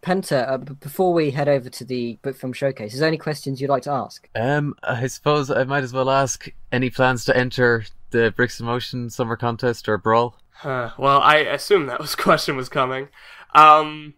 Penta, 0.00 0.48
uh, 0.48 0.58
b- 0.58 0.74
before 0.80 1.12
we 1.12 1.30
head 1.30 1.48
over 1.48 1.68
to 1.68 1.84
the 1.84 2.18
book 2.22 2.36
film 2.36 2.52
showcase, 2.52 2.94
is 2.94 3.00
there 3.00 3.08
any 3.08 3.18
questions 3.18 3.60
you'd 3.60 3.70
like 3.70 3.82
to 3.84 3.90
ask? 3.90 4.28
Um, 4.34 4.74
I 4.82 5.06
suppose 5.06 5.50
I 5.50 5.64
might 5.64 5.84
as 5.84 5.92
well 5.92 6.10
ask: 6.10 6.48
any 6.70 6.90
plans 6.90 7.24
to 7.26 7.36
enter 7.36 7.84
the 8.10 8.32
Bricks 8.32 8.60
in 8.60 8.66
Motion 8.66 9.10
Summer 9.10 9.36
Contest 9.36 9.88
or 9.88 9.98
Brawl? 9.98 10.36
Huh. 10.50 10.90
Well, 10.98 11.20
I 11.20 11.38
assume 11.38 11.86
that 11.86 12.00
was 12.00 12.14
question 12.16 12.56
was 12.56 12.68
coming. 12.68 13.08
Um, 13.54 14.14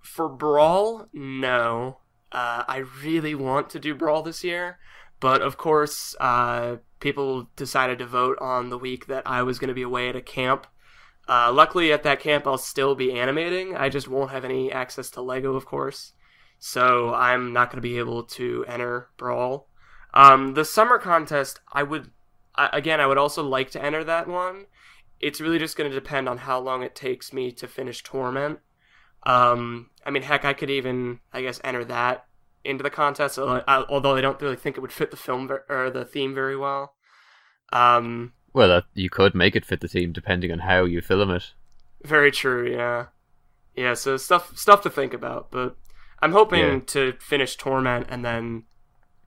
for 0.00 0.28
Brawl, 0.28 1.06
no. 1.12 1.98
Uh, 2.32 2.64
I 2.66 2.84
really 3.02 3.34
want 3.34 3.70
to 3.70 3.80
do 3.80 3.94
Brawl 3.94 4.22
this 4.22 4.44
year, 4.44 4.78
but 5.18 5.42
of 5.42 5.56
course, 5.56 6.14
uh, 6.20 6.76
people 7.00 7.48
decided 7.56 7.98
to 7.98 8.06
vote 8.06 8.38
on 8.40 8.70
the 8.70 8.78
week 8.78 9.06
that 9.06 9.24
I 9.26 9.42
was 9.42 9.58
going 9.58 9.68
to 9.68 9.74
be 9.74 9.82
away 9.82 10.08
at 10.08 10.16
a 10.16 10.22
camp. 10.22 10.66
Uh, 11.30 11.52
luckily, 11.52 11.92
at 11.92 12.02
that 12.02 12.20
camp, 12.20 12.46
I'll 12.46 12.58
still 12.58 12.94
be 12.94 13.12
animating. 13.12 13.76
I 13.76 13.88
just 13.88 14.08
won't 14.08 14.32
have 14.32 14.44
any 14.44 14.72
access 14.72 15.10
to 15.10 15.22
Lego, 15.22 15.54
of 15.54 15.64
course. 15.64 16.12
So 16.58 17.14
I'm 17.14 17.52
not 17.52 17.70
going 17.70 17.76
to 17.78 17.88
be 17.88 17.98
able 17.98 18.24
to 18.24 18.64
enter 18.66 19.10
Brawl. 19.16 19.68
Um, 20.12 20.54
the 20.54 20.64
summer 20.64 20.98
contest, 20.98 21.60
I 21.72 21.84
would, 21.84 22.10
again, 22.58 23.00
I 23.00 23.06
would 23.06 23.16
also 23.16 23.44
like 23.44 23.70
to 23.70 23.82
enter 23.82 24.02
that 24.02 24.26
one 24.26 24.66
it's 25.20 25.40
really 25.40 25.58
just 25.58 25.76
going 25.76 25.88
to 25.88 25.94
depend 25.94 26.28
on 26.28 26.38
how 26.38 26.58
long 26.58 26.82
it 26.82 26.94
takes 26.94 27.32
me 27.32 27.52
to 27.52 27.68
finish 27.68 28.02
Torment. 28.02 28.58
Um, 29.24 29.90
I 30.04 30.10
mean, 30.10 30.22
heck, 30.22 30.44
I 30.44 30.54
could 30.54 30.70
even, 30.70 31.20
I 31.32 31.42
guess, 31.42 31.60
enter 31.62 31.84
that 31.84 32.24
into 32.64 32.82
the 32.82 32.90
contest, 32.90 33.38
although 33.38 33.62
I, 33.68 33.84
although 33.88 34.16
I 34.16 34.22
don't 34.22 34.40
really 34.40 34.56
think 34.56 34.76
it 34.76 34.80
would 34.80 34.92
fit 34.92 35.10
the 35.10 35.16
film 35.16 35.46
ver- 35.46 35.66
or 35.68 35.90
the 35.90 36.06
theme 36.06 36.34
very 36.34 36.56
well. 36.56 36.94
Um, 37.72 38.32
Well, 38.52 38.72
uh, 38.72 38.82
you 38.94 39.08
could 39.10 39.34
make 39.34 39.54
it 39.54 39.64
fit 39.64 39.80
the 39.80 39.88
team 39.88 40.12
depending 40.12 40.50
on 40.52 40.60
how 40.60 40.84
you 40.84 41.00
film 41.00 41.30
it. 41.30 41.52
very 42.04 42.30
true, 42.32 42.70
yeah, 42.70 43.06
yeah. 43.76 43.94
So 43.94 44.16
stuff, 44.16 44.56
stuff 44.56 44.82
to 44.82 44.90
think 44.90 45.12
about. 45.14 45.50
But 45.50 45.76
I'm 46.20 46.32
hoping 46.32 46.60
Yeah. 46.60 46.80
to 46.86 47.12
finish 47.20 47.56
Torment, 47.56 48.06
and 48.10 48.24
then 48.24 48.64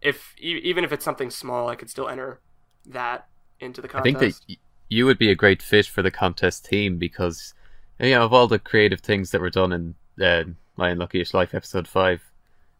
if 0.01 0.33
e- 0.39 0.59
even 0.63 0.83
if 0.83 0.91
it's 0.91 1.05
something 1.05 1.29
small, 1.29 1.69
I 1.69 1.75
could 1.75 1.89
still 1.89 2.09
enter 2.09 2.41
that 2.85 3.27
into 3.59 3.79
the 3.81 3.87
contest. 3.87 4.15
I 4.15 4.19
think 4.19 4.33
that 4.35 4.41
y- 4.49 4.57
you 4.89 5.05
would 5.05 5.17
be 5.17 5.31
a 5.31 5.35
great 5.35 5.61
fit 5.61 5.85
for 5.85 6.01
the 6.01 6.11
contest 6.11 6.65
team 6.65 6.97
because, 6.97 7.53
you 7.99 8.11
know, 8.11 8.23
of 8.25 8.33
all 8.33 8.47
the 8.47 8.59
creative 8.59 8.99
things 8.99 9.31
that 9.31 9.39
were 9.41 9.49
done 9.49 9.71
in 9.71 9.95
uh, 10.21 10.43
My 10.75 10.89
Unlucky-ish 10.89 11.33
Life 11.33 11.53
episode 11.53 11.87
five, 11.87 12.21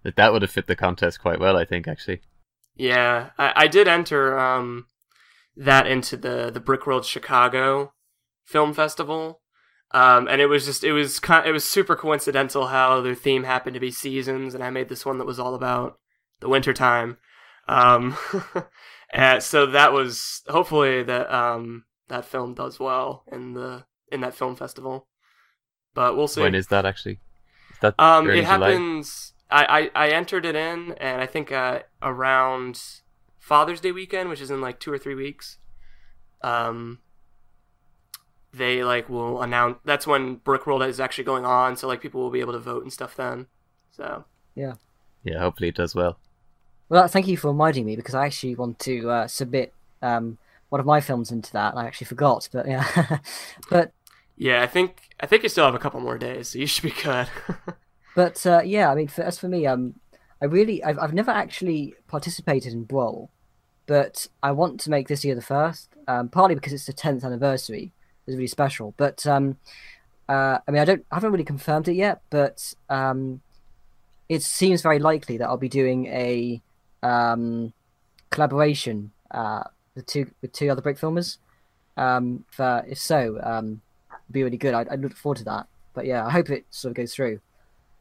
that 0.03 0.15
that 0.17 0.33
would 0.33 0.41
have 0.41 0.51
fit 0.51 0.67
the 0.67 0.75
contest 0.75 1.21
quite 1.21 1.39
well. 1.39 1.55
I 1.55 1.63
think 1.65 1.87
actually. 1.87 2.21
Yeah, 2.75 3.29
I, 3.37 3.53
I 3.55 3.67
did 3.67 3.87
enter 3.87 4.37
um, 4.37 4.87
that 5.55 5.87
into 5.87 6.17
the 6.17 6.49
the 6.51 6.59
Brickworld 6.61 7.05
Chicago 7.05 7.93
Film 8.43 8.73
Festival, 8.73 9.41
um, 9.91 10.27
and 10.27 10.41
it 10.41 10.47
was 10.47 10.65
just 10.65 10.83
it 10.83 10.93
was 10.93 11.19
kind 11.19 11.45
it 11.47 11.51
was 11.51 11.63
super 11.63 11.95
coincidental 11.95 12.67
how 12.67 13.01
their 13.01 13.15
theme 13.15 13.43
happened 13.43 13.73
to 13.75 13.79
be 13.79 13.91
seasons, 13.91 14.53
and 14.55 14.63
I 14.63 14.69
made 14.69 14.89
this 14.89 15.05
one 15.05 15.17
that 15.19 15.25
was 15.27 15.39
all 15.39 15.55
about 15.55 15.99
the 16.39 16.49
winter 16.49 16.73
time. 16.73 17.17
Um, 17.67 18.17
and 19.13 19.41
so 19.41 19.65
that 19.67 19.93
was 19.93 20.41
hopefully 20.47 21.03
that 21.03 21.33
um, 21.33 21.85
that 22.09 22.25
film 22.25 22.53
does 22.53 22.79
well 22.79 23.23
in 23.31 23.53
the 23.53 23.85
in 24.11 24.21
that 24.21 24.35
film 24.35 24.55
festival, 24.55 25.07
but 25.93 26.15
we'll 26.17 26.27
see. 26.27 26.41
When 26.41 26.55
is 26.55 26.67
that 26.67 26.85
actually? 26.85 27.19
Is 27.71 27.79
that 27.81 27.95
Um, 27.99 28.29
it 28.29 28.43
July? 28.43 28.71
happens. 28.71 29.33
I, 29.49 29.89
I 29.95 30.07
I 30.07 30.09
entered 30.09 30.45
it 30.45 30.55
in, 30.55 30.93
and 30.93 31.21
I 31.21 31.25
think 31.27 31.51
uh, 31.51 31.79
around 32.01 32.81
Father's 33.43 33.81
Day 33.81 33.91
weekend, 33.91 34.29
which 34.29 34.39
is 34.39 34.49
in 34.49 34.61
like 34.61 34.79
two 34.79 34.89
or 34.89 34.97
three 34.97 35.15
weeks. 35.15 35.57
Um, 36.41 36.99
they 38.53 38.85
like 38.85 39.09
will 39.09 39.41
announce. 39.41 39.79
That's 39.83 40.07
when 40.07 40.37
Brickworld 40.37 40.87
is 40.87 41.01
actually 41.01 41.25
going 41.25 41.45
on, 41.45 41.75
so 41.75 41.85
like 41.89 41.99
people 41.99 42.21
will 42.21 42.29
be 42.29 42.39
able 42.39 42.53
to 42.53 42.59
vote 42.59 42.83
and 42.83 42.93
stuff 42.93 43.17
then. 43.17 43.47
So 43.91 44.23
yeah, 44.55 44.75
Yeah, 45.23 45.39
hopefully 45.39 45.67
it 45.67 45.75
does 45.75 45.93
well. 45.93 46.19
Well, 46.87 47.09
thank 47.09 47.27
you 47.27 47.35
for 47.35 47.49
reminding 47.49 47.85
me 47.85 47.97
because 47.97 48.15
I 48.15 48.27
actually 48.27 48.55
want 48.55 48.79
to 48.79 49.09
uh, 49.09 49.27
submit 49.27 49.73
um, 50.01 50.37
one 50.69 50.79
of 50.79 50.85
my 50.85 51.01
films 51.01 51.29
into 51.29 51.51
that. 51.51 51.75
I 51.75 51.85
actually 51.85 52.05
forgot, 52.05 52.47
but 52.53 52.65
yeah, 52.65 53.17
but 53.69 53.91
yeah, 54.37 54.61
I 54.61 54.67
think 54.67 55.01
I 55.19 55.25
think 55.25 55.43
you 55.43 55.49
still 55.49 55.65
have 55.65 55.75
a 55.75 55.79
couple 55.79 55.99
more 55.99 56.17
days, 56.17 56.47
so 56.47 56.59
you 56.59 56.65
should 56.65 56.83
be 56.83 57.01
good. 57.03 57.27
But 58.15 58.45
uh, 58.45 58.61
yeah, 58.63 58.91
I 58.91 58.95
mean, 58.95 59.07
for, 59.07 59.23
as 59.23 59.39
for 59.39 59.47
me, 59.47 59.65
um, 59.65 59.95
I 60.43 60.45
really, 60.47 60.83
I've, 60.83 60.99
I've 60.99 61.13
never 61.13 61.31
actually 61.31 61.95
participated 62.09 62.73
in 62.73 62.83
Brawl, 62.83 63.29
but 63.85 64.27
I 64.43 64.51
want 64.51 64.81
to 64.81 64.89
make 64.89 65.07
this 65.07 65.23
year 65.23 65.35
the 65.35 65.41
first. 65.41 65.89
Um, 66.05 66.27
partly 66.27 66.53
because 66.53 66.73
it's 66.73 66.85
the 66.85 66.91
tenth 66.91 67.23
anniversary, 67.23 67.93
it's 68.27 68.35
really 68.35 68.47
special. 68.47 68.93
But 68.97 69.25
um, 69.25 69.55
uh, 70.27 70.57
I 70.67 70.71
mean, 70.71 70.81
I 70.81 70.85
don't, 70.85 71.05
I 71.09 71.15
haven't 71.15 71.31
really 71.31 71.45
confirmed 71.45 71.87
it 71.87 71.93
yet, 71.93 72.21
but 72.29 72.73
um, 72.89 73.39
it 74.27 74.43
seems 74.43 74.81
very 74.81 74.99
likely 74.99 75.37
that 75.37 75.47
I'll 75.47 75.55
be 75.55 75.69
doing 75.69 76.07
a 76.07 76.61
um, 77.01 77.71
collaboration 78.29 79.11
uh, 79.31 79.63
with 79.95 80.07
two 80.07 80.29
with 80.41 80.51
two 80.51 80.69
other 80.69 80.81
brick 80.81 80.99
filmers. 80.99 81.37
Um, 81.95 82.43
if 82.59 82.99
so, 82.99 83.39
um, 83.41 83.81
it'd 84.11 84.33
be 84.33 84.43
really 84.43 84.57
good. 84.57 84.73
I, 84.73 84.85
I 84.91 84.95
look 84.95 85.15
forward 85.15 85.37
to 85.37 85.45
that. 85.45 85.67
But 85.93 86.05
yeah, 86.05 86.25
I 86.25 86.31
hope 86.31 86.49
it 86.49 86.65
sort 86.69 86.91
of 86.91 86.97
goes 86.97 87.15
through. 87.15 87.39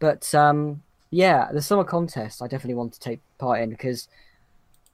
But 0.01 0.34
um, 0.34 0.82
yeah, 1.12 1.52
the 1.52 1.62
summer 1.62 1.84
contest 1.84 2.42
I 2.42 2.48
definitely 2.48 2.74
want 2.74 2.94
to 2.94 3.00
take 3.00 3.20
part 3.38 3.60
in 3.60 3.70
because 3.70 4.08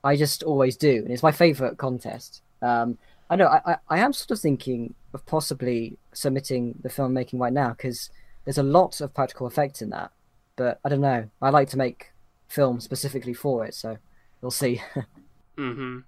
I 0.04 0.16
just 0.16 0.42
always 0.42 0.76
do, 0.76 0.96
and 0.96 1.10
it's 1.10 1.22
my 1.22 1.32
favourite 1.32 1.78
contest. 1.78 2.42
Um, 2.60 2.98
I 3.30 3.36
know 3.36 3.46
I, 3.46 3.60
I, 3.64 3.76
I 3.88 3.98
am 4.00 4.12
sort 4.12 4.32
of 4.32 4.40
thinking 4.40 4.94
of 5.14 5.24
possibly 5.26 5.96
submitting 6.12 6.74
the 6.82 6.88
filmmaking 6.88 7.40
right 7.40 7.52
now 7.52 7.70
because 7.70 8.10
there's 8.44 8.58
a 8.58 8.62
lot 8.62 9.00
of 9.00 9.14
practical 9.14 9.46
effects 9.46 9.80
in 9.80 9.90
that. 9.90 10.10
But 10.56 10.80
I 10.84 10.88
don't 10.88 11.00
know. 11.00 11.30
I 11.40 11.50
like 11.50 11.68
to 11.70 11.78
make 11.78 12.12
film 12.48 12.80
specifically 12.80 13.34
for 13.34 13.64
it, 13.64 13.74
so 13.74 13.96
we'll 14.42 14.50
see. 14.50 14.82
mm-hmm. 15.56 16.00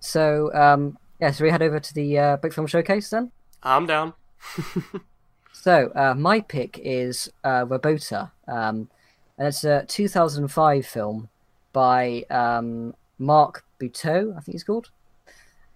so 0.00 0.52
um, 0.54 0.98
yeah, 1.20 1.30
so 1.30 1.44
we 1.44 1.50
head 1.50 1.62
over 1.62 1.78
to 1.78 1.94
the 1.94 2.18
uh, 2.18 2.36
Brick 2.38 2.54
Film 2.54 2.66
Showcase 2.66 3.10
then. 3.10 3.30
I'm 3.62 3.86
down. 3.86 4.14
So 5.62 5.92
uh, 5.94 6.14
my 6.14 6.40
pick 6.40 6.80
is 6.82 7.30
uh, 7.44 7.66
Robota, 7.66 8.30
um, 8.48 8.88
and 9.40 9.48
it's 9.48 9.64
a 9.64 9.86
2005 9.88 10.84
film 10.84 11.30
by 11.72 12.24
um, 12.28 12.94
Marc 13.18 13.64
Buteau, 13.80 14.36
I 14.36 14.40
think 14.40 14.52
he's 14.52 14.64
called. 14.64 14.90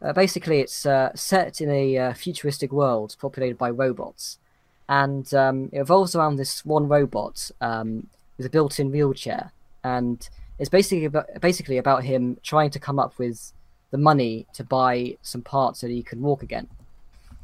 Uh, 0.03 0.13
basically, 0.13 0.61
it's 0.61 0.85
uh, 0.85 1.13
set 1.15 1.63
in 1.63 1.71
a 1.71 1.97
uh, 1.97 2.13
futuristic 2.13 2.71
world 2.71 3.17
populated 3.19 3.57
by 3.57 3.71
robots, 3.71 4.39
and 4.87 5.33
um, 5.33 5.71
it 5.73 5.79
revolves 5.79 6.15
around 6.15 6.37
this 6.37 6.63
one 6.67 6.89
robot 6.89 7.51
um, 7.63 8.09
with 8.37 8.45
a 8.45 8.51
built-in 8.51 8.91
wheelchair, 8.91 9.51
and 9.83 10.29
it's 10.59 10.69
basically 10.69 11.07
about, 11.07 11.27
basically 11.41 11.79
about 11.79 12.05
him 12.05 12.37
trying 12.43 12.69
to 12.69 12.79
come 12.79 12.99
up 12.99 13.19
with 13.19 13.55
the 13.93 13.97
money 13.97 14.47
to 14.53 14.63
buy 14.63 15.17
some 15.23 15.41
parts 15.41 15.81
so 15.81 15.87
that 15.87 15.93
he 15.95 16.03
can 16.03 16.21
walk 16.21 16.43
again. 16.43 16.69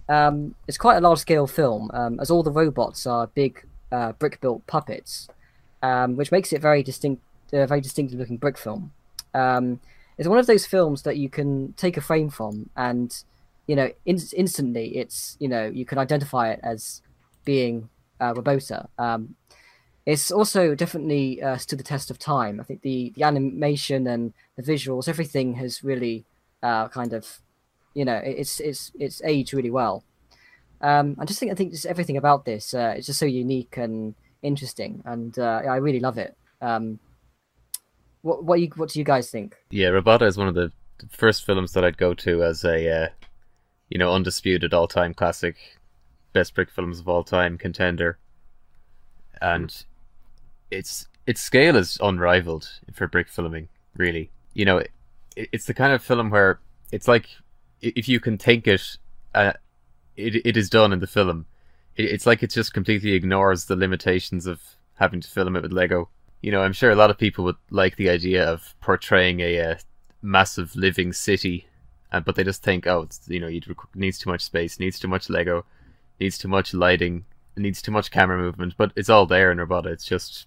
Um, 0.07 0.55
it's 0.69 0.77
quite 0.77 0.99
a 0.99 1.01
large-scale 1.01 1.47
film, 1.47 1.91
um, 1.95 2.21
as 2.21 2.31
all 2.31 2.43
the 2.43 2.51
robots 2.51 3.07
are 3.07 3.27
big 3.29 3.65
uh, 3.91 4.13
brick-built 4.13 4.67
puppets, 4.67 5.27
um, 5.83 6.17
which 6.17 6.33
makes 6.33 6.53
it 6.53 6.61
very 6.61 6.83
distinct, 6.83 7.23
a 7.53 7.67
very 7.67 7.81
distinctive-looking 7.81 8.39
brick 8.39 8.59
film. 8.59 8.93
Um, 9.35 9.81
it's 10.19 10.29
one 10.29 10.39
of 10.39 10.47
those 10.47 10.67
films 10.67 11.03
that 11.03 11.17
you 11.17 11.29
can 11.31 11.73
take 11.75 11.97
a 11.97 12.01
frame 12.01 12.29
from 12.29 12.69
and 12.77 13.25
you 13.67 13.75
know 13.75 13.89
in- 14.05 14.19
instantly 14.37 14.99
it's 14.99 15.37
you 15.41 15.49
know 15.49 15.67
you 15.67 15.87
can 15.87 15.97
identify 15.97 16.51
it 16.51 16.61
as 16.63 17.01
being 17.45 17.89
uh, 18.21 18.35
Robota. 18.35 18.89
Um, 18.99 19.37
it's 20.07 20.31
also 20.31 20.75
definitely 20.75 21.43
uh, 21.43 21.57
stood 21.57 21.79
the 21.79 21.85
test 21.85 22.11
of 22.11 22.19
time. 22.19 22.61
I 22.61 22.65
think 22.65 22.83
the 22.83 23.13
the 23.15 23.23
animation 23.23 24.07
and 24.07 24.33
the 24.57 24.63
visuals, 24.63 25.09
everything 25.09 25.55
has 25.55 25.85
really 25.85 26.25
uh, 26.63 26.89
kind 26.89 27.13
of 27.13 27.41
you 27.95 28.05
know 28.05 28.17
it's 28.17 28.61
it's 28.61 28.93
it's 28.99 29.23
aged 29.25 29.55
really 29.55 29.71
well. 29.71 30.05
Um, 30.81 31.17
I 31.19 31.25
just 31.25 31.39
think 31.39 31.53
I 31.53 31.55
think 31.55 31.73
just 31.73 31.87
everything 31.87 32.17
about 32.17 32.45
this 32.45 32.75
uh, 32.75 32.95
just 33.01 33.19
so 33.19 33.27
unique 33.27 33.77
and 33.77 34.15
interesting, 34.43 35.03
and 35.05 35.39
uh, 35.39 35.63
I 35.65 35.77
really 35.77 36.01
love 36.01 36.19
it. 36.19 36.37
Um, 36.61 36.99
what 38.23 38.45
what 38.45 38.61
you 38.61 38.71
what 38.77 38.91
do 38.91 38.99
you 38.99 39.05
guys 39.05 39.31
think? 39.31 39.57
Yeah, 39.71 39.89
Robota 39.89 40.23
is 40.23 40.37
one 40.37 40.49
of 40.49 40.55
the 40.55 40.73
first 41.09 41.45
films 41.45 41.73
that 41.73 41.85
I'd 41.85 41.97
go 41.97 42.15
to 42.15 42.45
as 42.45 42.65
a 42.65 43.05
uh, 43.05 43.09
you 43.89 43.99
know 43.99 44.13
undisputed 44.13 44.75
all 44.75 44.89
time 44.89 45.15
classic, 45.15 45.57
best 46.33 46.55
brick 46.55 46.71
films 46.71 47.01
of 47.01 47.09
all 47.09 47.25
time 47.25 47.57
contender, 47.59 48.19
and 49.41 49.85
its 50.71 51.07
its 51.27 51.41
scale 51.41 51.77
is 51.77 51.99
unrivaled 52.03 52.69
for 52.93 53.07
brick 53.07 53.29
filming. 53.29 53.69
Really, 53.97 54.31
you 54.55 54.65
know, 54.65 54.79
it, 54.79 54.91
it's 55.37 55.67
the 55.67 55.75
kind 55.75 55.93
of 55.93 56.03
film 56.03 56.31
where 56.31 56.61
it's 56.93 57.09
like 57.09 57.27
if 57.81 58.09
you 58.09 58.21
can 58.21 58.37
think 58.37 58.67
it, 58.67 58.83
uh, 59.35 59.53
it 60.17 60.45
it 60.45 60.57
is 60.57 60.69
done 60.69 60.93
in 60.93 61.01
the 61.01 61.07
film. 61.07 61.47
It, 61.97 62.07
it's 62.07 62.27
like 62.27 62.43
it 62.43 62.51
just 62.51 62.75
completely 62.75 63.13
ignores 63.13 63.67
the 63.67 63.77
limitations 63.77 64.47
of 64.47 64.61
having 64.95 65.21
to 65.21 65.29
film 65.29 65.57
it 65.57 65.63
with 65.63 65.73
Lego 65.73 66.09
you 66.43 66.51
know, 66.51 66.63
I'm 66.63 66.73
sure 66.73 66.91
a 66.91 66.97
lot 66.97 67.11
of 67.11 67.19
people 67.19 67.45
would 67.45 67.57
like 67.71 67.97
the 67.97 68.09
idea 68.09 68.45
of 68.45 68.75
portraying 68.81 69.41
a, 69.41 69.57
a 69.57 69.79
massive 70.23 70.75
living 70.75 71.13
city, 71.13 71.67
uh, 72.13 72.21
but 72.21 72.35
they 72.35 72.45
just 72.45 72.63
think, 72.63 72.87
oh, 72.87 73.03
it's 73.03 73.21
you 73.29 73.41
know, 73.41 73.49
it 73.49 73.65
needs 73.95 74.19
too 74.19 74.31
much 74.31 74.43
space, 74.43 74.81
needs 74.81 74.99
too 74.99 75.09
much 75.09 75.29
Lego, 75.29 75.65
needs 76.19 76.39
too 76.39 76.49
much 76.49 76.73
lighting, 76.73 77.25
needs 77.57 77.83
too 77.83 77.93
much 77.93 78.11
camera 78.11 78.39
movement. 78.39 78.75
But 78.77 78.93
it's 78.97 79.11
all 79.11 79.27
there 79.27 79.53
in 79.53 79.59
Robota. 79.59 79.87
It's 79.87 80.07
just, 80.07 80.47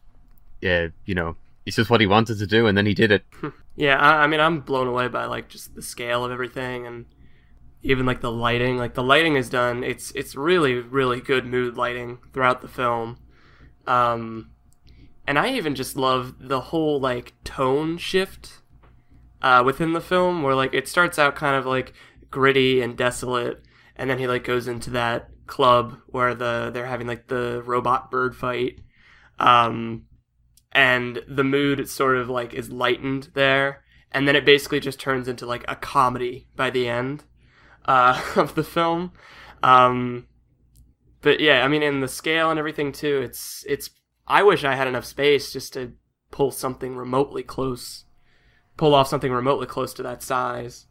yeah, 0.61 0.87
you 1.05 1.13
know, 1.13 1.35
it's 1.65 1.75
just 1.75 1.89
what 1.89 2.01
he 2.01 2.07
wanted 2.07 2.39
to 2.39 2.47
do, 2.47 2.65
and 2.65 2.77
then 2.77 2.87
he 2.87 2.95
did 2.95 3.11
it. 3.11 3.23
yeah, 3.75 3.97
I, 3.97 4.23
I 4.23 4.27
mean, 4.27 4.39
I'm 4.39 4.61
blown 4.61 4.87
away 4.87 5.07
by 5.09 5.25
like 5.25 5.47
just 5.47 5.75
the 5.75 5.83
scale 5.83 6.25
of 6.25 6.31
everything 6.31 6.87
and 6.87 7.05
even 7.83 8.05
like 8.05 8.21
the 8.21 8.31
lighting. 8.31 8.77
Like 8.77 8.93
the 8.93 9.03
lighting 9.03 9.35
is 9.35 9.49
done. 9.49 9.83
It's 9.83 10.11
it's 10.11 10.35
really 10.35 10.75
really 10.75 11.21
good 11.21 11.45
mood 11.45 11.77
lighting 11.77 12.19
throughout 12.33 12.61
the 12.61 12.67
film. 12.67 13.17
Um, 13.85 14.51
and 15.27 15.37
I 15.37 15.51
even 15.51 15.75
just 15.75 15.97
love 15.97 16.35
the 16.39 16.61
whole 16.61 16.99
like 16.99 17.33
tone 17.43 17.97
shift 17.97 18.61
uh, 19.41 19.61
within 19.65 19.93
the 19.93 20.01
film, 20.01 20.41
where 20.41 20.55
like 20.55 20.73
it 20.73 20.87
starts 20.87 21.19
out 21.19 21.35
kind 21.35 21.55
of 21.55 21.65
like 21.65 21.93
gritty 22.31 22.81
and 22.81 22.97
desolate, 22.97 23.61
and 23.95 24.09
then 24.09 24.17
he 24.17 24.27
like 24.27 24.45
goes 24.45 24.67
into 24.67 24.89
that 24.91 25.29
club 25.45 25.97
where 26.07 26.33
the 26.33 26.71
they're 26.73 26.85
having 26.85 27.07
like 27.07 27.27
the 27.27 27.61
robot 27.65 28.09
bird 28.09 28.35
fight, 28.35 28.79
um, 29.39 30.05
and 30.71 31.21
the 31.27 31.43
mood 31.43 31.87
sort 31.89 32.17
of 32.17 32.29
like 32.29 32.53
is 32.53 32.71
lightened 32.71 33.29
there, 33.33 33.83
and 34.11 34.25
then 34.25 34.37
it 34.37 34.45
basically 34.45 34.79
just 34.79 34.99
turns 34.99 35.27
into 35.27 35.45
like 35.45 35.65
a 35.67 35.75
comedy 35.75 36.47
by 36.55 36.69
the 36.69 36.87
end 36.87 37.25
uh, 37.85 38.21
of 38.35 38.55
the 38.55 38.63
film. 38.63 39.11
Um, 39.61 40.27
but 41.21 41.39
yeah, 41.39 41.63
I 41.63 41.67
mean, 41.67 41.83
in 41.83 42.01
the 42.01 42.07
scale 42.07 42.49
and 42.49 42.59
everything 42.59 42.91
too, 42.91 43.21
it's 43.21 43.65
it's 43.67 43.89
I 44.27 44.43
wish 44.43 44.63
I 44.63 44.75
had 44.75 44.87
enough 44.87 45.05
space 45.05 45.53
just 45.53 45.73
to 45.73 45.93
pull 46.31 46.51
something 46.51 46.95
remotely 46.95 47.43
close, 47.43 48.05
pull 48.77 48.93
off 48.93 49.07
something 49.07 49.31
remotely 49.31 49.67
close 49.67 49.93
to 49.95 50.03
that 50.03 50.21
size. 50.21 50.87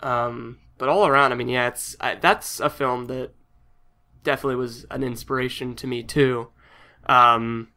Um, 0.00 0.58
but 0.78 0.88
all 0.88 1.06
around, 1.06 1.32
I 1.32 1.34
mean, 1.34 1.48
yeah, 1.48 1.68
it's 1.68 1.96
I, 2.00 2.14
that's 2.14 2.60
a 2.60 2.70
film 2.70 3.06
that 3.06 3.34
definitely 4.22 4.56
was 4.56 4.86
an 4.90 5.02
inspiration 5.02 5.74
to 5.76 5.86
me 5.86 6.02
too. 6.02 6.48
Um, 7.06 7.68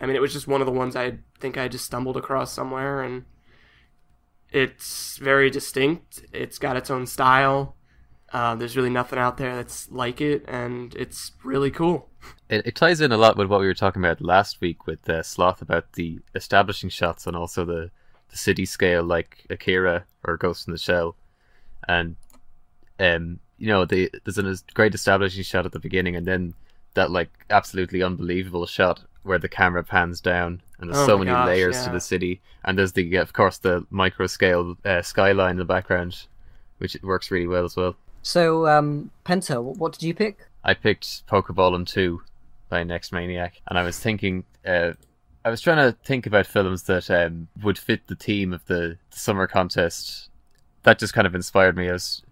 I 0.00 0.06
mean, 0.06 0.16
it 0.16 0.22
was 0.22 0.32
just 0.32 0.48
one 0.48 0.60
of 0.60 0.66
the 0.66 0.72
ones 0.72 0.96
I 0.96 1.18
think 1.38 1.56
I 1.56 1.68
just 1.68 1.84
stumbled 1.84 2.16
across 2.16 2.52
somewhere, 2.52 3.02
and 3.02 3.24
it's 4.56 5.18
very 5.18 5.50
distinct. 5.50 6.24
It's 6.32 6.58
got 6.58 6.76
its 6.76 6.90
own 6.90 7.06
style. 7.06 7.76
Uh, 8.32 8.54
there's 8.54 8.76
really 8.76 8.90
nothing 8.90 9.18
out 9.18 9.36
there 9.36 9.54
that's 9.54 9.90
like 9.90 10.20
it, 10.20 10.44
and 10.48 10.94
it's 10.94 11.32
really 11.44 11.70
cool. 11.70 12.08
It, 12.48 12.66
it 12.66 12.74
ties 12.74 13.00
in 13.00 13.12
a 13.12 13.16
lot 13.16 13.36
with 13.36 13.48
what 13.48 13.60
we 13.60 13.66
were 13.66 13.74
talking 13.74 14.02
about 14.02 14.20
last 14.20 14.60
week 14.60 14.86
with 14.86 15.08
uh, 15.08 15.22
Sloth 15.22 15.62
about 15.62 15.92
the 15.92 16.20
establishing 16.34 16.90
shots 16.90 17.26
and 17.26 17.36
also 17.36 17.64
the, 17.64 17.90
the 18.30 18.36
city 18.36 18.64
scale, 18.64 19.04
like 19.04 19.44
Akira 19.50 20.04
or 20.24 20.36
Ghost 20.36 20.66
in 20.66 20.72
the 20.72 20.78
Shell, 20.78 21.16
and 21.86 22.16
um, 22.98 23.38
you 23.58 23.68
know, 23.68 23.84
the, 23.84 24.10
there's 24.24 24.38
a 24.38 24.56
great 24.74 24.94
establishing 24.94 25.44
shot 25.44 25.66
at 25.66 25.72
the 25.72 25.78
beginning, 25.78 26.16
and 26.16 26.26
then 26.26 26.54
that 26.94 27.10
like 27.10 27.30
absolutely 27.50 28.02
unbelievable 28.02 28.66
shot 28.66 29.04
where 29.26 29.38
the 29.38 29.48
camera 29.48 29.84
pans 29.84 30.20
down 30.20 30.62
and 30.78 30.90
there's 30.90 31.02
Oh 31.02 31.06
so 31.06 31.18
many 31.18 31.30
gosh, 31.30 31.46
layers 31.46 31.84
to 31.84 31.90
the 31.90 32.00
city, 32.00 32.40
and 32.64 32.78
there's 32.78 32.92
the 32.92 33.16
of 33.16 33.32
course 33.32 33.58
the 33.58 33.86
micro 33.90 34.26
scale 34.26 34.76
uh, 34.84 35.02
skyline 35.02 35.52
in 35.52 35.56
the 35.56 35.64
background, 35.64 36.26
which 36.78 36.96
works 37.02 37.30
really 37.30 37.46
well 37.46 37.64
as 37.64 37.76
well. 37.76 37.96
So, 38.22 38.66
um, 38.66 39.10
Penta, 39.24 39.62
what 39.62 39.92
did 39.92 40.02
you 40.02 40.12
pick? 40.12 40.48
I 40.64 40.74
picked 40.74 41.26
Pokeball 41.28 41.76
and 41.76 41.86
2 41.86 42.20
by 42.68 42.82
Next 42.82 43.12
Maniac, 43.12 43.60
and 43.68 43.78
I 43.78 43.84
was 43.84 43.98
thinking, 43.98 44.44
uh, 44.66 44.92
I 45.44 45.50
was 45.50 45.60
trying 45.60 45.76
to 45.76 45.96
think 46.04 46.26
about 46.26 46.46
films 46.46 46.82
that 46.84 47.08
um, 47.08 47.46
would 47.62 47.78
fit 47.78 48.08
the 48.08 48.16
theme 48.16 48.52
of 48.52 48.66
the, 48.66 48.98
the 49.12 49.18
summer 49.18 49.46
contest. 49.46 50.28
That 50.82 50.98
just 50.98 51.14
kind 51.14 51.26
of 51.26 51.36
inspired 51.36 51.76
me. 51.76 51.88
I 51.88 51.92
was 51.92 52.22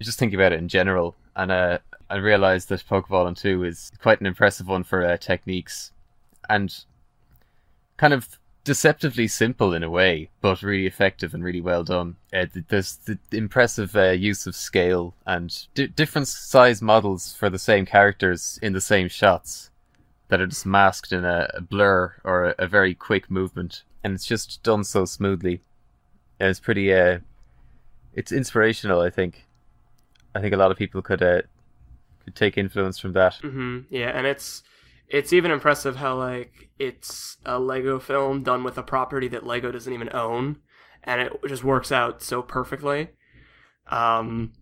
just 0.00 0.18
thinking 0.18 0.38
about 0.38 0.52
it 0.52 0.60
in 0.60 0.68
general, 0.68 1.16
and 1.34 1.50
uh, 1.50 1.78
I 2.08 2.16
realized 2.16 2.68
that 2.68 2.86
Pokeball 2.88 3.36
2 3.36 3.64
is 3.64 3.90
quite 4.00 4.20
an 4.20 4.26
impressive 4.26 4.68
one 4.68 4.84
for 4.84 5.04
uh, 5.04 5.16
techniques, 5.16 5.90
and 6.48 6.84
kind 7.96 8.12
of 8.12 8.38
deceptively 8.64 9.28
simple 9.28 9.72
in 9.72 9.84
a 9.84 9.88
way, 9.88 10.28
but 10.40 10.60
really 10.60 10.86
effective 10.86 11.32
and 11.32 11.44
really 11.44 11.60
well 11.60 11.84
done. 11.84 12.16
Uh, 12.32 12.46
there's 12.68 12.96
the 12.96 13.18
impressive 13.30 13.96
uh, 13.96 14.10
use 14.10 14.46
of 14.46 14.56
scale 14.56 15.14
and 15.24 15.66
di 15.74 15.86
different 15.86 16.28
size 16.28 16.82
models 16.82 17.32
for 17.32 17.48
the 17.48 17.60
same 17.60 17.86
characters 17.86 18.58
in 18.60 18.72
the 18.72 18.80
same 18.80 19.08
shots 19.08 19.70
that 20.28 20.40
are 20.40 20.48
just 20.48 20.66
masked 20.66 21.12
in 21.12 21.24
a, 21.24 21.48
a 21.54 21.60
blur 21.60 22.14
or 22.24 22.46
a, 22.46 22.54
a 22.58 22.66
very 22.66 22.94
quick 22.94 23.30
movement, 23.30 23.84
and 24.02 24.14
it's 24.14 24.26
just 24.26 24.62
done 24.64 24.82
so 24.82 25.04
smoothly. 25.04 25.60
And 26.40 26.50
it's 26.50 26.60
pretty. 26.60 26.92
Uh, 26.92 27.20
it's 28.14 28.32
inspirational. 28.32 29.00
I 29.00 29.10
think. 29.10 29.46
I 30.34 30.40
think 30.40 30.52
a 30.52 30.58
lot 30.58 30.72
of 30.72 30.76
people 30.76 31.02
could 31.02 31.22
uh, 31.22 31.42
could 32.24 32.34
take 32.34 32.58
influence 32.58 32.98
from 32.98 33.12
that. 33.12 33.36
hmm 33.36 33.80
Yeah, 33.90 34.08
and 34.08 34.26
it's 34.26 34.64
it's 35.08 35.32
even 35.32 35.50
impressive 35.50 35.96
how 35.96 36.16
like 36.16 36.70
it's 36.78 37.38
a 37.44 37.58
Lego 37.58 37.98
film 37.98 38.42
done 38.42 38.64
with 38.64 38.78
a 38.78 38.82
property 38.82 39.28
that 39.28 39.46
Lego 39.46 39.70
doesn't 39.70 39.92
even 39.92 40.14
own, 40.14 40.56
and 41.04 41.20
it 41.20 41.32
just 41.46 41.64
works 41.64 41.92
out 41.92 42.22
so 42.22 42.42
perfectly. 42.42 43.10
Um, 43.88 44.52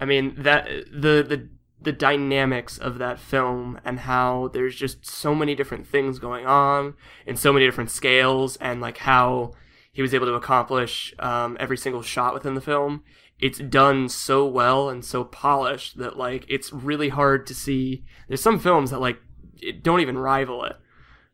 I 0.00 0.04
mean 0.04 0.34
that 0.38 0.66
the 0.66 1.22
the 1.22 1.48
the 1.80 1.92
dynamics 1.92 2.78
of 2.78 2.98
that 2.98 3.18
film 3.18 3.78
and 3.84 4.00
how 4.00 4.48
there's 4.52 4.74
just 4.74 5.04
so 5.04 5.34
many 5.34 5.54
different 5.54 5.86
things 5.86 6.18
going 6.18 6.46
on 6.46 6.94
in 7.26 7.36
so 7.36 7.52
many 7.52 7.66
different 7.66 7.90
scales 7.90 8.56
and 8.56 8.80
like 8.80 8.98
how 8.98 9.52
he 9.92 10.02
was 10.02 10.14
able 10.14 10.26
to 10.26 10.34
accomplish 10.34 11.14
um, 11.18 11.56
every 11.60 11.76
single 11.76 12.02
shot 12.02 12.34
within 12.34 12.54
the 12.54 12.60
film 12.60 13.02
it's 13.38 13.58
done 13.58 14.08
so 14.08 14.46
well 14.46 14.88
and 14.88 15.04
so 15.04 15.24
polished 15.24 15.98
that 15.98 16.16
like 16.16 16.44
it's 16.48 16.72
really 16.72 17.08
hard 17.10 17.46
to 17.46 17.54
see 17.54 18.04
there's 18.28 18.40
some 18.42 18.58
films 18.58 18.90
that 18.90 19.00
like 19.00 19.18
it 19.60 19.82
don't 19.82 20.00
even 20.00 20.16
rival 20.18 20.64
it 20.64 20.76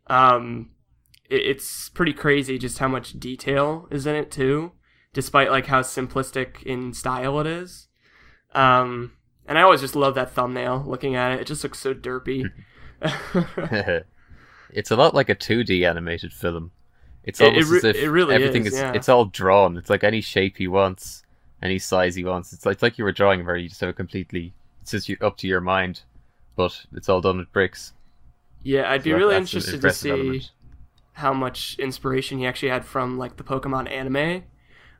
um 0.09 0.71
it, 1.31 1.43
it's 1.47 1.89
pretty 1.91 2.13
crazy 2.13 2.59
just 2.59 2.79
how 2.79 2.89
much 2.89 3.19
detail 3.21 3.87
is 3.91 4.07
in 4.07 4.15
it 4.17 4.31
too 4.31 4.73
despite 5.13 5.51
like 5.51 5.67
how 5.67 5.81
simplistic 5.81 6.63
in 6.65 6.93
style 6.93 7.39
it 7.41 7.47
is 7.47 7.89
um 8.55 9.13
and 9.45 9.59
I 9.59 9.63
always 9.63 9.81
just 9.81 9.97
love 9.97 10.15
that 10.15 10.31
thumbnail. 10.31 10.85
Looking 10.87 11.17
at 11.17 11.33
it, 11.33 11.41
it 11.41 11.47
just 11.49 11.65
looks 11.65 11.81
so 11.81 11.93
derpy. 11.93 12.45
it's 14.71 14.91
a 14.91 14.97
lot 14.97 15.15
like 15.15 15.29
a 15.29 15.35
2D 15.35 15.85
animated 15.89 16.33
film. 16.33 16.71
It's 17.25 17.41
It- 17.41 17.45
it 17.45 17.49
almost 17.49 17.71
re- 17.71 17.79
as 17.79 17.85
if 17.85 17.97
it 17.97 18.11
really 18.11 18.35
everything 18.35 18.67
is, 18.67 18.75
is, 18.75 18.79
yeah. 18.81 18.93
it's 18.93 19.09
all 19.09 19.25
drawn. 19.27 19.77
It's 19.77 19.91
like 19.91 20.05
any 20.05 20.21
shape 20.21 20.57
he 20.59 20.69
wants, 20.69 21.22
any 21.63 21.79
size 21.79 22.15
he 22.15 22.25
wants. 22.25 22.53
It's 22.53 22.67
like, 22.67 22.75
it's 22.75 22.83
like 22.83 22.99
you 22.99 23.05
were 23.05 23.13
drawing 23.13 23.45
where 23.47 23.57
you 23.57 23.69
just 23.69 23.81
have 23.81 23.91
it 23.91 23.97
completely 23.97 24.53
it's 24.83 24.91
just 24.91 25.09
you, 25.09 25.17
up 25.21 25.37
to 25.39 25.47
your 25.47 25.61
mind, 25.61 26.03
but 26.57 26.85
it's 26.93 27.09
all 27.09 27.21
done 27.21 27.39
with 27.39 27.53
bricks. 27.53 27.93
yeah, 28.65 28.91
I'd 28.91 29.03
be 29.05 29.11
that- 29.13 29.17
really 29.17 29.37
interested 29.37 29.81
to 29.81 29.93
see 29.93 30.11
element. 30.11 30.51
how 31.15 31.33
much 31.33 31.77
inspiration 31.79 32.39
he 32.39 32.47
actually 32.47 32.71
had 32.71 32.85
from 32.85 33.17
like 33.17 33.37
the 33.37 33.45
Pokemon 33.45 33.91
anime. 33.91 34.43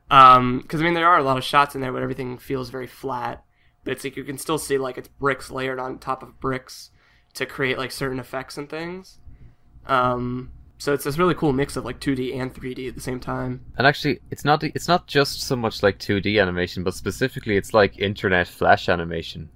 Because 0.07 0.79
I 0.81 0.83
mean, 0.83 0.93
there 0.93 1.07
are 1.07 1.17
a 1.17 1.23
lot 1.23 1.37
of 1.37 1.43
shots 1.43 1.75
in 1.75 1.81
there 1.81 1.91
where 1.91 2.01
everything 2.03 2.37
feels 2.37 2.69
very 2.69 2.87
flat, 2.87 3.43
but 3.83 3.91
it's 3.91 4.03
like 4.03 4.15
you 4.15 4.23
can 4.23 4.37
still 4.37 4.57
see 4.57 4.77
like 4.77 4.97
it's 4.97 5.07
bricks 5.07 5.51
layered 5.51 5.79
on 5.79 5.97
top 5.99 6.23
of 6.23 6.39
bricks 6.39 6.91
to 7.33 7.45
create 7.45 7.77
like 7.77 7.91
certain 7.91 8.19
effects 8.19 8.57
and 8.57 8.69
things. 8.69 9.17
Um, 9.87 10.51
so 10.83 10.93
it's 10.93 11.05
this 11.05 11.17
really 11.17 11.33
cool 11.33 11.53
mix 11.53 11.77
of 11.77 11.85
like 11.85 12.01
2D 12.01 12.35
and 12.37 12.53
3D 12.53 12.89
at 12.89 12.95
the 12.95 12.99
same 12.99 13.17
time. 13.17 13.61
And 13.77 13.87
actually, 13.87 14.19
it's 14.31 14.43
not 14.43 14.63
it's 14.65 14.89
not 14.89 15.07
just 15.07 15.39
so 15.39 15.55
much 15.55 15.81
like 15.81 15.97
2D 15.97 16.41
animation, 16.41 16.83
but 16.83 16.93
specifically 16.93 17.55
it's 17.55 17.73
like 17.73 17.99
internet 17.99 18.49
flash 18.49 18.89
animation, 18.89 19.49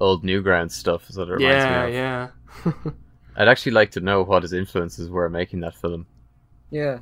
old 0.00 0.24
Newgrounds 0.24 0.72
stuff. 0.72 1.08
Is 1.08 1.16
what 1.16 1.28
it 1.28 1.34
reminds 1.34 1.64
Yeah, 1.64 1.80
me 1.86 1.88
of. 1.88 1.94
yeah, 1.94 2.90
I'd 3.36 3.46
actually 3.46 3.70
like 3.70 3.92
to 3.92 4.00
know 4.00 4.24
what 4.24 4.42
his 4.42 4.52
influences 4.52 5.08
were 5.08 5.28
making 5.30 5.60
that 5.60 5.76
film. 5.76 6.06
Yeah. 6.70 6.98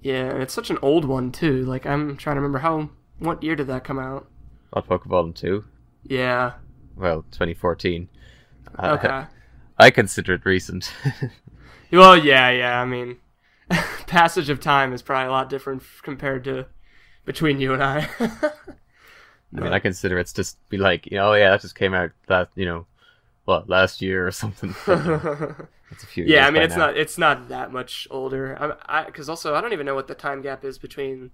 yeah. 0.00 0.30
And 0.30 0.42
it's 0.42 0.54
such 0.54 0.70
an 0.70 0.78
old 0.80 1.04
one 1.04 1.32
too. 1.32 1.66
Like 1.66 1.84
I'm 1.84 2.16
trying 2.16 2.36
to 2.36 2.40
remember 2.40 2.60
how 2.60 2.88
what 3.18 3.42
year 3.42 3.56
did 3.56 3.66
that 3.66 3.84
come 3.84 3.98
out? 3.98 4.26
What 4.70 4.88
Pokeball 4.88 5.34
2? 5.34 5.62
Yeah. 6.04 6.52
Well, 6.96 7.26
2014. 7.30 8.08
Uh, 8.78 8.96
Okay. 8.98 9.26
I 9.78 9.90
consider 9.90 10.34
it 10.34 10.46
recent. 10.46 10.92
Well, 11.92 12.16
yeah, 12.16 12.50
yeah. 12.50 12.80
I 12.80 12.84
mean, 12.84 13.18
passage 14.06 14.48
of 14.48 14.60
time 14.60 14.92
is 14.92 15.02
probably 15.02 15.28
a 15.28 15.30
lot 15.30 15.48
different 15.48 15.82
compared 16.02 16.44
to 16.44 16.66
between 17.24 17.60
you 17.60 17.74
and 17.74 17.82
I. 17.82 18.08
I 19.54 19.60
mean, 19.60 19.72
I 19.72 19.78
consider 19.78 20.18
it's 20.18 20.32
just 20.32 20.56
be 20.70 20.78
like, 20.78 21.06
you 21.06 21.18
know, 21.18 21.32
oh 21.32 21.34
yeah, 21.34 21.50
that 21.50 21.60
just 21.60 21.74
came 21.74 21.92
out 21.92 22.10
that, 22.26 22.48
you 22.54 22.64
know, 22.64 22.86
what 23.44 23.68
last 23.68 24.00
year 24.00 24.26
or 24.26 24.30
something. 24.32 24.74
It's 25.90 26.02
a 26.02 26.06
few. 26.06 26.24
yeah, 26.24 26.46
I 26.46 26.50
mean, 26.50 26.62
it's 26.62 26.74
now. 26.74 26.86
not 26.86 26.96
it's 26.96 27.18
not 27.18 27.48
that 27.50 27.70
much 27.70 28.08
older. 28.10 28.76
I 28.88 29.04
because 29.04 29.28
also 29.28 29.54
I 29.54 29.60
don't 29.60 29.74
even 29.74 29.84
know 29.84 29.94
what 29.94 30.08
the 30.08 30.14
time 30.14 30.40
gap 30.40 30.64
is 30.64 30.78
between 30.78 31.32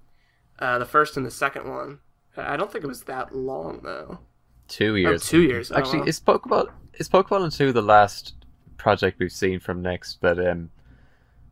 uh, 0.59 0.79
the 0.79 0.85
first 0.85 1.17
and 1.17 1.25
the 1.25 1.31
second 1.31 1.71
one. 1.71 2.01
I 2.37 2.57
don't 2.57 2.71
think 2.71 2.83
it 2.83 2.89
was 2.89 3.03
that 3.05 3.35
long 3.35 3.81
though. 3.85 4.19
Two 4.67 4.97
years. 4.97 5.27
two 5.27 5.43
years. 5.43 5.71
Oh, 5.71 5.77
Actually, 5.77 6.01
wow. 6.01 6.07
is 6.07 6.21
Pokeball 6.21 6.71
is 6.95 7.09
Pokeball 7.09 7.57
two 7.57 7.73
the 7.73 7.83
last 7.83 8.35
project 8.79 9.19
we've 9.19 9.33
seen 9.33 9.61
from 9.61 9.83
Next 9.83 10.21
that 10.23 10.39
um 10.39 10.71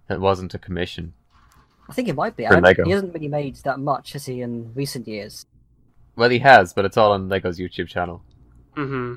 that 0.08 0.20
wasn't 0.20 0.54
a 0.54 0.58
commission? 0.58 1.12
I 1.88 1.92
think 1.92 2.08
it 2.08 2.14
might 2.14 2.36
be. 2.36 2.46
I, 2.46 2.74
he 2.84 2.90
hasn't 2.90 3.14
really 3.14 3.28
made 3.28 3.56
that 3.56 3.78
much, 3.78 4.12
has 4.12 4.26
he, 4.26 4.40
in 4.40 4.72
recent 4.74 5.06
years? 5.06 5.46
Well, 6.16 6.30
he 6.30 6.40
has, 6.40 6.72
but 6.72 6.84
it's 6.84 6.96
all 6.96 7.12
on 7.12 7.28
Lego's 7.28 7.58
YouTube 7.58 7.88
channel. 7.88 8.22
Mm-hmm. 8.76 9.14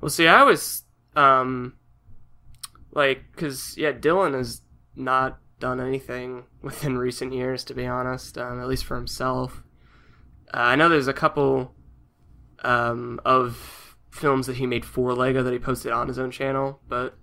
Well, 0.00 0.08
see, 0.08 0.26
I 0.26 0.42
was 0.42 0.82
um, 1.14 1.74
like, 2.92 3.24
cause 3.36 3.74
yeah, 3.76 3.92
Dylan 3.92 4.34
has 4.34 4.62
not 4.96 5.38
done 5.60 5.80
anything 5.80 6.44
within 6.62 6.98
recent 6.98 7.32
years, 7.32 7.62
to 7.64 7.74
be 7.74 7.86
honest. 7.86 8.36
Um, 8.36 8.60
at 8.60 8.66
least 8.66 8.84
for 8.84 8.96
himself. 8.96 9.62
Uh, 10.52 10.58
I 10.58 10.76
know 10.76 10.88
there's 10.88 11.08
a 11.08 11.12
couple 11.12 11.72
um 12.62 13.20
of 13.24 13.83
films 14.14 14.46
that 14.46 14.56
he 14.56 14.66
made 14.66 14.84
for 14.84 15.12
Lego 15.12 15.42
that 15.42 15.52
he 15.52 15.58
posted 15.58 15.90
on 15.90 16.06
his 16.06 16.20
own 16.20 16.30
channel, 16.30 16.80
but 16.88 17.16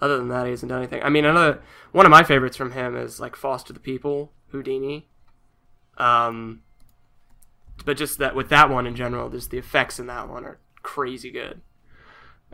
other 0.00 0.16
than 0.16 0.28
that, 0.28 0.44
he 0.46 0.50
hasn't 0.50 0.70
done 0.70 0.78
anything. 0.78 1.02
I 1.02 1.08
mean, 1.08 1.24
another 1.24 1.60
one 1.90 2.06
of 2.06 2.10
my 2.10 2.22
favorites 2.22 2.56
from 2.56 2.70
him 2.70 2.96
is 2.96 3.18
like 3.18 3.34
Foster 3.34 3.72
the 3.72 3.80
People, 3.80 4.32
Houdini. 4.52 5.08
Um, 5.98 6.62
but 7.84 7.96
just 7.96 8.18
that 8.18 8.36
with 8.36 8.48
that 8.50 8.70
one 8.70 8.86
in 8.86 8.94
general, 8.94 9.28
just 9.28 9.50
the 9.50 9.58
effects 9.58 9.98
in 9.98 10.06
that 10.06 10.28
one 10.28 10.44
are 10.44 10.60
crazy 10.82 11.32
good. 11.32 11.60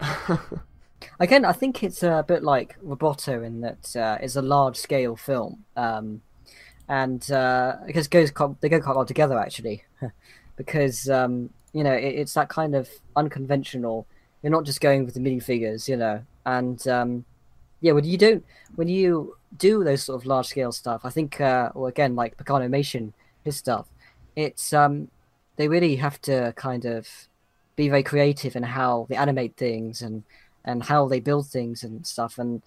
Again, 1.20 1.44
I 1.44 1.52
think 1.52 1.82
it's 1.82 2.02
a 2.02 2.24
bit 2.26 2.42
like 2.42 2.80
Robota 2.82 3.44
in 3.44 3.60
that 3.60 3.94
uh, 3.94 4.18
it's 4.22 4.36
a 4.36 4.42
large 4.42 4.76
scale 4.76 5.16
film, 5.16 5.64
um, 5.76 6.22
and 6.88 7.30
uh, 7.30 7.76
I 7.86 7.92
guess 7.92 8.08
goes 8.08 8.32
they 8.60 8.68
go 8.70 8.80
quite 8.80 8.96
well 8.96 9.04
together 9.04 9.38
actually, 9.38 9.84
because 10.56 11.10
um, 11.10 11.50
you 11.72 11.84
know 11.84 11.92
it, 11.92 12.14
it's 12.14 12.34
that 12.34 12.48
kind 12.48 12.74
of 12.74 12.88
unconventional. 13.16 14.06
You're 14.42 14.52
not 14.52 14.64
just 14.64 14.80
going 14.80 15.04
with 15.04 15.14
the 15.14 15.20
minifigures, 15.20 15.88
you 15.88 15.96
know, 15.96 16.22
and 16.44 16.86
um, 16.88 17.24
yeah, 17.80 17.92
when 17.92 18.04
you 18.04 18.18
don't 18.18 18.44
when 18.76 18.88
you 18.88 19.36
do 19.56 19.84
those 19.84 20.02
sort 20.02 20.20
of 20.20 20.26
large 20.26 20.46
scale 20.46 20.72
stuff, 20.72 21.02
I 21.04 21.10
think, 21.10 21.40
uh, 21.40 21.70
or 21.74 21.88
again 21.88 22.14
like 22.14 22.36
Paganomation, 22.36 23.12
his 23.44 23.56
stuff, 23.56 23.86
it's 24.36 24.72
um, 24.72 25.08
they 25.56 25.68
really 25.68 25.96
have 25.96 26.20
to 26.22 26.52
kind 26.56 26.84
of 26.84 27.08
be 27.76 27.88
very 27.88 28.02
creative 28.02 28.56
in 28.56 28.62
how 28.62 29.06
they 29.08 29.16
animate 29.16 29.56
things 29.56 30.02
and 30.02 30.22
and 30.64 30.82
how 30.84 31.06
they 31.06 31.20
build 31.20 31.46
things 31.46 31.82
and 31.82 32.06
stuff. 32.06 32.38
And 32.38 32.62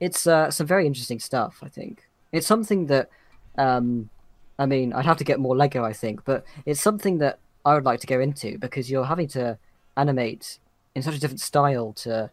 it's 0.00 0.26
uh, 0.26 0.50
some 0.50 0.66
very 0.66 0.86
interesting 0.86 1.18
stuff 1.18 1.60
i 1.62 1.68
think. 1.68 2.08
It's 2.32 2.46
something 2.46 2.86
that 2.86 3.08
um 3.56 4.10
i 4.58 4.66
mean 4.66 4.92
i'd 4.92 5.04
have 5.04 5.16
to 5.16 5.24
get 5.24 5.38
more 5.38 5.56
lego 5.56 5.84
i 5.84 5.92
think 5.92 6.24
but 6.24 6.44
it's 6.66 6.80
something 6.80 7.18
that 7.18 7.38
i 7.64 7.74
would 7.74 7.84
like 7.84 8.00
to 8.00 8.06
go 8.06 8.20
into 8.20 8.58
because 8.58 8.90
you're 8.90 9.04
having 9.04 9.28
to 9.28 9.58
animate 9.96 10.58
in 10.94 11.02
such 11.02 11.14
a 11.16 11.20
different 11.20 11.40
style 11.40 11.92
to 11.92 12.30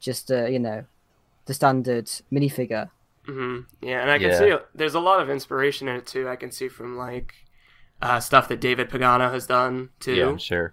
just 0.00 0.30
uh, 0.30 0.46
you 0.46 0.58
know 0.58 0.84
the 1.46 1.54
standard 1.54 2.06
minifigure 2.32 2.88
hmm 3.26 3.60
Yeah, 3.82 4.00
and 4.02 4.10
I 4.10 4.18
can 4.18 4.30
Yeah. 4.30 4.38
see 4.38 4.52
there's 4.74 4.94
a 4.94 5.00
lot 5.00 5.20
of 5.20 5.28
inspiration 5.28 5.88
in 5.88 5.96
it 5.96 6.06
too. 6.06 6.26
I 6.28 6.36
can 6.36 6.50
see 6.50 6.68
from 6.68 6.96
like 6.96 7.34
uh, 8.00 8.18
stuff 8.18 8.48
that 8.48 8.60
David 8.60 8.88
Pagano 8.88 9.30
has 9.30 9.46
done 9.46 9.90
too. 10.00 10.14
Yeah, 10.14 10.28
I'm 10.28 10.38
sure. 10.38 10.72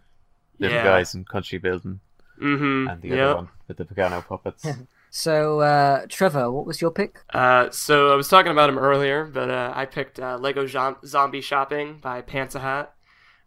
Little 0.59 0.77
Yeah. 0.77 0.83
guys 0.85 1.13
in 1.13 1.25
country 1.25 1.57
building, 1.59 1.99
Mm-hmm. 2.41 2.87
and 2.89 3.01
the 3.01 3.09
yep. 3.09 3.19
other 3.19 3.35
one 3.35 3.49
with 3.67 3.77
the 3.77 3.85
Pagano 3.85 4.25
puppets. 4.25 4.65
so 5.09 5.59
uh 5.61 6.05
trevor 6.09 6.49
what 6.51 6.65
was 6.65 6.81
your 6.81 6.91
pick 6.91 7.19
Uh, 7.33 7.69
so 7.71 8.11
I 8.13 8.15
was 8.15 8.27
talking 8.29 8.51
about 8.51 8.69
him 8.69 8.77
earlier, 8.77 9.25
but 9.25 9.49
uh, 9.49 9.71
I 9.75 9.85
picked 9.85 10.19
uh, 10.19 10.37
Lego 10.39 10.65
Zom- 10.67 10.97
Zombie 11.05 11.41
Shopping 11.41 11.99
by 12.01 12.21
Pantsahat. 12.21 12.87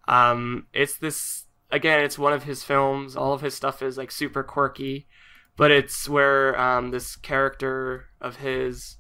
Um, 0.09 0.66
it's 0.72 0.96
this 0.96 1.44
again. 1.70 2.03
It's 2.03 2.18
one 2.18 2.32
of 2.32 2.44
his 2.44 2.62
films. 2.62 3.16
All 3.16 3.32
of 3.32 3.40
his 3.40 3.55
stuff 3.55 3.82
is 3.82 3.96
like 3.96 4.11
super 4.11 4.42
quirky, 4.42 5.07
but 5.57 5.70
it's 5.70 6.09
where 6.09 6.59
um, 6.61 6.90
this 6.90 7.16
character 7.16 8.07
of 8.20 8.36
his 8.36 8.96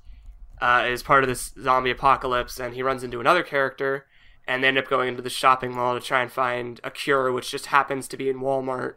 uh, 0.60 0.84
is 0.86 1.02
part 1.02 1.24
of 1.24 1.28
this 1.28 1.52
zombie 1.60 1.90
apocalypse, 1.90 2.60
and 2.60 2.74
he 2.74 2.82
runs 2.82 3.02
into 3.02 3.20
another 3.20 3.42
character, 3.42 4.06
and 4.46 4.62
they 4.62 4.68
end 4.68 4.78
up 4.78 4.88
going 4.88 5.08
into 5.08 5.22
the 5.22 5.30
shopping 5.30 5.74
mall 5.74 5.98
to 5.98 6.04
try 6.04 6.22
and 6.22 6.30
find 6.30 6.80
a 6.84 6.90
cure, 6.90 7.32
which 7.32 7.50
just 7.50 7.66
happens 7.66 8.06
to 8.08 8.16
be 8.16 8.28
in 8.28 8.40
Walmart, 8.40 8.94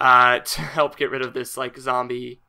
uh, 0.00 0.38
to 0.44 0.60
help 0.60 0.96
get 0.96 1.10
rid 1.10 1.22
of 1.22 1.34
this 1.34 1.56
like 1.56 1.78
zombie 1.78 2.40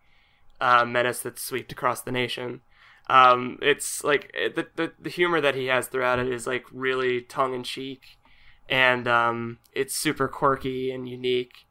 uh, 0.60 0.86
menace 0.86 1.22
that's 1.22 1.44
swept 1.44 1.72
across 1.72 2.02
the 2.02 2.12
nation. 2.12 2.62
Um, 3.10 3.58
it's 3.62 4.04
like 4.04 4.32
the, 4.34 4.68
the 4.76 4.92
the 5.00 5.10
humor 5.10 5.42
that 5.42 5.56
he 5.56 5.66
has 5.66 5.88
throughout 5.88 6.20
it 6.20 6.28
is 6.28 6.46
like 6.46 6.66
really 6.72 7.22
tongue 7.22 7.56
in 7.56 7.64
cheek, 7.64 8.19
and 8.70 9.08
um, 9.08 9.58
it's 9.74 9.96
super 9.96 10.28
quirky 10.28 10.92
and 10.92 11.10
unique. 11.10 11.66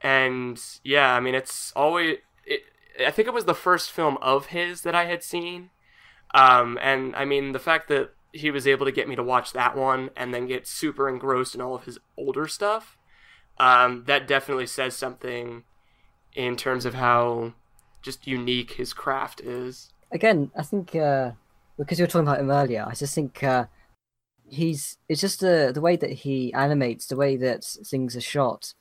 And 0.00 0.60
yeah, 0.82 1.14
I 1.14 1.20
mean, 1.20 1.34
it's 1.34 1.72
always. 1.76 2.16
It, 2.44 2.62
I 3.06 3.10
think 3.10 3.28
it 3.28 3.34
was 3.34 3.44
the 3.44 3.54
first 3.54 3.90
film 3.90 4.16
of 4.22 4.46
his 4.46 4.80
that 4.82 4.94
I 4.94 5.04
had 5.04 5.22
seen, 5.22 5.70
um, 6.34 6.78
and 6.80 7.14
I 7.14 7.24
mean 7.24 7.52
the 7.52 7.58
fact 7.58 7.88
that 7.88 8.14
he 8.32 8.50
was 8.50 8.66
able 8.66 8.86
to 8.86 8.92
get 8.92 9.08
me 9.08 9.16
to 9.16 9.22
watch 9.22 9.52
that 9.52 9.76
one 9.76 10.10
and 10.16 10.32
then 10.32 10.46
get 10.46 10.66
super 10.66 11.08
engrossed 11.08 11.54
in 11.54 11.60
all 11.60 11.74
of 11.74 11.84
his 11.84 11.98
older 12.16 12.46
stuff. 12.46 12.96
Um, 13.58 14.04
that 14.06 14.26
definitely 14.26 14.66
says 14.66 14.96
something 14.96 15.64
in 16.34 16.56
terms 16.56 16.86
of 16.86 16.94
how 16.94 17.52
just 18.02 18.26
unique 18.26 18.72
his 18.72 18.92
craft 18.94 19.40
is. 19.40 19.92
again, 20.12 20.50
I 20.56 20.62
think 20.62 20.94
uh, 20.96 21.32
because 21.76 21.98
you 21.98 22.04
were 22.04 22.06
talking 22.06 22.26
about 22.26 22.40
him 22.40 22.50
earlier, 22.50 22.86
I 22.88 22.94
just 22.94 23.14
think 23.14 23.42
uh, 23.42 23.66
he's 24.50 24.98
it's 25.08 25.20
just 25.20 25.40
the 25.40 25.70
the 25.72 25.80
way 25.80 25.96
that 25.96 26.10
he 26.10 26.52
animates, 26.54 27.06
the 27.06 27.16
way 27.16 27.36
that 27.36 27.64
things 27.64 28.16
are 28.16 28.20
shot. 28.20 28.74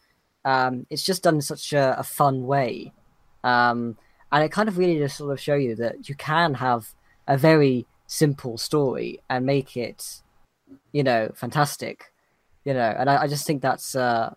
Um, 0.45 0.86
it's 0.89 1.03
just 1.03 1.24
done 1.24 1.36
in 1.36 1.41
such 1.41 1.74
a, 1.74 1.99
a 1.99 2.03
fun 2.03 2.45
way, 2.45 2.93
um, 3.43 3.97
and 4.32 4.43
it 4.43 4.51
kind 4.51 4.70
of 4.70 4.78
really 4.78 4.97
just 4.97 5.17
sort 5.17 5.32
of 5.32 5.39
show 5.39 5.55
you 5.55 5.76
that 5.76 6.07
you 6.09 6.15
can 6.15 6.55
have 6.55 6.93
a 7.28 7.38
very 7.38 7.86
simple 8.07 8.57
story 8.57 9.20
and 9.30 9.45
make 9.45 9.78
it, 9.78 10.22
you 10.91 11.03
know, 11.03 11.32
fantastic, 11.36 12.11
you 12.65 12.74
know. 12.74 12.95
And 12.97 13.09
I, 13.09 13.24
I 13.24 13.28
just 13.28 13.45
think 13.45 13.61
that's. 13.61 13.95
Uh, 13.95 14.34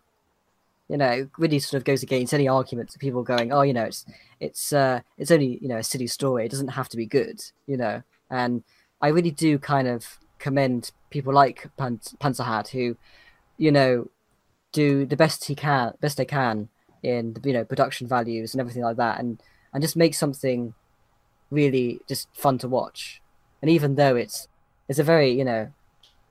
you 0.89 0.99
know, 0.99 1.09
it 1.09 1.31
really 1.39 1.59
sort 1.59 1.81
of 1.81 1.85
goes 1.85 2.03
against 2.03 2.35
any 2.35 2.49
argument 2.49 2.91
to 2.91 2.99
people 2.99 3.23
going, 3.23 3.51
oh, 3.51 3.63
you 3.63 3.73
know, 3.73 3.85
it's 3.85 4.05
it's 4.43 4.73
uh 4.73 5.01
it's 5.17 5.31
only 5.31 5.59
you 5.63 5.69
know 5.69 5.77
a 5.77 5.83
silly 5.83 6.09
story 6.09 6.45
it 6.45 6.51
doesn't 6.51 6.69
have 6.69 6.89
to 6.89 6.97
be 6.97 7.07
good 7.07 7.41
you 7.67 7.77
know 7.77 8.03
and 8.29 8.65
i 9.01 9.09
really 9.09 9.31
do 9.31 9.57
kind 9.57 9.87
of 9.87 10.19
commend 10.41 10.91
people 11.13 11.33
like 11.33 11.71
Pan- 11.77 12.01
Pantsahat 12.21 12.69
who 12.69 12.97
you 13.59 13.71
know 13.71 14.09
do 14.73 15.05
the 15.05 15.17
best 15.17 15.45
he 15.45 15.55
can, 15.55 15.93
best 16.01 16.17
they 16.17 16.25
can 16.25 16.69
in 17.03 17.37
you 17.45 17.53
know 17.53 17.65
production 17.65 18.07
values 18.07 18.55
and 18.55 18.61
everything 18.61 18.83
like 18.83 18.97
that, 18.97 19.21
and 19.21 19.41
and 19.73 19.83
just 19.83 19.97
make 19.97 20.15
something 20.15 20.75
really 21.51 22.01
just 22.09 22.29
fun 22.33 22.59
to 22.59 22.69
watch. 22.69 23.21
And 23.61 23.71
even 23.71 23.95
though 23.95 24.17
it's 24.17 24.49
it's 24.89 24.99
a 24.99 25.05
very 25.05 25.31
you 25.31 25.45
know 25.45 25.73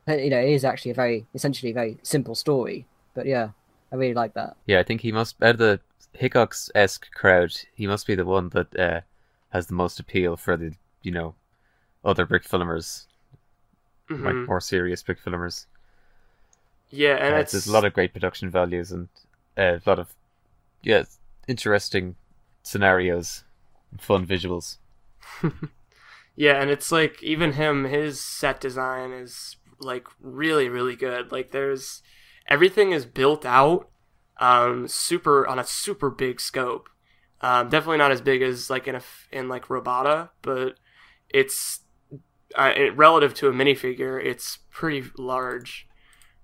you 0.08 0.30
know 0.30 0.40
it 0.40 0.50
is 0.50 0.66
actually 0.66 0.92
a 0.92 0.96
very 0.96 1.26
essentially 1.34 1.72
very 1.72 1.98
simple 2.04 2.36
story, 2.36 2.86
but 3.14 3.26
yeah, 3.26 3.50
I 3.92 3.96
really 3.96 4.14
like 4.14 4.34
that. 4.34 4.56
Yeah, 4.66 4.80
I 4.80 4.84
think 4.84 5.02
he 5.02 5.12
must 5.12 5.42
out 5.42 5.52
of 5.52 5.58
the 5.60 5.80
Hickox 6.14 6.70
esque 6.76 7.12
crowd, 7.14 7.54
he 7.74 7.88
must 7.88 8.06
be 8.06 8.16
the 8.16 8.26
one 8.26 8.50
that 8.50 8.78
uh, 8.78 9.02
has 9.50 9.68
the 9.68 9.74
most 9.74 10.00
appeal 10.00 10.36
for 10.36 10.58
the 10.58 10.74
you 11.02 11.12
know 11.12 11.36
other 12.04 12.26
brick 12.26 12.44
filmers, 12.44 13.08
Mhm. 14.18 14.24
like 14.24 14.48
more 14.48 14.62
serious 14.62 15.04
big 15.04 15.18
filmers. 15.20 15.66
yeah, 16.90 17.16
and 17.16 17.36
Uh, 17.36 17.38
it's 17.38 17.52
there's 17.52 17.68
a 17.68 17.72
lot 17.72 17.86
of 17.86 17.94
great 17.94 18.14
production 18.14 18.50
values 18.50 18.92
and 18.92 19.08
uh, 19.58 19.78
a 19.78 19.90
lot 19.90 20.00
of 20.00 20.14
yeah 20.84 21.04
interesting 21.48 22.16
scenarios, 22.64 23.44
and 23.92 24.02
fun 24.02 24.26
visuals. 24.28 24.78
Yeah, 26.36 26.62
and 26.62 26.70
it's 26.70 26.92
like 26.92 27.22
even 27.24 27.54
him, 27.54 27.86
his 27.86 28.22
set 28.22 28.60
design 28.62 29.12
is 29.12 29.58
like 29.80 30.08
really, 30.22 30.70
really 30.70 30.96
good. 30.96 31.32
Like 31.32 31.52
there's 31.52 32.02
everything 32.48 32.92
is 32.92 33.06
built 33.06 33.46
out, 33.46 33.90
um, 34.40 34.88
super 34.88 35.46
on 35.48 35.60
a 35.60 35.64
super 35.66 36.10
big 36.10 36.40
scope. 36.42 36.90
Um, 37.42 37.70
definitely 37.70 37.98
not 37.98 38.12
as 38.12 38.22
big 38.22 38.42
as 38.42 38.70
like 38.70 38.88
in 38.88 38.96
a 38.96 39.02
in 39.32 39.50
like 39.50 39.66
Robota, 39.68 40.30
but 40.42 40.76
it's 41.30 41.81
uh, 42.56 42.74
relative 42.96 43.34
to 43.36 43.48
a 43.48 43.52
minifigure, 43.52 44.24
it's 44.24 44.60
pretty 44.70 45.10
large. 45.18 45.88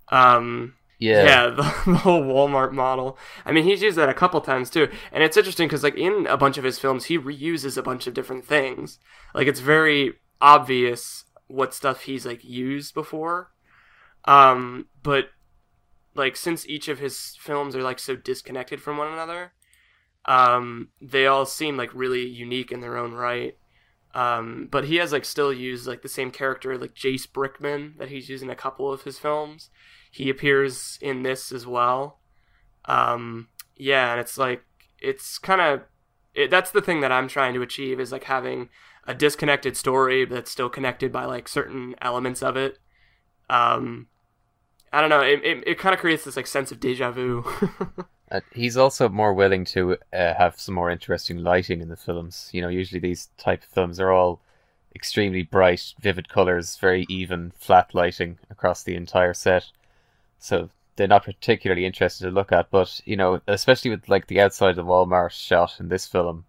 Um, 0.10 0.76
Yeah, 1.00 1.24
yeah, 1.24 1.50
the, 1.50 1.92
the 1.92 1.98
whole 1.98 2.24
Walmart 2.24 2.72
model. 2.72 3.18
I 3.46 3.52
mean, 3.52 3.64
he's 3.64 3.82
used 3.82 3.98
that 3.98 4.10
a 4.10 4.14
couple 4.14 4.42
times 4.42 4.70
too, 4.70 4.90
and 5.12 5.24
it's 5.24 5.38
interesting 5.38 5.68
because 5.68 5.84
like 5.84 5.96
in 5.96 6.26
a 6.28 6.38
bunch 6.38 6.58
of 6.58 6.64
his 6.64 6.80
films, 6.80 7.06
he 7.06 7.18
reuses 7.18 7.78
a 7.78 7.84
bunch 7.84 8.08
of 8.08 8.14
different 8.14 8.46
things. 8.46 9.00
Like 9.34 9.48
it's 9.48 9.60
very 9.60 10.14
obvious 10.42 11.26
what 11.48 11.74
stuff 11.74 12.02
he's 12.02 12.26
like 12.26 12.44
used 12.44 12.94
before. 12.94 13.52
Um, 14.26 14.88
but 15.04 15.30
like 16.16 16.36
since 16.36 16.68
each 16.68 16.88
of 16.88 17.00
his 17.00 17.38
films 17.40 17.76
are 17.76 17.84
like 17.84 18.00
so 18.00 18.16
disconnected 18.16 18.82
from 18.82 18.98
one 18.98 19.12
another, 19.12 19.54
um, 20.26 20.90
they 21.02 21.28
all 21.28 21.46
seem 21.46 21.78
like 21.78 21.94
really 21.94 22.28
unique 22.28 22.72
in 22.72 22.82
their 22.82 22.98
own 22.98 23.14
right. 23.14 23.58
Um, 24.18 24.68
but 24.72 24.86
he 24.86 24.96
has 24.96 25.12
like 25.12 25.26
still 25.26 25.54
used 25.54 25.86
like 25.86 26.02
the 26.02 26.10
same 26.10 26.32
character 26.32 26.76
like 26.76 26.96
Jace 26.96 27.28
Brickman 27.28 28.00
that 28.00 28.10
he's 28.10 28.30
used 28.30 28.42
in 28.42 28.50
a 28.50 28.56
couple 28.56 28.92
of 28.92 29.04
his 29.04 29.20
films 29.20 29.70
he 30.18 30.30
appears 30.30 30.98
in 31.02 31.22
this 31.22 31.52
as 31.52 31.68
well. 31.68 32.20
Um, 32.86 33.50
yeah, 33.76 34.12
and 34.12 34.20
it's 34.20 34.38
like 34.38 34.64
it's 35.00 35.38
kind 35.38 35.62
of 35.62 35.82
it, 36.34 36.50
that's 36.50 36.72
the 36.72 36.82
thing 36.82 37.02
that 37.02 37.12
I'm 37.12 37.28
trying 37.28 37.54
to 37.54 37.62
achieve 37.62 38.00
is 38.00 38.12
like 38.12 38.24
having 38.24 38.70
a 39.06 39.14
disconnected 39.14 39.78
story 39.78 40.26
that's 40.26 40.50
still 40.50 40.70
connected 40.70 41.12
by 41.12 41.26
like 41.26 41.48
certain 41.48 41.94
elements 42.02 42.42
of 42.42 42.58
it. 42.58 42.80
Um, 43.50 44.08
I 44.92 45.02
don't 45.02 45.12
know. 45.12 45.22
It 45.22 45.44
it, 45.44 45.64
it 45.68 45.80
kind 45.80 45.94
of 45.94 46.00
creates 46.00 46.24
this 46.24 46.36
like 46.36 46.48
sense 46.48 46.72
of 46.72 46.80
deja 46.80 47.12
vu. 47.12 47.46
Uh, 48.32 48.42
he's 48.54 48.76
also 48.76 49.08
more 49.08 49.34
willing 49.34 49.64
to 49.64 49.94
uh, 50.12 50.34
have 50.34 50.60
some 50.60 50.76
more 50.76 50.90
interesting 50.90 51.38
lighting 51.38 51.82
in 51.82 51.90
the 51.90 51.96
films. 51.96 52.50
You 52.52 52.62
know, 52.62 52.68
usually 52.68 53.00
these 53.00 53.30
type 53.38 53.64
of 53.64 53.70
films 53.70 54.00
are 54.00 54.12
all 54.12 54.42
extremely 54.94 55.44
bright, 55.44 55.94
vivid 56.02 56.28
colors, 56.28 56.76
very 56.78 57.06
even, 57.08 57.52
flat 57.58 57.94
lighting 57.94 58.38
across 58.50 58.84
the 58.84 58.96
entire 58.96 59.34
set. 59.34 59.66
So 60.40 60.70
they're 60.98 61.08
not 61.08 61.24
particularly 61.24 61.86
interested 61.86 62.26
to 62.26 62.32
look 62.32 62.52
at. 62.52 62.70
But 62.70 63.00
you 63.06 63.16
know, 63.16 63.42
especially 63.48 63.92
with 63.92 64.10
like 64.10 64.28
the 64.28 64.42
outside 64.42 64.72
of 64.72 64.76
the 64.76 64.84
Walmart 64.84 65.32
shot 65.32 65.80
in 65.80 65.88
this 65.88 66.06
film, 66.06 66.46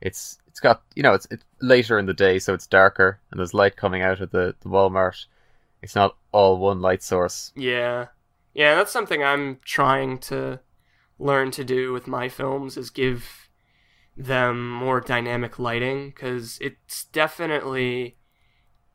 it's 0.00 0.38
it's 0.48 0.60
got 0.60 0.82
you 0.94 1.02
know 1.02 1.14
it's 1.14 1.26
it's 1.30 1.44
later 1.60 1.98
in 1.98 2.06
the 2.06 2.12
day, 2.12 2.38
so 2.38 2.52
it's 2.52 2.66
darker, 2.66 3.18
and 3.30 3.40
there's 3.40 3.54
light 3.54 3.76
coming 3.76 4.02
out 4.02 4.20
of 4.20 4.30
the 4.30 4.54
the 4.60 4.68
Walmart. 4.68 5.24
It's 5.80 5.94
not 5.94 6.16
all 6.30 6.58
one 6.58 6.80
light 6.80 7.02
source. 7.02 7.52
Yeah. 7.56 8.08
Yeah, 8.54 8.74
that's 8.74 8.92
something 8.92 9.24
I'm 9.24 9.58
trying 9.64 10.18
to 10.18 10.60
learn 11.22 11.50
to 11.52 11.64
do 11.64 11.92
with 11.92 12.06
my 12.06 12.28
films 12.28 12.76
is 12.76 12.90
give 12.90 13.48
them 14.16 14.70
more 14.70 15.00
dynamic 15.00 15.58
lighting 15.58 16.12
cuz 16.12 16.58
it's 16.60 17.04
definitely 17.06 18.18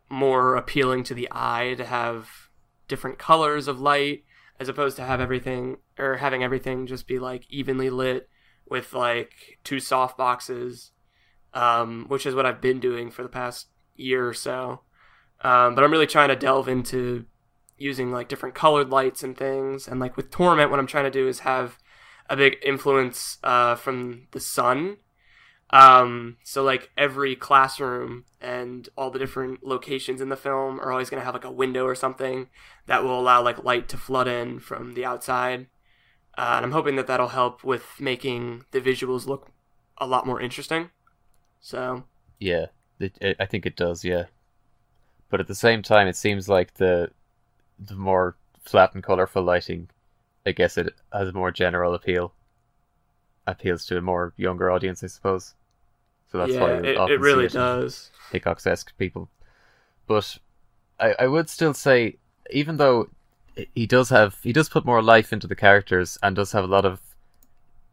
more 0.09 0.55
appealing 0.55 1.03
to 1.03 1.13
the 1.13 1.27
eye 1.31 1.73
to 1.75 1.85
have 1.85 2.49
different 2.87 3.17
colors 3.17 3.67
of 3.67 3.79
light 3.79 4.23
as 4.59 4.69
opposed 4.69 4.95
to 4.95 5.03
have 5.03 5.19
everything 5.19 5.77
or 5.97 6.17
having 6.17 6.43
everything 6.43 6.85
just 6.85 7.07
be 7.07 7.19
like 7.19 7.45
evenly 7.49 7.89
lit 7.89 8.29
with 8.67 8.93
like 8.93 9.59
two 9.63 9.79
soft 9.79 10.17
boxes 10.17 10.91
um, 11.53 12.05
which 12.07 12.25
is 12.25 12.35
what 12.35 12.45
I've 12.45 12.61
been 12.61 12.79
doing 12.79 13.09
for 13.09 13.23
the 13.23 13.29
past 13.29 13.67
year 13.95 14.27
or 14.27 14.33
so. 14.33 14.81
Um, 15.41 15.75
but 15.75 15.83
I'm 15.83 15.91
really 15.91 16.07
trying 16.07 16.29
to 16.29 16.35
delve 16.35 16.67
into 16.67 17.25
using 17.77 18.11
like 18.11 18.27
different 18.27 18.55
colored 18.55 18.89
lights 18.89 19.23
and 19.23 19.35
things. 19.35 19.87
And 19.87 19.99
like 19.99 20.15
with 20.15 20.31
Torment, 20.31 20.69
what 20.69 20.79
I'm 20.79 20.87
trying 20.87 21.05
to 21.05 21.11
do 21.11 21.27
is 21.27 21.39
have 21.39 21.77
a 22.29 22.37
big 22.37 22.57
influence 22.63 23.37
uh, 23.43 23.75
from 23.75 24.27
the 24.31 24.39
sun. 24.39 24.97
Um, 25.69 26.37
so 26.43 26.63
like 26.63 26.91
every 26.97 27.35
classroom 27.35 28.23
and 28.39 28.87
all 28.97 29.11
the 29.11 29.19
different 29.19 29.65
locations 29.65 30.21
in 30.21 30.29
the 30.29 30.37
film 30.37 30.79
are 30.79 30.91
always 30.91 31.09
going 31.09 31.19
to 31.19 31.25
have 31.25 31.33
like 31.33 31.43
a 31.43 31.51
window 31.51 31.85
or 31.85 31.95
something 31.95 32.47
that 32.85 33.03
will 33.03 33.19
allow 33.19 33.43
like 33.43 33.63
light 33.63 33.89
to 33.89 33.97
flood 33.97 34.27
in 34.27 34.59
from 34.59 34.93
the 34.93 35.03
outside. 35.03 35.67
Uh, 36.37 36.53
and 36.55 36.65
I'm 36.65 36.71
hoping 36.71 36.95
that 36.95 37.07
that'll 37.07 37.29
help 37.29 37.63
with 37.63 37.83
making 37.99 38.63
the 38.71 38.79
visuals 38.79 39.25
look 39.25 39.49
a 39.97 40.07
lot 40.07 40.25
more 40.25 40.39
interesting. 40.39 40.91
So 41.59 42.03
Yeah, 42.39 42.67
it, 42.99 43.17
it, 43.19 43.37
I 43.39 43.45
think 43.45 43.65
it 43.65 43.75
does. 43.75 44.05
Yeah, 44.05 44.25
but 45.29 45.39
at 45.39 45.47
the 45.47 45.55
same 45.55 45.81
time, 45.81 46.07
it 46.07 46.15
seems 46.15 46.47
like 46.47 46.75
the 46.75 47.11
the 47.79 47.95
more 47.95 48.35
flat 48.61 48.93
and 48.93 49.03
colorful 49.03 49.43
lighting, 49.43 49.89
I 50.47 50.51
guess 50.53 50.77
it 50.77 50.95
has 51.11 51.27
a 51.27 51.33
more 51.33 51.51
general 51.51 51.93
appeal. 51.93 52.33
Appeals 53.45 53.85
to 53.87 53.97
a 53.97 54.01
more 54.01 54.33
younger 54.37 54.71
audience, 54.71 55.03
I 55.03 55.07
suppose. 55.07 55.53
So 56.31 56.37
that's 56.37 56.53
yeah, 56.53 56.61
why 56.61 56.71
it, 56.71 57.11
it 57.11 57.19
really 57.19 57.45
it 57.45 57.51
does. 57.51 58.11
Hickox 58.31 58.65
esque 58.65 58.97
people. 58.97 59.29
But 60.07 60.37
I, 60.99 61.15
I 61.19 61.27
would 61.27 61.49
still 61.49 61.73
say, 61.73 62.17
even 62.49 62.77
though 62.77 63.09
he 63.75 63.85
does 63.85 64.09
have, 64.09 64.37
he 64.41 64.53
does 64.53 64.69
put 64.69 64.85
more 64.85 65.01
life 65.01 65.33
into 65.33 65.47
the 65.47 65.55
characters 65.55 66.17
and 66.23 66.35
does 66.35 66.53
have 66.53 66.63
a 66.63 66.67
lot 66.67 66.85
of 66.85 67.01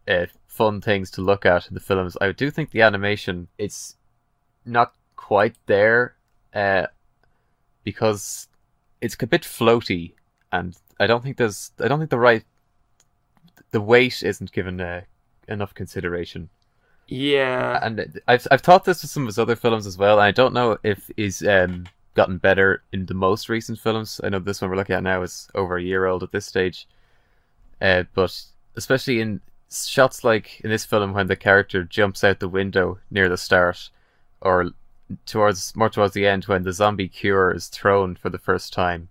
uh, 0.07 0.27
fun 0.47 0.81
things 0.81 1.11
to 1.13 1.23
look 1.23 1.45
at 1.45 1.69
in 1.69 1.75
the 1.75 1.81
films. 1.81 2.17
I 2.21 2.31
do 2.33 2.51
think 2.51 2.71
the 2.71 2.83
animation 2.83 3.49
it's 3.59 3.97
not 4.65 4.95
quite 5.17 5.57
there, 5.67 6.15
uh, 6.55 6.87
because 7.83 8.49
it's 9.01 9.17
a 9.21 9.27
bit 9.27 9.43
floaty, 9.43 10.13
and 10.59 10.77
I 11.01 11.07
don't 11.07 11.23
think 11.23 11.37
there's, 11.37 11.73
I 11.81 11.89
don't 11.89 11.99
think 11.99 12.11
the 12.11 12.19
right, 12.19 12.45
the 13.73 13.81
weight 13.81 14.23
isn't 14.23 14.53
given 14.53 14.81
uh, 14.81 15.03
enough 15.49 15.75
consideration 15.75 16.49
Yeah, 17.07 17.79
and 17.83 18.21
I've 18.29 18.47
I've 18.51 18.63
thought 18.63 18.85
this 18.85 19.03
with 19.03 19.11
some 19.11 19.25
of 19.25 19.27
his 19.29 19.39
other 19.39 19.57
films 19.57 19.87
as 19.87 19.99
well. 19.99 20.19
And 20.19 20.27
I 20.27 20.31
don't 20.31 20.55
know 20.55 20.79
if 20.83 21.11
he's 21.17 21.47
um, 21.47 21.87
gotten 22.15 22.39
better 22.39 22.83
in 22.93 23.07
the 23.07 23.15
most 23.15 23.49
recent 23.49 23.79
films. 23.79 24.21
I 24.25 24.29
know 24.31 24.39
this 24.39 24.61
one 24.61 24.71
we're 24.71 24.77
looking 24.77 24.97
at 24.97 25.03
now 25.03 25.23
is 25.23 25.49
over 25.55 25.77
a 25.77 25.83
year 25.83 26.07
old 26.07 26.23
at 26.23 26.33
this 26.33 26.47
stage, 26.47 26.87
uh, 27.81 28.05
but 28.15 28.41
especially 28.77 29.21
in 29.21 29.41
shots 29.71 30.25
like 30.25 30.61
in 30.61 30.71
this 30.71 30.85
film 30.85 31.13
when 31.13 31.27
the 31.27 31.37
character 31.37 31.85
jumps 31.85 32.25
out 32.25 32.41
the 32.41 32.49
window 32.49 32.99
near 33.11 33.29
the 33.29 33.37
start, 33.37 33.91
or 34.41 34.71
towards 35.27 35.77
more 35.77 35.91
towards 35.91 36.15
the 36.15 36.27
end 36.27 36.45
when 36.45 36.63
the 36.63 36.73
zombie 36.73 37.09
cure 37.09 37.53
is 37.53 37.69
thrown 37.69 38.17
for 38.17 38.31
the 38.31 38.39
first 38.39 38.73
time, 38.73 39.09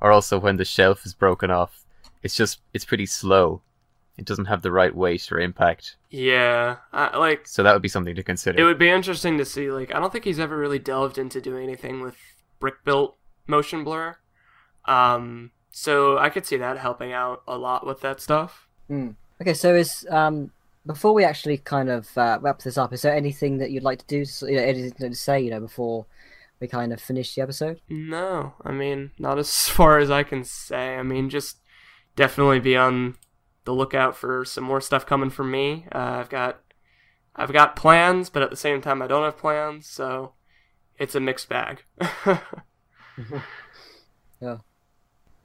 or 0.00 0.12
also 0.12 0.38
when 0.38 0.56
the 0.56 0.64
shelf 0.64 1.04
is 1.06 1.14
broken 1.14 1.50
off. 1.50 1.84
It's 2.22 2.34
just 2.34 2.60
it's 2.72 2.84
pretty 2.84 3.06
slow. 3.06 3.62
It 4.18 4.24
doesn't 4.24 4.46
have 4.46 4.62
the 4.62 4.72
right 4.72 4.94
weight 4.94 5.30
or 5.30 5.38
impact. 5.38 5.96
yeah. 6.10 6.76
I, 6.92 7.16
like 7.18 7.46
So 7.46 7.62
that 7.62 7.72
would 7.74 7.82
be 7.82 7.88
something 7.88 8.14
to 8.14 8.22
consider. 8.22 8.58
it 8.58 8.64
would 8.64 8.78
be 8.78 8.88
interesting 8.88 9.36
to 9.38 9.44
see. 9.44 9.70
Like 9.70 9.94
I 9.94 10.00
don't 10.00 10.10
think 10.12 10.24
he's 10.24 10.40
ever 10.40 10.56
really 10.56 10.78
delved 10.78 11.18
into 11.18 11.40
doing 11.40 11.64
anything 11.64 12.00
with 12.00 12.16
brick 12.58 12.82
built 12.84 13.16
motion 13.46 13.84
blur. 13.84 14.16
Um, 14.86 15.50
so 15.70 16.16
I 16.18 16.30
could 16.30 16.46
see 16.46 16.56
that 16.56 16.78
helping 16.78 17.12
out 17.12 17.42
a 17.46 17.58
lot 17.58 17.86
with 17.86 18.00
that 18.00 18.20
stuff. 18.20 18.66
Okay, 19.40 19.54
so 19.54 19.74
is 19.74 20.06
um 20.10 20.50
before 20.86 21.12
we 21.12 21.24
actually 21.24 21.58
kind 21.58 21.90
of 21.90 22.16
uh, 22.16 22.38
wrap 22.40 22.60
this 22.60 22.78
up, 22.78 22.92
is 22.92 23.02
there 23.02 23.14
anything 23.14 23.58
that 23.58 23.70
you'd 23.72 23.82
like 23.82 23.98
to 23.98 24.06
do? 24.06 24.24
So, 24.24 24.46
you 24.46 24.54
know, 24.56 24.62
anything 24.62 25.10
to 25.10 25.16
say, 25.16 25.40
you 25.40 25.50
know, 25.50 25.58
before 25.60 26.06
we 26.60 26.68
kind 26.68 26.92
of 26.92 27.00
finish 27.00 27.34
the 27.34 27.42
episode? 27.42 27.80
No, 27.88 28.54
I 28.64 28.72
mean 28.72 29.12
not 29.18 29.38
as 29.38 29.68
far 29.68 29.98
as 29.98 30.10
I 30.10 30.22
can 30.22 30.44
say. 30.44 30.96
I 30.96 31.02
mean 31.02 31.30
just 31.30 31.58
definitely 32.14 32.60
be 32.60 32.76
on 32.76 33.16
the 33.64 33.74
lookout 33.74 34.16
for 34.16 34.44
some 34.44 34.64
more 34.64 34.80
stuff 34.80 35.06
coming 35.06 35.30
from 35.30 35.50
me. 35.50 35.86
Uh, 35.92 36.18
I've 36.20 36.28
got 36.28 36.60
I've 37.34 37.52
got 37.52 37.76
plans, 37.76 38.30
but 38.30 38.42
at 38.42 38.50
the 38.50 38.56
same 38.56 38.80
time 38.80 39.02
I 39.02 39.06
don't 39.06 39.24
have 39.24 39.36
plans, 39.36 39.86
so 39.86 40.32
it's 40.98 41.14
a 41.14 41.20
mixed 41.20 41.48
bag. 41.48 41.82
Yeah, 44.40 44.58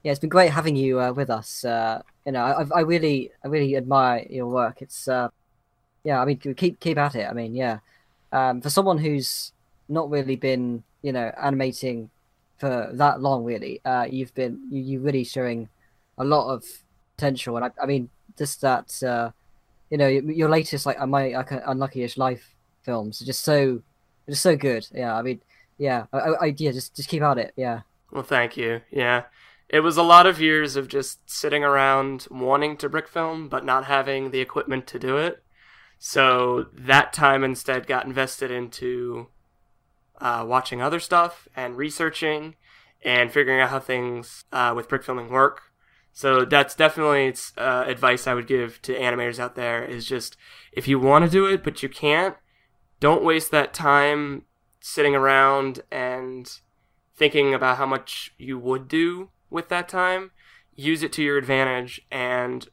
yeah, 0.04 0.12
it's 0.12 0.20
been 0.20 0.30
great 0.30 0.52
having 0.52 0.76
you 0.76 1.00
uh, 1.00 1.14
with 1.14 1.30
us, 1.30 1.64
uh, 1.64 2.02
you 2.26 2.34
know, 2.34 2.44
I, 2.44 2.80
I 2.80 2.82
really, 2.82 3.32
I 3.44 3.48
really 3.48 3.76
admire 3.78 4.26
your 4.30 4.48
work. 4.48 4.82
It's, 4.82 5.08
uh, 5.08 5.30
yeah, 6.04 6.22
I 6.22 6.26
mean, 6.26 6.38
keep 6.38 6.80
keep 6.80 6.98
at 6.98 7.16
it. 7.16 7.28
I 7.30 7.34
mean, 7.34 7.56
yeah, 7.56 7.80
um, 8.32 8.62
for 8.62 8.70
someone 8.70 8.98
who's 8.98 9.54
not 9.88 10.10
really 10.10 10.36
been, 10.36 10.84
you 11.02 11.12
know, 11.12 11.32
animating 11.42 12.10
for 12.58 12.90
that 12.94 13.22
long, 13.22 13.44
really, 13.44 13.82
uh, 13.86 14.06
you've 14.10 14.34
been 14.36 14.68
you 14.70 14.82
you 14.82 15.00
really 15.00 15.24
showing 15.24 15.70
a 16.18 16.24
lot 16.24 16.54
of 16.54 16.64
potential, 17.16 17.58
and 17.58 17.66
I, 17.66 17.72
I 17.82 17.86
mean, 17.86 18.10
just 18.38 18.62
that, 18.62 19.02
uh, 19.04 19.32
you 19.90 19.98
know, 19.98 20.08
your 20.08 20.50
latest 20.50 20.86
like 20.86 21.00
my 21.08 21.30
like, 21.30 21.52
unlucky-ish 21.52 22.18
life 22.18 22.54
films 22.84 23.22
are 23.22 23.26
just 23.26 23.44
so, 23.44 23.82
just 24.30 24.42
so 24.42 24.56
good. 24.56 24.88
Yeah, 24.94 25.16
I 25.16 25.22
mean, 25.22 25.42
yeah, 25.78 26.06
I, 26.14 26.18
I 26.18 26.56
yeah, 26.58 26.72
just 26.72 26.96
just 26.96 27.10
keep 27.10 27.24
at 27.24 27.38
it. 27.38 27.54
Yeah. 27.56 27.82
Well, 28.12 28.24
thank 28.24 28.58
you. 28.58 28.82
Yeah. 28.92 29.24
It 29.70 29.80
was 29.80 29.96
a 29.96 30.04
lot 30.04 30.28
of 30.28 30.42
years 30.42 30.76
of 30.76 30.90
just 30.90 31.30
sitting 31.30 31.64
around 31.64 32.28
wanting 32.30 32.76
to 32.78 32.90
brick 32.90 33.08
film, 33.08 33.48
but 33.48 33.64
not 33.64 33.86
having 33.86 34.32
the 34.32 34.42
equipment 34.42 34.86
to 34.88 35.00
do 35.00 35.16
it. 35.18 35.42
So 35.98 36.66
that 36.74 37.14
time 37.14 37.44
instead 37.44 37.88
got 37.88 38.06
invested 38.06 38.52
into 38.52 39.28
uh, 40.22 40.46
watching 40.48 40.82
other 40.82 41.00
stuff 41.00 41.48
and 41.56 41.76
researching 41.76 42.56
and 43.04 43.32
figuring 43.32 43.60
out 43.60 43.72
how 43.72 43.80
things 43.80 44.46
uh, 44.54 44.72
with 44.76 44.88
brick 44.88 45.04
filming 45.04 45.30
work. 45.30 45.64
So 46.14 46.46
that's 46.46 46.76
definitely 46.76 47.34
uh, 47.58 47.86
advice 47.88 48.28
I 48.28 48.34
would 48.34 48.48
give 48.48 48.82
to 48.84 48.94
animators 48.94 49.40
out 49.40 49.56
there 49.56 49.84
is 49.84 50.06
just 50.06 50.38
if 50.72 50.88
you 50.88 51.00
want 51.00 51.26
to 51.26 51.32
do 51.32 51.46
it 51.46 51.64
but 51.64 51.82
you 51.82 51.90
can't, 51.90 52.36
don't 53.00 53.24
waste 53.24 53.52
that 53.52 53.74
time 53.74 54.44
sitting 54.80 55.16
around 55.16 55.82
and 55.92 56.52
thinking 57.16 57.54
about 57.54 57.78
how 57.78 57.86
much 57.86 58.34
you 58.38 58.60
would 58.60 58.88
do 58.88 59.30
with 59.50 59.70
that 59.70 59.88
time, 59.88 60.32
use 60.76 61.02
it 61.04 61.14
to 61.14 61.24
your 61.24 61.38
advantage 61.38 62.02
and 62.12 62.68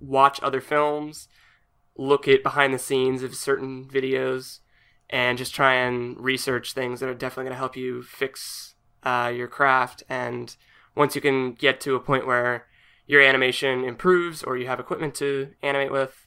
watch 0.00 0.40
other 0.42 0.60
films, 0.60 1.28
look 1.96 2.28
at 2.28 2.42
behind 2.42 2.72
the 2.72 2.78
scenes 2.78 3.22
of 3.22 3.34
certain 3.34 3.84
videos, 3.84 4.60
and 5.10 5.38
just 5.38 5.54
try 5.54 5.74
and 5.74 6.18
research 6.18 6.72
things 6.72 7.00
that 7.00 7.08
are 7.08 7.14
definitely 7.14 7.44
going 7.44 7.54
to 7.54 7.58
help 7.58 7.76
you 7.76 8.02
fix 8.02 8.74
uh, 9.04 9.32
your 9.34 9.48
craft. 9.48 10.02
And 10.08 10.54
once 10.94 11.14
you 11.14 11.20
can 11.20 11.52
get 11.52 11.80
to 11.82 11.94
a 11.94 12.00
point 12.00 12.26
where 12.26 12.66
your 13.06 13.22
animation 13.22 13.84
improves 13.84 14.42
or 14.42 14.56
you 14.56 14.66
have 14.66 14.80
equipment 14.80 15.14
to 15.16 15.54
animate 15.62 15.92
with, 15.92 16.26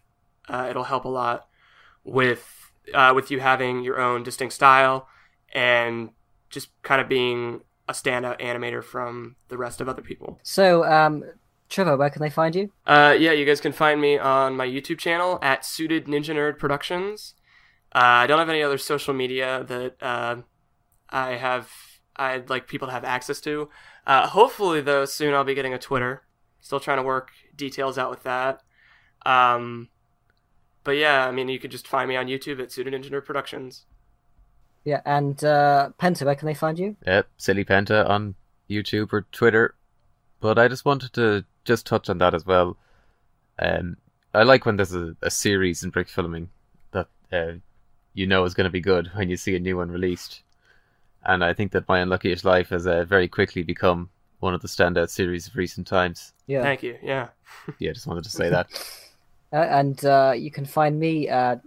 uh, 0.50 0.68
it'll 0.70 0.86
help 0.86 1.06
a 1.06 1.10
lot 1.10 1.48
with 2.04 2.72
uh, 2.94 3.12
with 3.14 3.30
you 3.30 3.40
having 3.40 3.84
your 3.84 4.00
own 4.00 4.24
distinct 4.24 4.54
style 4.56 5.08
and 5.54 6.10
just 6.50 6.70
kind 6.82 7.00
of 7.00 7.08
being 7.08 7.62
a 7.88 7.94
standout 7.94 8.42
animator 8.42 8.84
from 8.84 9.36
the 9.50 9.58
rest 9.58 9.82
of 9.82 9.88
other 9.88 10.02
people. 10.02 10.40
So, 10.44 10.84
um, 10.86 11.24
Trevor, 11.70 11.96
where 11.96 12.10
can 12.10 12.22
they 12.22 12.30
find 12.30 12.56
you? 12.56 12.72
Uh, 12.86 13.16
yeah, 13.18 13.32
you 13.32 13.46
guys 13.46 13.62
can 13.62 13.72
find 13.72 14.02
me 14.02 14.18
on 14.18 14.56
my 14.56 14.66
YouTube 14.66 14.98
channel 14.98 15.40
at 15.42 15.66
Suited 15.66 16.06
Ninja 16.06 16.36
Nerd 16.36 16.58
Productions. 16.58 17.36
Uh, 17.94 18.24
I 18.24 18.28
don't 18.28 18.40
have 18.40 18.50
any 18.50 18.64
other 18.64 18.78
social 18.78 19.14
media 19.14 19.66
that 19.68 19.96
uh, 20.02 20.38
I 21.10 21.32
have. 21.32 21.70
I'd 22.16 22.50
like 22.50 22.68
people 22.68 22.88
to 22.88 22.94
have 22.94 23.04
access 23.04 23.42
to. 23.42 23.70
Uh, 24.06 24.28
hopefully, 24.28 24.82
though, 24.82 25.06
soon 25.06 25.34
I'll 25.34 25.44
be 25.44 25.56
getting 25.56 25.74
a 25.74 25.80
Twitter. 25.80 26.24
Still 26.60 26.80
trying 26.80 26.98
to 26.98 27.04
work 27.04 27.32
details 27.56 27.98
out 27.98 28.10
with 28.10 28.24
that. 28.24 28.62
Um, 29.26 29.90
but 30.84 30.92
yeah, 30.92 31.28
I 31.28 31.32
mean, 31.32 31.50
you 31.50 31.60
could 31.60 31.72
just 31.72 31.88
find 31.88 32.08
me 32.08 32.16
on 32.16 32.28
YouTube 32.28 32.62
at 32.62 32.72
Suited 32.72 32.94
Ninja 32.94 33.12
Nerd 33.12 33.26
Productions. 33.26 33.86
Yeah, 34.84 35.02
and 35.06 35.44
uh, 35.44 35.90
Penta, 36.00 36.26
where 36.26 36.36
can 36.36 36.48
they 36.48 36.54
find 36.54 36.80
you? 36.80 36.96
Yep, 37.06 37.28
Silly 37.38 37.66
Penta 37.66 38.10
on 38.10 38.36
YouTube 38.70 39.14
or 39.14 39.28
Twitter. 39.32 39.76
But 40.40 40.58
I 40.58 40.68
just 40.68 40.86
wanted 40.86 41.14
to 41.14 41.46
just 41.66 41.86
touch 41.86 42.10
on 42.10 42.18
that 42.18 42.34
as 42.34 42.46
well. 42.46 42.78
Um, 43.60 43.98
I 44.34 44.44
like 44.44 44.66
when 44.66 44.78
there's 44.78 44.96
a, 44.96 45.16
a 45.22 45.30
series 45.30 45.84
in 45.84 45.92
brick 45.92 46.10
filming 46.10 46.50
that 46.92 47.08
uh, 47.32 47.54
you 48.14 48.28
know 48.28 48.44
is 48.44 48.54
going 48.54 48.66
to 48.66 48.72
be 48.72 48.82
good 48.82 49.10
when 49.14 49.30
you 49.30 49.38
see 49.38 49.56
a 49.56 49.60
new 49.60 49.78
one 49.78 49.90
released. 49.90 50.44
And 51.26 51.44
I 51.44 51.54
think 51.54 51.72
that 51.74 51.88
My 51.88 52.00
Unlucky-ish 52.00 52.44
Life 52.44 52.70
has 52.70 52.88
uh, 52.88 53.04
very 53.04 53.28
quickly 53.28 53.64
become 53.64 54.10
one 54.40 54.54
of 54.54 54.62
the 54.62 54.68
standout 54.68 55.10
series 55.10 55.48
of 55.48 55.56
recent 55.56 55.88
times. 55.88 56.34
Yeah. 56.48 56.64
Thank 56.64 56.84
you. 56.84 56.98
Yeah. 57.02 57.28
yeah, 57.80 57.92
just 57.92 58.08
wanted 58.08 58.24
to 58.24 58.32
say 58.32 58.50
that. 58.50 58.68
Uh, 59.54 59.68
and 59.70 60.06
uh, 60.06 60.34
you 60.34 60.50
can 60.50 60.64
find 60.64 60.98
me 60.98 61.28
uh, 61.28 61.58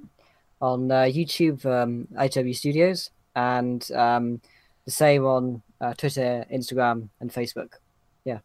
on 0.62 0.90
uh, 0.90 1.02
YouTube, 1.02 1.66
um, 1.66 2.08
IW 2.14 2.56
Studios, 2.56 3.10
and 3.36 3.90
um, 3.92 4.40
the 4.86 4.90
same 4.90 5.26
on 5.26 5.62
uh, 5.82 5.92
Twitter, 5.92 6.46
Instagram, 6.50 7.10
and 7.20 7.30
Facebook. 7.30 7.74
Yeah. 8.24 8.38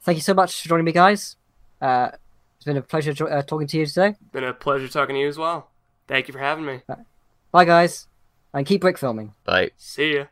Thank 0.00 0.16
you 0.16 0.22
so 0.22 0.34
much 0.34 0.60
for 0.60 0.68
joining 0.68 0.86
me, 0.86 0.90
guys. 0.90 1.36
Uh, 1.80 2.08
it's 2.56 2.64
been 2.64 2.76
a 2.76 2.82
pleasure 2.82 3.12
jo- 3.12 3.26
uh, 3.26 3.42
talking 3.42 3.68
to 3.68 3.78
you 3.78 3.86
today. 3.86 4.16
Been 4.32 4.42
a 4.42 4.52
pleasure 4.52 4.88
talking 4.88 5.14
to 5.14 5.20
you 5.20 5.28
as 5.28 5.38
well. 5.38 5.70
Thank 6.08 6.26
you 6.26 6.32
for 6.32 6.40
having 6.40 6.64
me. 6.64 6.80
Bye, 7.54 7.64
guys, 7.64 8.08
and 8.52 8.66
keep 8.66 8.80
brick 8.80 8.98
filming. 8.98 9.32
Bye. 9.44 9.70
See 9.76 10.16
ya. 10.16 10.24